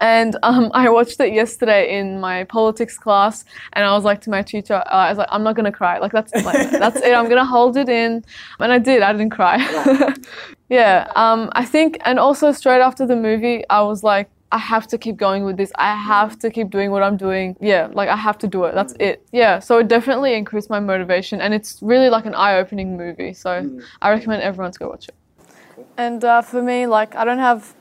And 0.00 0.36
um, 0.42 0.70
I 0.74 0.88
watched 0.88 1.20
it 1.20 1.32
yesterday 1.32 1.98
in 1.98 2.20
my 2.20 2.44
politics 2.44 2.98
class, 2.98 3.44
and 3.74 3.84
I 3.84 3.94
was 3.94 4.04
like 4.04 4.20
to 4.22 4.30
my 4.30 4.42
teacher, 4.42 4.74
uh, 4.74 5.06
I 5.06 5.08
was 5.10 5.18
like, 5.18 5.28
I'm 5.30 5.42
not 5.42 5.54
gonna 5.54 5.72
cry. 5.72 5.98
Like 5.98 6.12
that's 6.12 6.34
like, 6.44 6.70
that's 6.84 7.00
it. 7.00 7.14
I'm 7.14 7.28
gonna 7.28 7.44
hold 7.44 7.76
it 7.76 7.88
in, 7.88 8.24
and 8.58 8.72
I 8.72 8.78
did. 8.78 9.02
I 9.02 9.12
didn't 9.12 9.30
cry. 9.30 10.14
yeah. 10.68 11.10
Um, 11.14 11.50
I 11.52 11.64
think, 11.64 11.98
and 12.04 12.18
also 12.18 12.52
straight 12.52 12.80
after 12.80 13.06
the 13.06 13.16
movie, 13.16 13.64
I 13.70 13.82
was 13.82 14.02
like, 14.02 14.30
I 14.52 14.58
have 14.58 14.88
to 14.88 14.98
keep 14.98 15.16
going 15.16 15.44
with 15.44 15.56
this. 15.56 15.70
I 15.76 15.94
have 15.94 16.36
to 16.40 16.50
keep 16.50 16.70
doing 16.70 16.90
what 16.90 17.04
I'm 17.04 17.16
doing. 17.16 17.56
Yeah, 17.60 17.88
like 17.92 18.08
I 18.08 18.16
have 18.16 18.36
to 18.38 18.48
do 18.48 18.64
it. 18.64 18.74
That's 18.74 18.94
it. 18.98 19.24
Yeah. 19.30 19.60
So 19.60 19.78
it 19.78 19.86
definitely 19.86 20.34
increased 20.34 20.70
my 20.70 20.80
motivation, 20.80 21.40
and 21.40 21.54
it's 21.54 21.78
really 21.82 22.10
like 22.10 22.26
an 22.26 22.34
eye-opening 22.34 22.96
movie. 22.96 23.32
So 23.32 23.80
I 24.02 24.10
recommend 24.10 24.42
everyone 24.42 24.72
to 24.72 24.78
go 24.78 24.88
watch 24.88 25.08
it. 25.08 25.14
And 25.96 26.24
uh, 26.24 26.42
for 26.42 26.62
me, 26.62 26.86
like 26.86 27.14
I 27.14 27.24
don't 27.24 27.38
have 27.38 27.74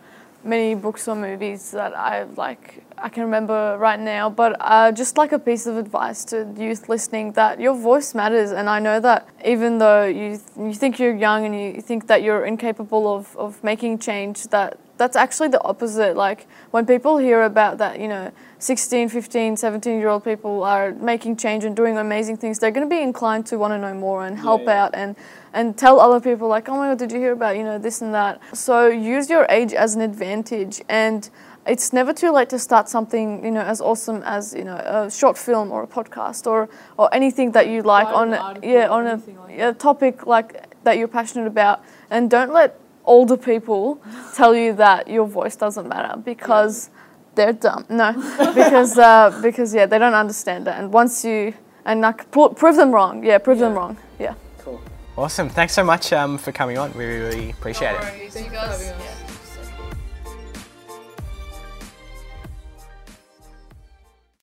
many 0.43 0.75
books 0.75 1.07
or 1.07 1.15
movies 1.15 1.71
that 1.71 1.95
I 1.97 2.23
like 2.35 2.83
I 2.97 3.09
can 3.09 3.23
remember 3.23 3.77
right 3.79 3.99
now, 3.99 4.29
but 4.29 4.57
uh, 4.59 4.91
just 4.91 5.17
like 5.17 5.31
a 5.31 5.39
piece 5.39 5.65
of 5.67 5.77
advice 5.77 6.25
to 6.25 6.53
youth 6.57 6.89
listening 6.89 7.31
that 7.33 7.59
your 7.59 7.73
voice 7.73 8.13
matters, 8.13 8.51
and 8.51 8.69
I 8.69 8.79
know 8.79 8.99
that 8.99 9.27
even 9.45 9.77
though 9.77 10.05
you 10.05 10.39
you 10.57 10.73
think 10.73 10.99
you're 10.99 11.15
young 11.15 11.45
and 11.45 11.55
you 11.55 11.81
think 11.81 12.07
that 12.07 12.23
you're 12.23 12.45
incapable 12.45 13.13
of, 13.13 13.35
of 13.37 13.63
making 13.63 13.99
change, 13.99 14.47
that 14.47 14.77
that's 14.99 15.15
actually 15.15 15.47
the 15.47 15.63
opposite. 15.63 16.15
Like 16.15 16.45
when 16.69 16.85
people 16.85 17.17
hear 17.17 17.41
about 17.43 17.79
that, 17.79 17.99
you 17.99 18.07
know, 18.07 18.31
16, 18.59 19.09
15, 19.09 19.55
17 19.55 19.97
year 19.97 20.09
old 20.09 20.25
people 20.25 20.63
are 20.63 20.91
making 20.91 21.37
change 21.37 21.63
and 21.63 21.75
doing 21.75 21.97
amazing 21.97 22.37
things, 22.37 22.59
they're 22.59 22.69
going 22.69 22.87
to 22.87 22.95
be 22.95 23.01
inclined 23.01 23.45
to 23.47 23.57
want 23.57 23.71
to 23.71 23.79
know 23.79 23.93
more 23.93 24.27
and 24.27 24.37
help 24.37 24.67
out 24.67 24.93
and 24.93 25.15
and 25.53 25.75
tell 25.75 25.99
other 25.99 26.19
people 26.19 26.47
like, 26.47 26.69
oh 26.69 26.75
my 26.75 26.89
god, 26.89 26.99
did 26.99 27.11
you 27.11 27.17
hear 27.17 27.31
about 27.31 27.57
you 27.57 27.63
know 27.63 27.79
this 27.79 28.01
and 28.01 28.13
that? 28.13 28.39
So 28.55 28.87
use 28.87 29.29
your 29.29 29.47
age 29.49 29.73
as 29.73 29.95
an 29.95 30.01
advantage, 30.01 30.81
and 30.89 31.27
it's 31.65 31.93
never 31.93 32.13
too 32.13 32.31
late 32.31 32.49
to 32.49 32.59
start 32.59 32.89
something 32.89 33.43
you 33.43 33.51
know 33.51 33.61
as 33.61 33.79
awesome 33.79 34.21
as 34.25 34.53
you 34.53 34.65
know 34.65 34.75
a 34.75 35.09
short 35.09 35.37
film 35.37 35.71
or 35.71 35.81
a 35.81 35.87
podcast 35.87 36.45
or 36.45 36.69
or 36.97 37.11
anything 37.15 37.53
that 37.53 37.67
you 37.67 37.81
like 37.81 38.07
on 38.07 38.29
yeah 38.61 38.87
on 38.89 39.07
a, 39.07 39.69
a 39.69 39.73
topic 39.73 40.27
like 40.27 40.49
that 40.83 40.97
you're 40.97 41.07
passionate 41.07 41.47
about, 41.47 41.81
and 42.11 42.29
don't 42.29 42.51
let 42.51 42.77
older 43.05 43.37
people 43.37 44.01
tell 44.35 44.55
you 44.55 44.73
that 44.73 45.07
your 45.07 45.27
voice 45.27 45.55
doesn't 45.55 45.87
matter 45.87 46.19
because 46.19 46.89
they're 47.35 47.53
dumb. 47.53 47.85
No, 47.89 48.13
because 48.55 48.97
uh, 48.97 49.39
because 49.41 49.73
yeah, 49.73 49.85
they 49.85 49.97
don't 49.97 50.13
understand 50.13 50.67
it, 50.67 50.75
and 50.75 50.91
once 50.91 51.23
you 51.23 51.53
and 51.85 52.01
like 52.01 52.29
pro- 52.31 52.49
prove 52.49 52.75
them 52.75 52.91
wrong, 52.91 53.23
yeah, 53.23 53.37
prove 53.37 53.59
them 53.59 53.73
wrong, 53.73 53.97
yeah. 54.19 54.35
Cool. 54.59 54.81
Awesome. 55.17 55.49
Thanks 55.49 55.73
so 55.73 55.83
much 55.83 56.13
um, 56.13 56.37
for 56.37 56.51
coming 56.51 56.77
on. 56.77 56.93
We 56.93 57.05
really 57.05 57.51
appreciate 57.51 57.95
it. 57.95 58.31
Thank 58.31 58.47
you 58.47 58.51
guys. 58.51 59.15